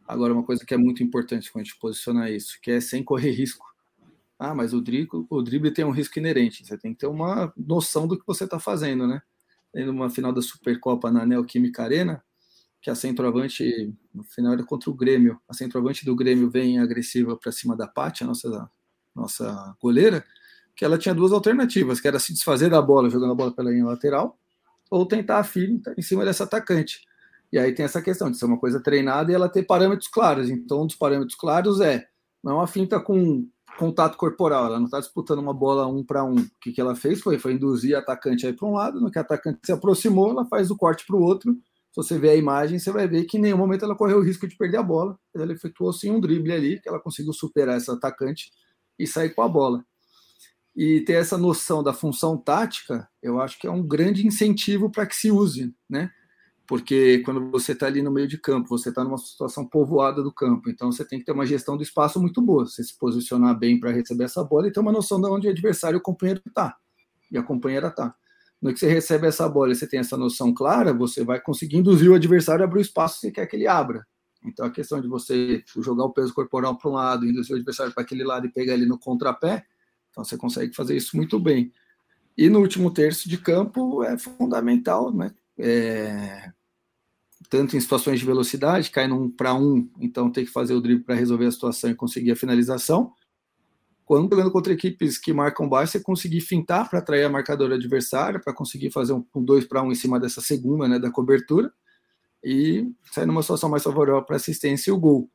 Agora, 0.07 0.33
uma 0.33 0.43
coisa 0.43 0.65
que 0.65 0.75
é 0.75 0.77
muito 0.77 1.03
importante 1.03 1.51
quando 1.51 1.63
a 1.63 1.65
gente 1.65 1.79
posiciona 1.79 2.31
isso, 2.31 2.59
que 2.61 2.71
é 2.71 2.81
sem 2.81 3.03
correr 3.05 3.31
risco. 3.33 3.65
Ah, 4.39 4.55
mas 4.55 4.75
o 4.75 4.81
drible, 4.81 5.25
o 5.31 5.43
drible 5.43 5.71
tem 5.71 5.85
um 5.85 5.93
risco 5.93 6.19
inerente. 6.19 6.67
Você 6.67 6.77
tem 6.77 6.93
que 6.93 7.01
ter 7.01 7.07
uma 7.07 7.53
noção 7.57 8.09
do 8.09 8.19
que 8.19 8.27
você 8.27 8.45
está 8.45 8.59
fazendo, 8.59 9.07
né? 9.07 9.23
Tem 9.73 9.89
uma 9.89 10.11
final 10.11 10.33
da 10.33 10.43
Supercopa 10.43 11.11
na 11.11 11.25
Neoquímica 11.25 11.85
Arena, 11.85 12.23
que 12.81 12.91
a 12.91 12.95
centroavante, 12.97 13.95
no 14.13 14.25
final 14.25 14.55
era 14.55 14.65
contra 14.65 14.91
o 14.91 14.95
Grêmio, 14.95 15.41
a 15.49 15.55
centroavante 15.55 16.05
do 16.05 16.17
Grêmio 16.17 16.51
vem 16.51 16.81
agressiva 16.81 17.37
para 17.37 17.53
cima 17.53 17.77
da 17.77 17.87
Paty, 17.87 18.25
a 18.25 18.27
nossa, 18.27 18.71
nossa 19.15 19.77
goleira, 19.81 20.25
que 20.77 20.85
ela 20.85 20.99
tinha 20.99 21.15
duas 21.15 21.33
alternativas, 21.33 22.01
que 22.01 22.09
era 22.09 22.19
se 22.19 22.33
desfazer 22.33 22.71
da 22.71 22.81
bola 22.81 23.11
jogando 23.11 23.33
a 23.33 23.35
bola 23.37 23.53
pela 23.53 23.71
linha 23.71 23.85
lateral, 23.85 24.39
ou 24.91 25.07
tentar 25.07 25.39
a 25.39 25.45
finta 25.45 25.95
em 25.97 26.03
cima 26.03 26.25
dessa 26.25 26.45
atacante. 26.45 27.01
E 27.53 27.59
aí 27.59 27.75
tem 27.75 27.85
essa 27.85 28.01
questão 28.01 28.31
de 28.31 28.39
ser 28.39 28.47
uma 28.47 28.59
coisa 28.59 28.81
treinada 28.81 29.31
e 29.31 29.35
ela 29.35 29.49
ter 29.49 29.63
parâmetros 29.65 30.09
claros. 30.09 30.49
Então, 30.49 30.83
um 30.83 30.87
dos 30.87 30.97
parâmetros 30.97 31.35
claros 31.35 31.81
é 31.81 32.07
não 32.43 32.53
é 32.53 32.55
uma 32.57 32.67
finta 32.67 32.99
com 32.99 33.47
contato 33.79 34.17
corporal, 34.17 34.67
ela 34.67 34.79
não 34.79 34.87
está 34.87 35.01
disputando 35.01 35.39
uma 35.39 35.55
bola 35.55 35.87
um 35.87 36.05
para 36.05 36.25
um. 36.25 36.35
O 36.37 36.51
que, 36.61 36.73
que 36.73 36.81
ela 36.81 36.95
fez 36.95 37.21
foi, 37.21 37.39
foi 37.39 37.55
induzir 37.55 37.97
a 37.97 38.01
atacante 38.01 38.47
aí 38.47 38.53
para 38.53 38.69
um 38.69 38.73
lado, 38.73 39.01
no 39.01 39.11
que 39.11 39.19
a 39.19 39.23
atacante 39.23 39.61
se 39.65 39.73
aproximou, 39.73 40.31
ela 40.31 40.45
faz 40.47 40.71
o 40.71 40.77
corte 40.77 41.07
para 41.07 41.17
o 41.17 41.23
outro. 41.23 41.53
Se 41.53 41.97
você 41.97 42.19
ver 42.19 42.31
a 42.31 42.37
imagem, 42.37 42.79
você 42.79 42.91
vai 42.91 43.07
ver 43.07 43.25
que 43.25 43.37
em 43.37 43.41
nenhum 43.41 43.59
momento 43.59 43.85
ela 43.85 43.95
correu 43.95 44.19
o 44.19 44.23
risco 44.23 44.49
de 44.49 44.57
perder 44.57 44.79
a 44.79 44.83
bola. 44.83 45.19
Ela 45.35 45.53
efetuou 45.53 45.93
sim 45.93 46.11
um 46.11 46.21
drible 46.21 46.53
ali, 46.53 46.81
que 46.81 46.89
ela 46.89 46.99
conseguiu 46.99 47.33
superar 47.33 47.77
essa 47.77 47.93
atacante 47.93 48.51
e 48.99 49.07
sair 49.07 49.31
com 49.31 49.43
a 49.43 49.49
bola 49.49 49.85
e 50.75 51.01
ter 51.03 51.15
essa 51.15 51.37
noção 51.37 51.83
da 51.83 51.93
função 51.93 52.37
tática, 52.37 53.09
eu 53.23 53.41
acho 53.41 53.59
que 53.59 53.67
é 53.67 53.71
um 53.71 53.83
grande 53.87 54.27
incentivo 54.27 54.91
para 54.91 55.07
que 55.07 55.15
se 55.15 55.31
use, 55.31 55.75
né? 55.89 56.11
Porque 56.67 57.19
quando 57.25 57.51
você 57.51 57.73
está 57.73 57.87
ali 57.87 58.01
no 58.01 58.11
meio 58.11 58.27
de 58.27 58.39
campo, 58.39 58.69
você 58.69 58.89
está 58.89 59.05
numa 59.05 59.19
situação 59.19 59.67
povoada 59.67 60.23
do 60.23 60.33
campo, 60.33 60.71
então 60.71 60.91
você 60.91 61.05
tem 61.05 61.19
que 61.19 61.25
ter 61.25 61.33
uma 61.33 61.45
gestão 61.45 61.77
do 61.77 61.83
espaço 61.83 62.21
muito 62.21 62.41
boa, 62.41 62.65
você 62.65 62.83
se 62.83 62.97
posicionar 62.97 63.59
bem 63.59 63.79
para 63.79 63.91
receber 63.91 64.25
essa 64.25 64.43
bola 64.43 64.69
e 64.69 64.73
ter 64.73 64.81
uma 64.81 64.93
noção 64.93 65.21
de 65.21 65.29
onde 65.29 65.47
o 65.49 65.51
adversário 65.51 65.99
o 65.99 66.03
companheiro 66.03 66.41
está, 66.47 66.77
e 67.31 67.37
a 67.37 67.43
companheira 67.43 67.89
está. 67.89 68.15
No 68.61 68.73
que 68.73 68.79
você 68.79 68.89
recebe 68.89 69.27
essa 69.27 69.49
bola 69.49 69.75
você 69.75 69.87
tem 69.89 70.01
essa 70.01 70.17
noção 70.17 70.55
clara, 70.55 70.95
você 70.95 71.25
vai 71.25 71.41
conseguir 71.41 71.77
induzir 71.79 72.11
o 72.11 72.15
adversário 72.15 72.65
a 72.65 72.67
abrir 72.67 72.79
o 72.79 72.83
espaço 72.83 73.17
que 73.17 73.21
você 73.23 73.33
quer 73.33 73.47
que 73.47 73.57
ele 73.57 73.67
abra. 73.67 74.07
Então 74.45 74.65
a 74.65 74.71
questão 74.71 75.01
de 75.01 75.09
você 75.09 75.63
jogar 75.79 76.05
o 76.05 76.13
peso 76.13 76.33
corporal 76.33 76.79
para 76.79 76.91
um 76.91 76.95
lado, 76.95 77.27
induzir 77.27 77.55
o 77.55 77.57
adversário 77.57 77.93
para 77.93 78.05
aquele 78.05 78.25
lado 78.25 78.47
e 78.47 78.53
pegar 78.53 78.75
ele 78.75 78.87
no 78.87 78.99
contrapé, 78.99 79.67
então 80.13 80.23
você 80.23 80.37
consegue 80.37 80.77
fazer 80.77 80.95
isso 80.95 81.17
muito 81.17 81.41
bem. 81.41 81.73
E 82.37 82.49
no 82.49 82.61
último 82.61 82.91
terço 82.91 83.29
de 83.29 83.39
campo 83.39 84.05
é 84.05 84.17
fundamental, 84.17 85.13
né? 85.13 85.35
É, 85.59 86.53
tanto 87.49 87.77
em 87.77 87.81
situações 87.81 88.21
de 88.21 88.27
velocidade, 88.27 88.91
cai 88.91 89.09
num 89.09 89.31
para 89.31 89.55
um, 89.55 89.89
então 90.01 90.31
tem 90.31 90.45
que 90.45 90.51
fazer 90.51 90.75
o 90.75 90.81
drible 90.81 91.05
para 91.05 91.15
resolver 91.15 91.47
a 91.47 91.51
situação 91.51 91.91
e 91.91 91.95
conseguir 91.95 92.33
a 92.33 92.37
finalização. 92.37 93.13
Quando 94.05 94.31
jogando 94.31 94.51
contra 94.51 94.73
equipes 94.73 95.17
que 95.17 95.33
marcam 95.33 95.69
baixo, 95.69 95.93
você 95.93 96.01
conseguir 96.01 96.41
fintar 96.41 96.89
para 96.89 96.99
atrair 96.99 97.25
a 97.25 97.31
marcadora 97.31 97.75
adversária, 97.75 98.41
para 98.41 98.53
conseguir 98.53 98.91
fazer 98.91 99.13
um, 99.13 99.25
um 99.35 99.43
dois 99.43 99.65
para 99.65 99.83
um 99.83 99.93
em 99.93 99.95
cima 99.95 100.21
dessa 100.21 100.41
segunda, 100.41 100.89
né, 100.89 100.99
da 100.99 101.11
cobertura, 101.11 101.73
e 102.45 102.91
sair 103.13 103.27
numa 103.27 103.43
situação 103.43 103.71
mais 103.71 103.83
favorável 103.83 104.23
para 104.23 104.37
assistência 104.37 104.91
e 104.91 104.93
o 104.93 104.99
gol 104.99 105.31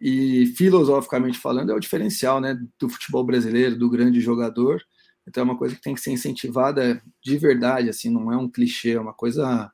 e 0.00 0.46
filosoficamente 0.56 1.38
falando 1.38 1.70
é 1.70 1.74
o 1.74 1.80
diferencial 1.80 2.40
né, 2.40 2.58
do 2.78 2.88
futebol 2.88 3.24
brasileiro, 3.24 3.78
do 3.78 3.88
grande 3.88 4.20
jogador. 4.20 4.82
Então 5.26 5.42
é 5.42 5.44
uma 5.44 5.56
coisa 5.56 5.74
que 5.74 5.80
tem 5.80 5.94
que 5.94 6.00
ser 6.00 6.10
incentivada 6.10 7.02
de 7.22 7.38
verdade, 7.38 7.88
assim, 7.88 8.10
não 8.10 8.32
é 8.32 8.36
um 8.36 8.48
clichê, 8.48 8.92
é 8.92 9.00
uma 9.00 9.14
coisa 9.14 9.70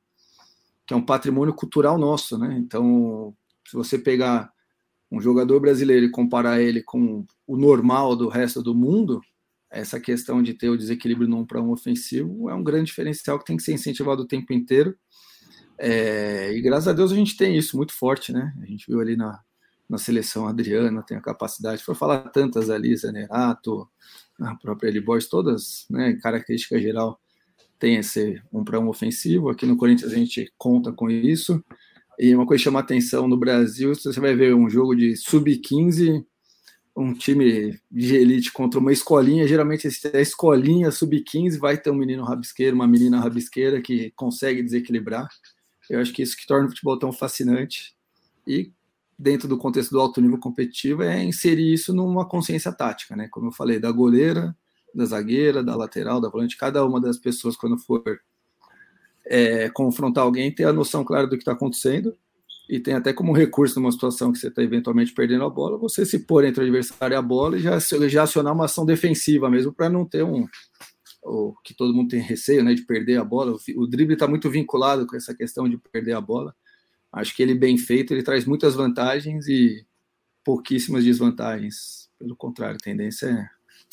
que 0.86 0.94
é 0.94 0.96
um 0.96 1.04
patrimônio 1.04 1.54
cultural 1.54 1.98
nosso, 1.98 2.38
né? 2.38 2.56
Então, 2.58 3.34
se 3.66 3.76
você 3.76 3.98
pegar 3.98 4.50
um 5.10 5.20
jogador 5.20 5.60
brasileiro 5.60 6.06
e 6.06 6.10
comparar 6.10 6.60
ele 6.60 6.82
com 6.82 7.24
o 7.46 7.56
normal 7.56 8.14
do 8.14 8.28
resto 8.28 8.62
do 8.62 8.74
mundo, 8.74 9.20
essa 9.70 10.00
questão 10.00 10.42
de 10.42 10.54
ter 10.54 10.68
o 10.68 10.76
desequilíbrio 10.76 11.28
num 11.28 11.44
para 11.44 11.62
um 11.62 11.70
ofensivo 11.70 12.50
é 12.50 12.54
um 12.54 12.62
grande 12.62 12.86
diferencial 12.86 13.38
que 13.38 13.44
tem 13.44 13.56
que 13.56 13.62
ser 13.62 13.72
incentivado 13.72 14.22
o 14.22 14.26
tempo 14.26 14.52
inteiro. 14.52 14.96
É, 15.78 16.52
e 16.52 16.60
graças 16.60 16.88
a 16.88 16.92
Deus 16.92 17.12
a 17.12 17.16
gente 17.16 17.36
tem 17.36 17.56
isso 17.56 17.76
muito 17.76 17.92
forte, 17.92 18.32
né? 18.32 18.52
A 18.60 18.66
gente 18.66 18.86
viu 18.86 19.00
ali 19.00 19.16
na, 19.16 19.40
na 19.90 19.98
seleção, 19.98 20.46
Adriana 20.46 21.02
tem 21.02 21.16
a 21.16 21.20
capacidade, 21.20 21.82
for 21.82 21.96
falar 21.96 22.20
tantas 22.30 22.70
ali, 22.70 22.96
Zanerato, 22.96 23.88
a 24.40 24.54
própria 24.54 24.88
Eli 24.88 25.04
todas, 25.28 25.84
né, 25.90 26.16
característica 26.22 26.80
geral, 26.80 27.20
tem 27.76 27.96
esse 27.96 28.40
um 28.52 28.62
para 28.62 28.78
um 28.78 28.88
ofensivo. 28.88 29.48
Aqui 29.48 29.66
no 29.66 29.76
Corinthians 29.76 30.12
a 30.12 30.14
gente 30.14 30.52
conta 30.56 30.92
com 30.92 31.10
isso. 31.10 31.62
E 32.18 32.32
uma 32.34 32.46
coisa 32.46 32.60
que 32.60 32.64
chama 32.64 32.78
atenção 32.78 33.26
no 33.26 33.36
Brasil, 33.36 33.92
você 33.92 34.20
vai 34.20 34.34
ver 34.36 34.54
um 34.54 34.70
jogo 34.70 34.94
de 34.94 35.16
sub-15, 35.16 36.24
um 36.96 37.12
time 37.12 37.80
de 37.90 38.14
elite 38.14 38.52
contra 38.52 38.78
uma 38.78 38.92
escolinha, 38.92 39.48
geralmente 39.48 39.88
a 39.88 40.20
escolinha 40.20 40.92
sub-15 40.92 41.58
vai 41.58 41.76
ter 41.76 41.90
um 41.90 41.96
menino 41.96 42.22
rabisqueiro, 42.22 42.76
uma 42.76 42.86
menina 42.86 43.18
rabisqueira 43.18 43.80
que 43.80 44.12
consegue 44.14 44.62
desequilibrar. 44.62 45.28
Eu 45.88 46.00
acho 46.00 46.12
que 46.12 46.22
isso 46.22 46.36
que 46.36 46.46
torna 46.46 46.66
o 46.66 46.68
futebol 46.68 46.96
tão 46.96 47.12
fascinante. 47.12 47.96
E 48.46 48.70
dentro 49.20 49.46
do 49.46 49.58
contexto 49.58 49.90
do 49.90 50.00
alto 50.00 50.18
nível 50.18 50.38
competitivo 50.38 51.02
é 51.02 51.22
inserir 51.22 51.74
isso 51.74 51.92
numa 51.92 52.26
consciência 52.26 52.72
tática, 52.72 53.14
né? 53.14 53.28
Como 53.30 53.48
eu 53.48 53.52
falei, 53.52 53.78
da 53.78 53.92
goleira, 53.92 54.56
da 54.94 55.04
zagueira, 55.04 55.62
da 55.62 55.76
lateral, 55.76 56.22
da 56.22 56.30
volante, 56.30 56.56
cada 56.56 56.84
uma 56.86 56.98
das 56.98 57.18
pessoas 57.18 57.54
quando 57.54 57.78
for 57.78 58.02
é, 59.26 59.68
confrontar 59.68 60.24
alguém 60.24 60.50
ter 60.50 60.64
a 60.64 60.72
noção 60.72 61.04
clara 61.04 61.26
do 61.26 61.36
que 61.36 61.42
está 61.42 61.52
acontecendo 61.52 62.16
e 62.66 62.80
tem 62.80 62.94
até 62.94 63.12
como 63.12 63.34
recurso 63.34 63.78
numa 63.78 63.92
situação 63.92 64.32
que 64.32 64.38
você 64.38 64.48
está 64.48 64.62
eventualmente 64.62 65.12
perdendo 65.12 65.44
a 65.44 65.50
bola, 65.50 65.76
você 65.76 66.06
se 66.06 66.20
pôr 66.20 66.44
entre 66.44 66.62
o 66.62 66.66
adversário 66.66 67.14
e 67.14 67.16
a 67.16 67.22
bola 67.22 67.58
e 67.58 67.60
já, 67.60 67.78
já 67.78 68.22
acionar 68.22 68.54
uma 68.54 68.64
ação 68.64 68.86
defensiva 68.86 69.50
mesmo 69.50 69.70
para 69.70 69.90
não 69.90 70.06
ter 70.06 70.24
um 70.24 70.46
o 71.22 71.54
que 71.62 71.74
todo 71.74 71.92
mundo 71.92 72.08
tem 72.08 72.20
receio, 72.20 72.64
né, 72.64 72.72
de 72.72 72.80
perder 72.80 73.18
a 73.18 73.24
bola. 73.24 73.52
O, 73.52 73.82
o 73.82 73.86
drible 73.86 74.14
está 74.14 74.26
muito 74.26 74.48
vinculado 74.48 75.06
com 75.06 75.14
essa 75.14 75.34
questão 75.34 75.68
de 75.68 75.76
perder 75.76 76.14
a 76.14 76.20
bola. 76.20 76.54
Acho 77.12 77.34
que 77.34 77.42
ele 77.42 77.54
bem 77.54 77.76
feito, 77.76 78.14
ele 78.14 78.22
traz 78.22 78.44
muitas 78.44 78.74
vantagens 78.74 79.48
e 79.48 79.84
pouquíssimas 80.44 81.04
desvantagens. 81.04 82.08
Pelo 82.18 82.36
contrário, 82.36 82.76
a 82.76 82.84
tendência 82.84 83.26
é 83.26 83.48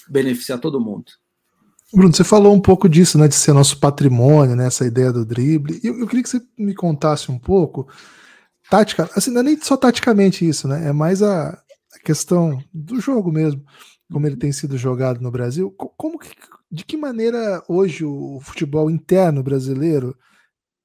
beneficiar 0.10 0.60
todo 0.60 0.80
mundo. 0.80 1.12
Bruno, 1.94 2.14
você 2.14 2.24
falou 2.24 2.54
um 2.54 2.60
pouco 2.60 2.90
disso, 2.90 3.18
né, 3.18 3.28
de 3.28 3.36
ser 3.36 3.54
nosso 3.54 3.80
patrimônio, 3.80 4.56
né, 4.56 4.68
essa 4.68 4.86
ideia 4.86 5.12
do 5.12 5.26
drible. 5.26 5.80
Eu, 5.82 5.98
eu 6.00 6.08
queria 6.08 6.22
que 6.22 6.30
você 6.30 6.42
me 6.58 6.76
contasse 6.76 7.32
um 7.32 7.40
pouco, 7.40 7.88
tática, 8.70 9.10
assim, 9.16 9.32
não 9.32 9.40
é 9.40 9.44
nem 9.44 9.62
só 9.62 9.78
taticamente 9.78 10.48
isso, 10.48 10.68
né, 10.68 10.90
é 10.90 10.92
mais 10.92 11.24
a, 11.24 11.52
a 11.52 12.00
questão 12.04 12.62
do 12.74 13.00
jogo 13.00 13.32
mesmo, 13.32 13.64
como 14.12 14.28
ele 14.28 14.36
tem 14.36 14.52
sido 14.52 14.78
jogado 14.78 15.22
no 15.22 15.32
Brasil. 15.32 15.72
Como 15.72 16.20
que, 16.20 16.32
de 16.70 16.84
que 16.84 16.98
maneira 16.98 17.64
hoje 17.70 18.04
o 18.04 18.40
futebol 18.42 18.90
interno 18.90 19.42
brasileiro 19.42 20.18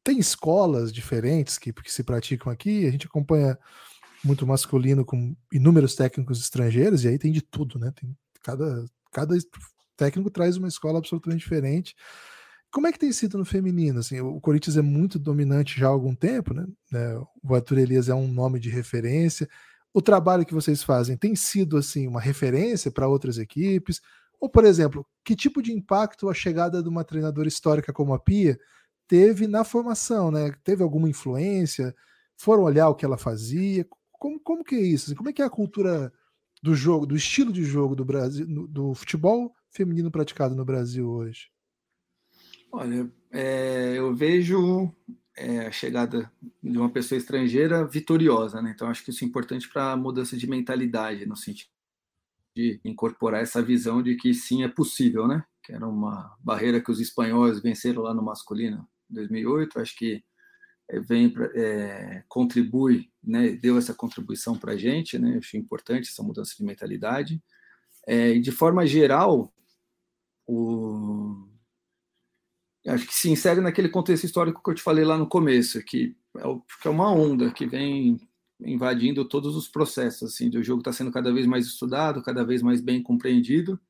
tem 0.05 0.19
escolas 0.19 0.93
diferentes 0.93 1.59
que, 1.59 1.73
que 1.73 1.93
se 1.93 2.03
praticam 2.03 2.53
aqui? 2.53 2.87
A 2.87 2.91
gente 2.91 3.07
acompanha 3.07 3.59
muito 4.25 4.47
masculino 4.47 5.05
com 5.05 5.35
inúmeros 5.53 5.95
técnicos 5.95 6.41
estrangeiros, 6.41 7.05
e 7.05 7.09
aí 7.09 7.19
tem 7.19 7.33
de 7.33 7.43
tudo, 7.43 7.79
né? 7.79 7.93
Tem 7.99 8.17
cada, 8.43 8.85
cada 9.11 9.37
técnico 9.97 10.31
traz 10.31 10.57
uma 10.57 10.69
escola 10.69 10.99
absolutamente 10.99 11.41
diferente. 11.41 11.95
Como 12.71 12.87
é 12.87 12.93
que 12.93 12.99
tem 12.99 13.13
sido 13.13 13.37
no 13.37 13.45
feminino? 13.45 13.99
Assim, 14.01 14.21
o 14.21 14.41
Corinthians 14.41 14.77
é 14.77 14.83
muito 14.83 15.19
dominante 15.19 15.79
já 15.79 15.87
há 15.87 15.91
algum 15.91 16.15
tempo, 16.15 16.55
né? 16.55 16.67
É, 16.95 17.21
o 17.43 17.55
Arthur 17.55 17.79
Elias 17.79 18.09
é 18.09 18.15
um 18.15 18.29
nome 18.29 18.59
de 18.59 18.71
referência. 18.71 19.49
O 19.93 20.01
trabalho 20.01 20.47
que 20.47 20.55
vocês 20.55 20.83
fazem 20.83 21.17
tem 21.17 21.37
sido 21.37 21.77
assim 21.77 22.07
uma 22.07 22.21
referência 22.21 22.91
para 22.91 23.09
outras 23.09 23.37
equipes? 23.37 24.01
Ou, 24.41 24.49
por 24.49 24.65
exemplo, 24.65 25.07
que 25.25 25.37
tipo 25.37 25.63
de 25.63 25.71
impacto 25.73 26.31
a 26.31 26.35
chegada 26.35 26.83
de 26.83 26.89
uma 26.89 27.05
treinadora 27.05 27.47
histórica 27.47 27.93
como 27.93 28.15
a 28.15 28.19
Pia 28.19 28.59
teve 29.13 29.47
na 29.47 29.63
formação, 29.63 30.31
né? 30.31 30.51
Teve 30.65 30.83
alguma 30.83 31.07
influência? 31.07 31.95
Foram 32.35 32.63
olhar 32.63 32.89
o 32.89 32.95
que 32.95 33.05
ela 33.05 33.19
fazia? 33.19 33.87
Como, 34.11 34.41
como 34.41 34.65
que 34.65 34.75
é 34.75 34.81
isso? 34.81 35.15
Como 35.15 35.29
é 35.29 35.35
que 35.35 35.43
é 35.43 35.45
a 35.45 35.51
cultura 35.51 36.11
do 36.63 36.75
jogo, 36.75 37.05
do 37.05 37.15
estilo 37.15 37.53
de 37.53 37.63
jogo 37.63 37.95
do 37.95 38.07
Brasil, 38.07 38.47
do 38.67 38.95
futebol 38.95 39.55
feminino 39.71 40.11
praticado 40.11 40.55
no 40.55 40.65
Brasil 40.65 41.11
hoje? 41.11 41.51
Olha, 42.73 43.13
é, 43.31 43.93
eu 43.99 44.15
vejo 44.15 44.91
é, 45.37 45.67
a 45.67 45.71
chegada 45.71 46.33
de 46.63 46.79
uma 46.79 46.89
pessoa 46.89 47.19
estrangeira 47.19 47.87
vitoriosa, 47.87 48.63
né? 48.63 48.73
Então 48.75 48.89
acho 48.89 49.05
que 49.05 49.11
isso 49.11 49.23
é 49.23 49.29
importante 49.29 49.69
para 49.69 49.93
a 49.93 49.97
mudança 49.97 50.39
de 50.39 50.47
mentalidade, 50.47 51.27
no 51.27 51.37
sentido 51.37 51.69
de 52.57 52.81
incorporar 52.83 53.43
essa 53.43 53.63
visão 53.63 54.03
de 54.03 54.17
que 54.17 54.33
sim 54.33 54.65
é 54.65 54.69
possível, 54.69 55.29
né? 55.29 55.45
Que 55.63 55.75
era 55.75 55.87
uma 55.87 56.35
barreira 56.41 56.81
que 56.81 56.91
os 56.91 56.99
espanhóis 56.99 57.61
venceram 57.61 58.01
lá 58.01 58.15
no 58.15 58.23
masculino 58.23 58.89
2008. 59.13 59.81
Acho 59.81 59.97
que 59.97 60.25
é, 60.91 61.01
vem 61.01 61.33
é, 61.55 62.25
contribui, 62.29 63.11
né? 63.23 63.51
Deu 63.51 63.79
essa 63.79 63.95
contribuição 63.95 64.57
para 64.59 64.73
a 64.73 64.77
gente, 64.77 65.19
né? 65.19 65.39
Acho 65.39 65.57
importante 65.57 66.11
essa 66.11 66.23
mudança 66.23 66.55
de 66.57 66.65
mentalidade. 66.65 67.43
É, 68.07 68.39
de 68.39 68.51
forma 68.51 68.87
geral, 68.87 69.53
o 70.47 71.49
acho 72.87 73.07
que 73.07 73.15
se 73.15 73.31
insere 73.31 73.61
naquele 73.61 73.89
contexto 73.89 74.25
histórico 74.25 74.61
que 74.63 74.71
eu 74.71 74.75
te 74.75 74.83
falei 74.83 75.05
lá 75.05 75.17
no 75.17 75.29
começo, 75.29 75.83
que 75.85 76.17
é, 76.37 76.43
que 76.81 76.89
é 76.89 76.91
uma 76.91 77.13
onda 77.13 77.53
que 77.53 77.67
vem 77.67 78.19
invadindo 78.61 79.25
todos 79.25 79.57
os 79.57 79.69
processos, 79.69 80.33
assim, 80.33 80.49
o 80.57 80.63
jogo 80.63 80.81
está 80.81 80.93
sendo 80.93 81.11
cada 81.13 81.33
vez 81.33 81.47
mais 81.47 81.67
estudado, 81.67 82.23
cada 82.23 82.45
vez 82.45 82.63
mais 82.63 82.81
bem 82.81 83.03
compreendido, 83.03 83.81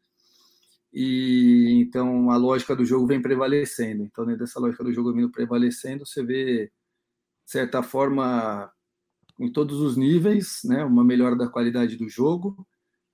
e 0.92 1.80
então 1.80 2.30
a 2.30 2.36
lógica 2.36 2.76
do 2.76 2.84
jogo 2.84 3.06
vem 3.06 3.22
prevalecendo. 3.22 4.04
Então, 4.04 4.24
dentro 4.26 4.40
dessa 4.44 4.60
lógica 4.60 4.84
do 4.84 4.92
jogo 4.92 5.12
vindo 5.12 5.30
prevalecendo, 5.30 6.06
você 6.06 6.22
vê, 6.24 6.66
de 6.66 7.50
certa 7.50 7.82
forma, 7.82 8.70
em 9.38 9.50
todos 9.52 9.80
os 9.80 9.96
níveis, 9.96 10.60
né, 10.64 10.84
uma 10.84 11.04
melhora 11.04 11.36
da 11.36 11.48
qualidade 11.48 11.96
do 11.96 12.08
jogo. 12.08 12.66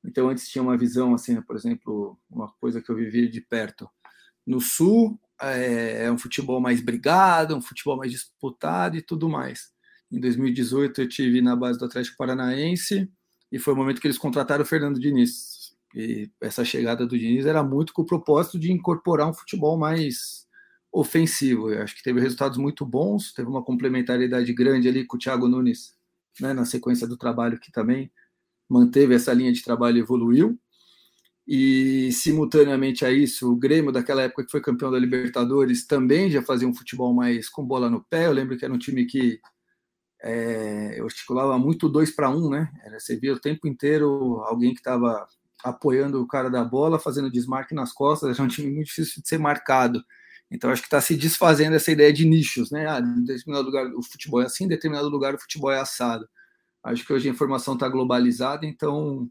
Então, 0.05 0.29
antes 0.29 0.49
tinha 0.49 0.63
uma 0.63 0.77
visão, 0.77 1.15
assim, 1.15 1.41
por 1.43 1.57
exemplo, 1.57 2.19
uma 2.31 2.53
coisa 2.61 2.81
que 2.83 2.91
eu 2.91 2.97
vivi 2.97 3.29
de 3.29 3.41
perto. 3.41 3.89
No 4.47 4.61
Sul, 4.61 5.21
é, 5.41 6.05
é 6.05 6.13
um 6.13 6.19
futebol 6.19 6.61
mais 6.61 6.81
brigado, 6.81 7.57
um 7.57 7.63
futebol 7.63 7.97
mais 7.97 8.11
disputado 8.13 8.97
e 8.97 9.03
tudo 9.03 9.29
mais. 9.29 9.71
Em 10.11 10.19
2018 10.21 11.03
eu 11.03 11.09
tive 11.09 11.43
na 11.43 11.55
base 11.55 11.79
do 11.79 11.85
Atlético 11.85 12.17
Paranaense 12.17 13.11
e 13.53 13.59
foi 13.59 13.75
o 13.75 13.77
momento 13.77 14.01
que 14.01 14.07
eles 14.07 14.19
contrataram 14.19 14.63
o 14.63 14.67
Fernando 14.67 14.99
Diniz. 14.99 15.58
E 15.95 16.31
essa 16.41 16.65
chegada 16.65 17.07
do 17.07 17.19
Diniz 17.19 17.47
era 17.47 17.63
muito 17.63 17.93
com 17.93 18.03
o 18.03 18.07
propósito 18.07 18.59
de 18.59 18.71
incorporar 18.71 19.29
um 19.29 19.35
futebol 19.35 19.79
mais 19.79 20.47
ofensivo. 20.93 21.71
Eu 21.71 21.83
acho 21.83 21.97
que 21.97 22.03
teve 22.03 22.21
resultados 22.21 22.59
muito 22.59 22.85
bons, 22.85 23.33
teve 23.33 23.49
uma 23.49 23.63
complementaridade 23.63 24.53
grande 24.53 24.89
ali 24.89 25.05
com 25.05 25.17
o 25.17 25.19
Thiago 25.19 25.49
Nunes, 25.49 25.95
né, 26.41 26.53
na 26.53 26.65
sequência 26.65 27.07
do 27.07 27.17
trabalho 27.17 27.59
que 27.59 27.73
também 27.73 28.11
manteve 28.69 29.15
essa 29.15 29.33
linha 29.33 29.53
de 29.53 29.63
trabalho 29.63 29.99
evoluiu. 29.99 30.59
E 31.47 32.13
simultaneamente 32.13 33.07
a 33.07 33.11
isso, 33.11 33.51
o 33.51 33.57
Grêmio 33.57 33.91
daquela 33.91 34.23
época 34.23 34.45
que 34.45 34.51
foi 34.51 34.61
campeão 34.61 34.91
da 34.91 34.99
Libertadores 34.99 35.87
também 35.87 36.31
já 36.31 36.43
fazia 36.43 36.69
um 36.69 36.75
futebol 36.75 37.15
mais 37.15 37.49
com 37.49 37.65
bola 37.65 37.89
no 37.89 38.05
pé. 38.05 38.27
Eu 38.27 38.33
lembro 38.33 38.59
que 38.59 38.65
era 38.67 38.75
um 38.75 38.79
time 38.79 39.07
que 39.07 39.41
é, 40.23 41.01
eu 41.01 41.05
articulava 41.07 41.59
muito 41.59 41.89
dois 41.89 42.11
para 42.11 42.29
um, 42.29 42.51
né? 42.51 42.71
Era, 42.85 43.01
você 43.01 43.17
via 43.17 43.33
o 43.33 43.41
tempo 43.41 43.67
inteiro 43.67 44.43
alguém 44.45 44.75
que 44.75 44.81
estava 44.81 45.27
apoiando 45.65 46.23
o 46.23 46.27
cara 46.27 46.51
da 46.51 46.65
bola, 46.65 46.99
fazendo 46.99 47.31
desmarque 47.31 47.75
nas 47.75 47.93
costas, 47.93 48.37
era 48.37 48.43
um 48.43 48.49
time 48.49 48.71
muito 48.71 48.89
difícil 48.89 49.23
de 49.23 49.29
ser 49.29 49.39
marcado. 49.39 50.05
Então 50.51 50.71
acho 50.71 50.83
que 50.83 50.89
está 50.89 51.01
se 51.01 51.17
desfazendo 51.17 51.77
essa 51.77 51.93
ideia 51.93 52.13
de 52.13 52.25
nichos, 52.25 52.71
né? 52.71 52.87
Ah, 52.89 53.01
em 53.01 53.25
determinado 53.25 53.67
lugar 53.67 53.87
o 53.95 54.03
futebol 54.03 54.41
é 54.43 54.47
assim, 54.47 54.65
em 54.65 54.69
determinado 54.69 55.09
lugar 55.09 55.35
o 55.35 55.41
futebol 55.41 55.71
é 55.71 55.81
assado. 55.81 56.29
Acho 56.83 57.05
que 57.05 57.13
hoje 57.13 57.29
a 57.29 57.33
informação 57.33 57.75
está 57.75 57.89
globalizada, 57.89 58.65
então 58.65 59.29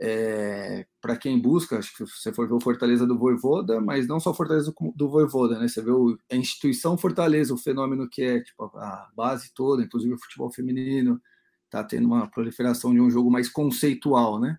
é, 0.00 0.86
para 1.00 1.16
quem 1.16 1.38
busca, 1.38 1.78
acho 1.78 1.94
que 1.94 2.04
você 2.06 2.32
for 2.32 2.48
ver 2.48 2.54
o 2.54 2.60
Fortaleza 2.60 3.06
do 3.06 3.18
Voivoda, 3.18 3.80
mas 3.80 4.06
não 4.06 4.18
só 4.18 4.32
Fortaleza 4.32 4.72
do 4.96 5.10
Voivoda, 5.10 5.58
né? 5.58 5.68
Você 5.68 5.82
vê 5.82 5.90
o, 5.90 6.18
a 6.30 6.36
instituição 6.36 6.96
Fortaleza, 6.96 7.52
o 7.52 7.58
fenômeno 7.58 8.08
que 8.08 8.22
é 8.22 8.40
tipo, 8.40 8.64
a 8.76 9.10
base 9.14 9.52
toda, 9.54 9.82
inclusive 9.82 10.14
o 10.14 10.18
futebol 10.18 10.50
feminino, 10.50 11.20
está 11.66 11.84
tendo 11.84 12.06
uma 12.06 12.28
proliferação 12.30 12.94
de 12.94 13.00
um 13.00 13.10
jogo 13.10 13.30
mais 13.30 13.48
conceitual, 13.48 14.40
né? 14.40 14.58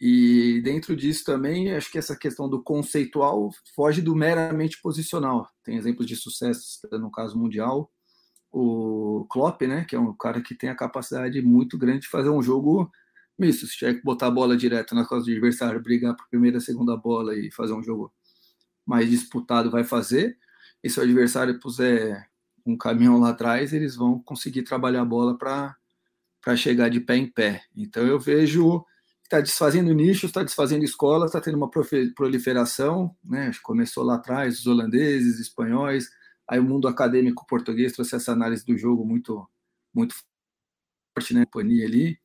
E 0.00 0.60
dentro 0.62 0.94
disso 0.94 1.24
também, 1.24 1.72
acho 1.72 1.90
que 1.90 1.98
essa 1.98 2.16
questão 2.16 2.48
do 2.48 2.62
conceitual 2.62 3.50
foge 3.74 4.00
do 4.00 4.14
meramente 4.14 4.80
posicional. 4.80 5.48
Tem 5.64 5.76
exemplos 5.76 6.06
de 6.06 6.14
sucesso, 6.14 6.78
no 6.92 7.10
caso 7.10 7.36
mundial, 7.36 7.90
o 8.50 9.26
Klopp, 9.28 9.62
né, 9.62 9.84
que 9.84 9.96
é 9.96 10.00
um 10.00 10.16
cara 10.16 10.40
que 10.40 10.54
tem 10.54 10.70
a 10.70 10.74
capacidade 10.74 11.42
muito 11.42 11.76
grande 11.76 12.02
de 12.02 12.08
fazer 12.08 12.30
um 12.30 12.40
jogo 12.40 12.90
misto. 13.36 13.66
Se 13.66 13.76
tiver 13.76 13.94
que 13.94 14.02
botar 14.02 14.28
a 14.28 14.30
bola 14.30 14.56
direto 14.56 14.94
nas 14.94 15.06
costas 15.06 15.26
do 15.26 15.32
adversário, 15.32 15.82
brigar 15.82 16.14
por 16.14 16.28
primeira, 16.28 16.60
segunda 16.60 16.96
bola 16.96 17.36
e 17.36 17.50
fazer 17.50 17.72
um 17.72 17.82
jogo 17.82 18.12
mais 18.86 19.10
disputado, 19.10 19.70
vai 19.70 19.84
fazer. 19.84 20.38
E 20.82 20.88
se 20.88 21.00
o 21.00 21.02
adversário 21.02 21.58
puser 21.58 22.24
um 22.64 22.76
caminhão 22.76 23.18
lá 23.18 23.30
atrás, 23.30 23.72
eles 23.72 23.96
vão 23.96 24.20
conseguir 24.22 24.62
trabalhar 24.62 25.02
a 25.02 25.04
bola 25.04 25.36
para 25.36 25.76
chegar 26.56 26.88
de 26.88 27.00
pé 27.00 27.16
em 27.16 27.26
pé. 27.26 27.62
Então 27.76 28.06
eu 28.06 28.18
vejo 28.18 28.84
está 29.28 29.42
desfazendo 29.42 29.92
nichos, 29.92 30.30
está 30.30 30.42
desfazendo 30.42 30.84
escolas, 30.84 31.28
está 31.28 31.40
tendo 31.40 31.58
uma 31.58 31.70
proliferação, 32.16 33.14
né? 33.22 33.50
Começou 33.62 34.02
lá 34.02 34.14
atrás, 34.14 34.60
os 34.60 34.66
holandeses, 34.66 35.38
espanhóis, 35.38 36.08
aí 36.48 36.58
o 36.58 36.64
mundo 36.64 36.88
acadêmico 36.88 37.46
português 37.46 37.92
trouxe 37.92 38.16
essa 38.16 38.32
análise 38.32 38.64
do 38.64 38.76
jogo 38.76 39.04
muito, 39.04 39.46
muito 39.94 40.14
forte, 41.14 41.34
né? 41.34 41.44
Pania 41.52 41.84
ali 41.86 42.18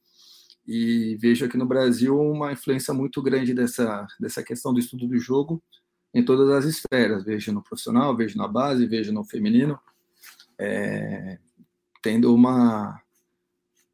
E 0.66 1.18
vejo 1.20 1.46
aqui 1.46 1.58
no 1.58 1.66
Brasil 1.66 2.18
uma 2.18 2.54
influência 2.54 2.94
muito 2.94 3.22
grande 3.22 3.54
dessa, 3.54 4.08
dessa 4.20 4.42
questão 4.42 4.74
do 4.74 4.80
estudo 4.80 5.06
do 5.08 5.20
jogo 5.20 5.62
em 6.14 6.24
todas 6.24 6.50
as 6.52 6.66
esferas. 6.66 7.26
Vejo 7.26 7.52
no 7.52 7.62
profissional, 7.62 8.16
vejo 8.16 8.38
na 8.38 8.48
base, 8.48 8.88
vejo 8.88 9.12
no 9.12 9.26
feminino, 9.26 9.78
é, 10.58 11.38
tendo 12.02 12.34
uma, 12.34 13.02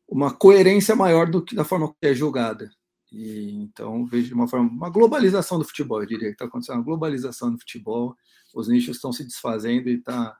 uma 0.07 0.31
coerência 0.31 0.95
maior 0.95 1.29
do 1.29 1.43
que 1.43 1.55
da 1.55 1.63
forma 1.65 1.91
que 1.99 2.07
é 2.07 2.13
jogada. 2.13 2.69
E, 3.11 3.55
então 3.55 4.05
vejo 4.05 4.27
de 4.27 4.33
uma 4.33 4.47
forma 4.47 4.69
uma 4.69 4.89
globalização 4.89 5.57
do 5.57 5.65
futebol, 5.65 6.01
eu 6.01 6.07
diria 6.07 6.27
que 6.27 6.33
está 6.33 6.45
acontecendo 6.45 6.77
uma 6.77 6.85
globalização 6.85 7.51
do 7.51 7.59
futebol, 7.59 8.15
os 8.53 8.67
nichos 8.67 8.97
estão 8.97 9.11
se 9.11 9.23
desfazendo 9.23 9.89
e 9.89 9.95
está 9.95 10.37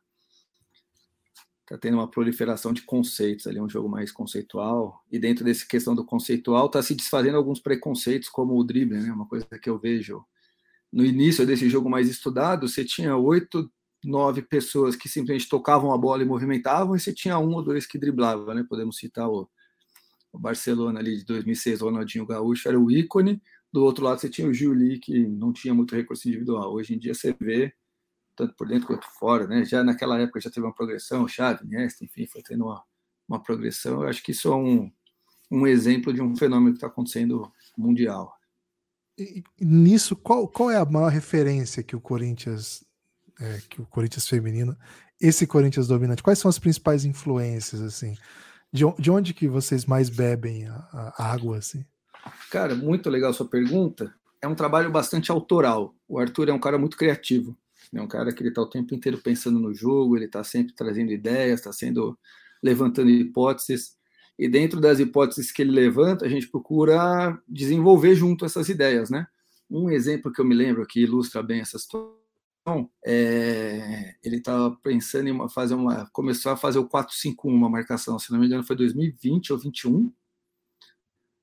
tá 1.70 1.78
tendo 1.78 1.96
uma 1.96 2.10
proliferação 2.10 2.74
de 2.74 2.82
conceitos 2.82 3.46
ali, 3.46 3.62
um 3.62 3.70
jogo 3.70 3.88
mais 3.88 4.12
conceitual, 4.12 5.04
e 5.12 5.20
dentro 5.20 5.46
dessa 5.46 5.66
questão 5.66 5.94
do 5.94 6.04
conceitual 6.04 6.66
está 6.66 6.82
se 6.82 6.96
desfazendo 6.96 7.38
alguns 7.38 7.60
preconceitos, 7.60 8.28
como 8.28 8.58
o 8.58 8.64
drible, 8.64 8.98
né? 9.00 9.12
Uma 9.12 9.28
coisa 9.28 9.46
que 9.46 9.70
eu 9.70 9.78
vejo 9.78 10.26
no 10.92 11.06
início 11.06 11.46
desse 11.46 11.70
jogo 11.70 11.88
mais 11.88 12.10
estudado, 12.10 12.68
você 12.68 12.84
tinha 12.84 13.16
oito, 13.16 13.72
nove 14.04 14.42
pessoas 14.42 14.96
que 14.96 15.08
simplesmente 15.08 15.48
tocavam 15.48 15.94
a 15.94 15.98
bola 15.98 16.24
e 16.24 16.26
movimentavam, 16.26 16.96
e 16.96 17.00
você 17.00 17.14
tinha 17.14 17.38
um 17.38 17.54
ou 17.54 17.62
dois 17.62 17.86
que 17.86 18.00
driblavam, 18.00 18.54
né? 18.56 18.66
Podemos 18.68 18.98
citar 18.98 19.30
o, 19.30 19.48
o 20.32 20.40
Barcelona 20.40 21.00
ali 21.00 21.18
de 21.18 21.26
2006, 21.26 21.82
o 21.82 21.86
Ronaldinho 21.86 22.26
Gaúcho 22.26 22.68
era 22.68 22.80
o 22.80 22.92
ícone, 22.92 23.42
do 23.72 23.84
outro 23.84 24.04
lado 24.04 24.20
você 24.20 24.30
tinha 24.30 24.48
o 24.48 24.54
Giuli, 24.54 25.00
que 25.00 25.28
não 25.28 25.54
tinha 25.54 25.74
muito 25.74 25.96
recurso 25.96 26.28
individual. 26.28 26.74
Hoje 26.74 26.96
em 26.96 27.00
dia 27.00 27.14
você 27.14 27.36
vê 27.40 27.74
tanto 28.36 28.56
por 28.56 28.68
dentro 28.68 28.88
quanto 28.88 29.06
fora, 29.20 29.46
né? 29.48 29.66
Já 29.66 29.84
naquela 29.84 30.18
época 30.18 30.40
já 30.40 30.50
teve 30.50 30.66
uma 30.66 30.74
progressão, 30.74 31.28
Xavi, 31.28 31.66
Iniesta, 31.66 32.06
enfim, 32.06 32.26
foi 32.26 32.42
tendo 32.42 32.66
uma, 32.66 32.84
uma 33.28 33.44
progressão. 33.44 34.02
Eu 34.02 34.08
acho 34.08 34.24
que 34.24 34.32
isso 34.32 34.48
é 34.48 34.56
um, 34.56 34.92
um 35.52 35.68
exemplo 35.68 36.14
de 36.14 36.22
um 36.22 36.36
fenômeno 36.36 36.72
que 36.72 36.78
está 36.78 36.88
acontecendo 36.88 37.52
mundial. 37.78 38.34
E, 39.18 39.44
nisso, 39.60 40.16
qual, 40.16 40.48
qual 40.48 40.72
é 40.72 40.78
a 40.78 40.86
maior 40.86 41.12
referência 41.12 41.84
que 41.84 41.96
o 41.96 42.02
Corinthians, 42.02 42.84
é, 43.40 43.60
que 43.70 43.82
o 43.82 43.86
Corinthians 43.86 44.28
feminino, 44.28 44.76
esse 45.20 45.46
Corinthians 45.46 45.88
dominante, 45.88 46.24
quais 46.24 46.40
são 46.40 46.48
as 46.48 46.58
principais 46.58 47.04
influências, 47.04 47.82
assim? 47.82 48.16
De, 48.72 48.84
de 49.00 49.12
onde 49.12 49.34
que 49.34 49.48
vocês 49.48 49.86
mais 49.86 50.10
bebem 50.10 50.68
a, 50.68 51.14
a 51.18 51.32
água, 51.32 51.58
assim? 51.58 51.84
Cara, 52.52 52.76
muito 52.76 53.10
legal 53.10 53.34
sua 53.34 53.48
pergunta. 53.48 54.14
É 54.42 54.48
um 54.48 54.56
trabalho 54.56 54.92
bastante 54.92 55.32
autoral. 55.32 55.96
O 56.08 56.20
Arthur 56.20 56.50
é 56.50 56.54
um 56.54 56.60
cara 56.60 56.78
muito 56.78 56.98
criativo. 56.98 57.58
É 57.94 58.02
um 58.02 58.08
cara 58.08 58.32
que 58.32 58.42
ele 58.42 58.50
está 58.50 58.62
o 58.62 58.70
tempo 58.70 58.94
inteiro 58.94 59.18
pensando 59.18 59.60
no 59.60 59.74
jogo, 59.74 60.16
ele 60.16 60.26
está 60.26 60.44
sempre 60.44 60.74
trazendo 60.76 61.12
ideias, 61.12 61.60
está 61.60 61.74
sendo 61.74 62.18
levantando 62.62 63.10
hipóteses. 63.10 63.98
E 64.38 64.48
dentro 64.48 64.80
das 64.80 65.00
hipóteses 65.00 65.52
que 65.52 65.62
ele 65.62 65.72
levanta, 65.72 66.26
a 66.26 66.30
gente 66.30 66.48
procura 66.48 67.38
desenvolver 67.48 68.16
junto 68.16 68.46
essas 68.46 68.70
ideias, 68.70 69.10
né? 69.10 69.28
Um 69.70 69.90
exemplo 69.90 70.32
que 70.32 70.40
eu 70.40 70.46
me 70.46 70.56
lembro 70.56 70.86
que 70.86 71.02
ilustra 71.02 71.42
bem 71.42 71.62
essa 71.62 71.78
situação 71.78 72.19
é, 73.06 74.16
ele 74.24 74.38
estava 74.38 74.76
pensando 74.84 75.28
em 75.30 75.50
fazer 75.50 75.76
uma, 75.76 76.10
começou 76.12 76.52
a 76.52 76.58
fazer 76.58 76.80
o 76.80 76.88
4-5-1, 76.88 77.36
uma 77.46 77.70
marcação, 77.70 78.20
se 78.20 78.32
não 78.32 78.40
me 78.40 78.46
engano 78.46 78.64
foi 78.64 78.76
2020 78.76 79.54
ou 79.54 79.60
21, 79.60 80.12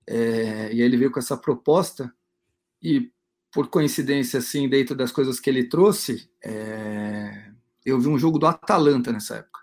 é, 0.07 0.73
e 0.73 0.81
aí 0.81 0.81
ele 0.81 0.97
veio 0.97 1.11
com 1.11 1.19
essa 1.19 1.37
proposta 1.37 2.13
e 2.83 3.11
por 3.57 3.69
coincidência, 3.69 4.39
assim, 4.39 4.69
dentro 4.69 4.95
das 4.95 5.11
coisas 5.11 5.41
que 5.41 5.49
ele 5.49 5.65
trouxe, 5.65 6.31
é... 6.45 7.51
eu 7.87 7.99
vi 7.99 8.07
um 8.07 8.19
jogo 8.19 8.39
do 8.39 8.47
Atalanta 8.47 9.11
nessa 9.11 9.37
época. 9.37 9.61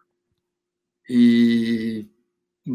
E 1.07 2.09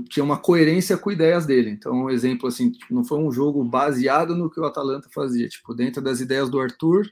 tinha 0.08 0.22
uma 0.22 0.38
coerência 0.38 0.96
com 0.96 1.10
ideias 1.10 1.44
dele. 1.44 1.70
Então, 1.70 2.04
um 2.04 2.10
exemplo 2.10 2.46
assim, 2.46 2.70
não 2.88 3.04
foi 3.04 3.18
um 3.18 3.32
jogo 3.32 3.64
baseado 3.64 4.36
no 4.36 4.48
que 4.48 4.60
o 4.60 4.64
Atalanta 4.64 5.08
fazia. 5.12 5.48
Tipo, 5.48 5.74
dentro 5.74 6.00
das 6.00 6.20
ideias 6.20 6.48
do 6.48 6.60
Arthur, 6.60 7.10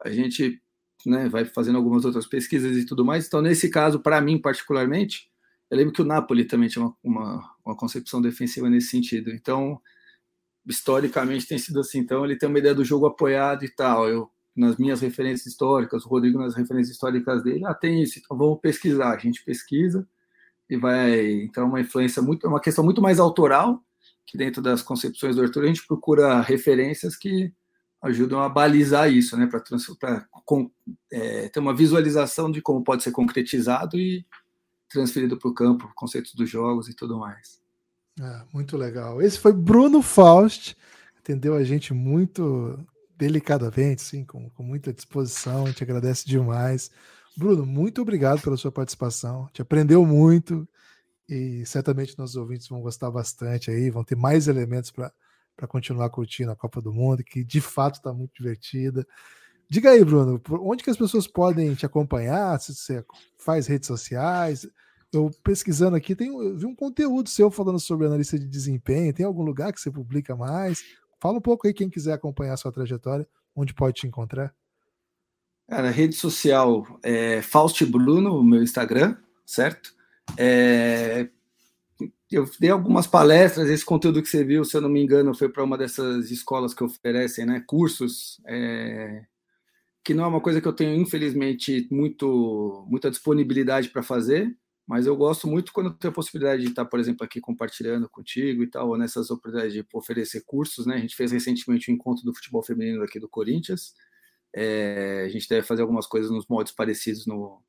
a 0.00 0.10
gente 0.10 0.62
né, 1.06 1.28
vai 1.28 1.44
fazendo 1.44 1.76
algumas 1.76 2.04
outras 2.04 2.26
pesquisas 2.26 2.76
e 2.76 2.86
tudo 2.86 3.04
mais. 3.04 3.26
Então, 3.26 3.42
nesse 3.42 3.68
caso, 3.68 4.00
para 4.00 4.20
mim 4.20 4.40
particularmente, 4.40 5.30
eu 5.70 5.76
lembro 5.76 5.92
que 5.92 6.02
o 6.02 6.04
Napoli 6.04 6.44
também 6.44 6.68
tinha 6.68 6.84
uma, 6.84 6.96
uma, 7.02 7.54
uma 7.64 7.76
concepção 7.76 8.20
defensiva 8.20 8.68
nesse 8.68 8.88
sentido. 8.88 9.30
Então, 9.30 9.80
historicamente 10.66 11.46
tem 11.46 11.58
sido 11.58 11.80
assim. 11.80 11.98
Então 11.98 12.24
ele 12.24 12.36
tem 12.36 12.48
uma 12.48 12.58
ideia 12.58 12.74
do 12.74 12.84
jogo 12.84 13.06
apoiado 13.06 13.64
e 13.64 13.68
tal. 13.68 14.08
Eu 14.08 14.30
nas 14.54 14.76
minhas 14.76 15.00
referências 15.00 15.46
históricas, 15.46 16.04
o 16.04 16.08
Rodrigo 16.08 16.38
nas 16.38 16.54
referências 16.54 16.94
históricas 16.94 17.42
dele, 17.42 17.64
ah, 17.64 17.74
tem 17.74 18.02
isso, 18.02 18.18
então 18.18 18.36
vamos 18.36 18.60
pesquisar. 18.60 19.14
A 19.14 19.18
gente 19.18 19.42
pesquisa 19.44 20.06
e 20.68 20.76
vai. 20.76 21.42
Então, 21.42 21.64
é 21.64 21.66
uma 21.66 21.80
influência 21.80 22.22
muito, 22.22 22.46
é 22.46 22.50
uma 22.50 22.60
questão 22.60 22.84
muito 22.84 23.00
mais 23.00 23.18
autoral, 23.18 23.82
que 24.26 24.36
dentro 24.36 24.62
das 24.62 24.82
concepções 24.82 25.36
do 25.36 25.42
Arthur 25.42 25.64
a 25.64 25.66
gente 25.68 25.86
procura 25.86 26.40
referências 26.40 27.16
que 27.16 27.52
ajudam 28.02 28.40
a 28.40 28.48
balizar 28.48 29.10
isso, 29.10 29.36
né, 29.36 29.46
para 29.46 29.60
é, 31.10 31.48
ter 31.48 31.60
uma 31.60 31.74
visualização 31.74 32.50
de 32.50 32.60
como 32.60 32.84
pode 32.84 33.02
ser 33.02 33.12
concretizado 33.12 33.98
e 33.98 34.26
transferido 34.88 35.38
para 35.38 35.48
o 35.48 35.54
campo, 35.54 35.90
conceitos 35.94 36.34
dos 36.34 36.48
jogos 36.48 36.88
e 36.88 36.94
tudo 36.94 37.18
mais. 37.18 37.60
É, 38.20 38.44
muito 38.52 38.76
legal. 38.76 39.22
Esse 39.22 39.38
foi 39.38 39.52
Bruno 39.52 40.02
Faust, 40.02 40.76
atendeu 41.18 41.54
a 41.54 41.64
gente 41.64 41.94
muito 41.94 42.78
delicadamente, 43.16 44.02
sim, 44.02 44.24
com, 44.24 44.50
com 44.50 44.62
muita 44.62 44.92
disposição. 44.92 45.66
Gente 45.66 45.82
agradece 45.82 46.26
demais. 46.26 46.90
Bruno, 47.36 47.64
muito 47.64 48.02
obrigado 48.02 48.42
pela 48.42 48.56
sua 48.56 48.72
participação. 48.72 49.46
Gente 49.46 49.62
aprendeu 49.62 50.04
muito 50.04 50.68
e 51.28 51.64
certamente 51.64 52.18
nossos 52.18 52.36
ouvintes 52.36 52.68
vão 52.68 52.82
gostar 52.82 53.10
bastante 53.10 53.70
aí, 53.70 53.90
vão 53.90 54.04
ter 54.04 54.16
mais 54.16 54.48
elementos 54.48 54.90
para 54.90 55.12
continuar 55.68 56.10
curtindo 56.10 56.50
a 56.50 56.56
Copa 56.56 56.82
do 56.82 56.92
Mundo, 56.92 57.24
que 57.24 57.42
de 57.44 57.60
fato 57.60 57.94
está 57.94 58.12
muito 58.12 58.32
divertida. 58.34 59.06
Diga 59.72 59.88
aí, 59.88 60.04
Bruno, 60.04 60.38
onde 60.60 60.84
que 60.84 60.90
as 60.90 60.98
pessoas 60.98 61.26
podem 61.26 61.74
te 61.74 61.86
acompanhar? 61.86 62.60
Se 62.60 62.74
você 62.74 63.02
faz 63.38 63.66
redes 63.66 63.86
sociais, 63.86 64.68
eu 65.10 65.30
pesquisando 65.42 65.96
aqui, 65.96 66.14
tem, 66.14 66.28
vi 66.54 66.66
um 66.66 66.74
conteúdo 66.74 67.30
seu 67.30 67.50
falando 67.50 67.80
sobre 67.80 68.06
analista 68.06 68.38
de 68.38 68.46
desempenho. 68.46 69.14
Tem 69.14 69.24
algum 69.24 69.42
lugar 69.42 69.72
que 69.72 69.80
você 69.80 69.90
publica 69.90 70.36
mais? 70.36 70.84
Fala 71.18 71.38
um 71.38 71.40
pouco 71.40 71.66
aí, 71.66 71.72
quem 71.72 71.88
quiser 71.88 72.12
acompanhar 72.12 72.52
a 72.52 72.56
sua 72.58 72.70
trajetória, 72.70 73.26
onde 73.56 73.72
pode 73.72 73.98
te 73.98 74.06
encontrar. 74.06 74.54
Cara, 75.66 75.90
rede 75.90 76.16
social 76.16 76.84
é 77.02 77.40
Faust 77.40 77.82
Bruno, 77.86 78.44
meu 78.44 78.62
Instagram, 78.62 79.16
certo? 79.46 79.94
É, 80.36 81.30
eu 82.30 82.46
dei 82.60 82.68
algumas 82.68 83.06
palestras, 83.06 83.70
esse 83.70 83.86
conteúdo 83.86 84.20
que 84.20 84.28
você 84.28 84.44
viu, 84.44 84.66
se 84.66 84.76
eu 84.76 84.82
não 84.82 84.90
me 84.90 85.02
engano, 85.02 85.34
foi 85.34 85.48
para 85.48 85.64
uma 85.64 85.78
dessas 85.78 86.30
escolas 86.30 86.74
que 86.74 86.84
oferecem 86.84 87.46
né, 87.46 87.64
cursos, 87.66 88.38
é, 88.46 89.31
que 90.04 90.14
não 90.14 90.24
é 90.24 90.26
uma 90.26 90.40
coisa 90.40 90.60
que 90.60 90.68
eu 90.68 90.72
tenho, 90.72 90.94
infelizmente, 91.00 91.86
muito, 91.90 92.86
muita 92.88 93.10
disponibilidade 93.10 93.88
para 93.88 94.02
fazer, 94.02 94.56
mas 94.86 95.06
eu 95.06 95.16
gosto 95.16 95.46
muito 95.46 95.72
quando 95.72 95.94
tenho 95.94 96.10
a 96.10 96.14
possibilidade 96.14 96.62
de 96.62 96.68
estar, 96.68 96.84
por 96.84 96.98
exemplo, 96.98 97.24
aqui 97.24 97.40
compartilhando 97.40 98.08
contigo 98.08 98.62
e 98.62 98.66
tal, 98.66 98.88
ou 98.88 98.98
nessas 98.98 99.30
oportunidades 99.30 99.72
de 99.72 99.86
oferecer 99.94 100.42
cursos, 100.44 100.86
né? 100.86 100.96
A 100.96 100.98
gente 100.98 101.14
fez 101.14 101.30
recentemente 101.30 101.88
o 101.88 101.92
um 101.92 101.96
encontro 101.96 102.24
do 102.24 102.34
futebol 102.34 102.62
feminino 102.62 103.02
aqui 103.02 103.20
do 103.20 103.28
Corinthians. 103.28 103.94
É, 104.54 105.24
a 105.26 105.28
gente 105.28 105.48
deve 105.48 105.66
fazer 105.66 105.82
algumas 105.82 106.06
coisas 106.06 106.30
nos 106.30 106.46
moldes 106.48 106.72
parecidos 106.72 107.26
no, 107.26 107.62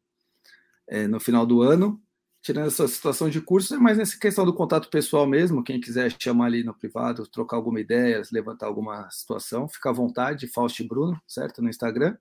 é, 0.88 1.08
no 1.08 1.20
final 1.20 1.46
do 1.46 1.62
ano. 1.62 2.02
Tirando 2.44 2.68
essa 2.68 2.88
situação 2.88 3.30
de 3.30 3.39
cursos, 3.39 3.72
é 3.72 3.78
mais 3.78 3.98
nessa 3.98 4.20
questão 4.20 4.46
do 4.46 4.54
contato 4.54 4.89
pessoal 4.89 5.26
mesmo. 5.26 5.64
Quem 5.64 5.80
quiser 5.80 6.14
chamar 6.20 6.48
ali 6.48 6.64
no 6.64 6.74
privado, 6.74 7.26
trocar 7.26 7.56
alguma 7.56 7.80
ideia, 7.80 8.22
levantar 8.32 8.68
alguma 8.68 9.10
situação, 9.10 9.68
fica 9.68 9.89
à 9.89 9.94
vontade, 9.94 10.48
Fausto 10.48 10.86
Bruno, 10.86 11.20
certo? 11.26 11.62
No 11.62 11.70
Instagram. 11.70 12.18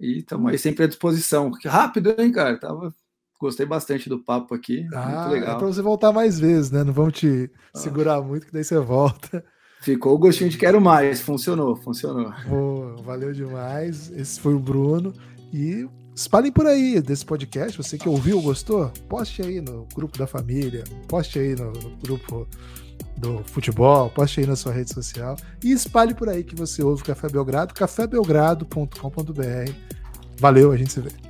E 0.00 0.18
estamos 0.18 0.50
aí 0.50 0.58
sempre 0.58 0.84
à 0.84 0.86
disposição. 0.88 1.52
Rápido, 1.64 2.14
hein, 2.18 2.32
cara? 2.32 2.58
Tava 2.58 2.92
Gostei 3.38 3.66
bastante 3.66 4.08
do 4.08 4.18
papo 4.18 4.54
aqui. 4.54 4.86
Ah, 4.94 5.06
muito 5.06 5.28
é 5.28 5.40
legal. 5.40 5.56
É 5.56 5.58
para 5.58 5.66
você 5.66 5.82
voltar 5.82 6.12
mais 6.12 6.38
vezes, 6.38 6.70
né? 6.70 6.82
Não 6.82 6.92
vamos 6.92 7.14
te 7.14 7.50
ah. 7.74 7.78
segurar 7.78 8.22
muito, 8.22 8.46
que 8.46 8.52
daí 8.52 8.64
você 8.64 8.78
volta. 8.78 9.44
Ficou 9.80 10.14
o 10.14 10.18
gostinho 10.18 10.48
de 10.48 10.56
quero 10.56 10.80
mais. 10.80 11.20
Funcionou, 11.20 11.76
funcionou. 11.76 12.32
Boa, 12.48 12.96
valeu 13.02 13.32
demais. 13.32 14.10
Esse 14.12 14.40
foi 14.40 14.54
o 14.54 14.58
Bruno. 14.58 15.12
E 15.52 15.86
espalhem 16.16 16.50
por 16.50 16.66
aí 16.66 17.00
desse 17.00 17.24
podcast. 17.24 17.76
Você 17.76 17.98
que 17.98 18.08
ouviu, 18.08 18.40
gostou? 18.40 18.90
Poste 19.08 19.42
aí 19.42 19.60
no 19.60 19.86
grupo 19.94 20.18
da 20.18 20.26
família, 20.26 20.82
poste 21.06 21.38
aí 21.38 21.54
no, 21.54 21.70
no 21.72 21.96
grupo 21.98 22.48
do 23.18 23.44
futebol, 23.44 24.08
poste 24.10 24.40
aí 24.40 24.46
na 24.46 24.56
sua 24.56 24.72
rede 24.72 24.92
social 24.92 25.36
e 25.62 25.70
espalhe 25.72 26.14
por 26.14 26.28
aí 26.28 26.42
que 26.42 26.54
você 26.54 26.82
ouve 26.82 27.02
o 27.02 27.04
Café 27.04 27.28
Belgrado, 27.28 27.74
cafébelgrado.com.br. 27.74 29.72
Valeu, 30.38 30.72
a 30.72 30.76
gente 30.76 30.92
se 30.92 31.00
vê. 31.00 31.25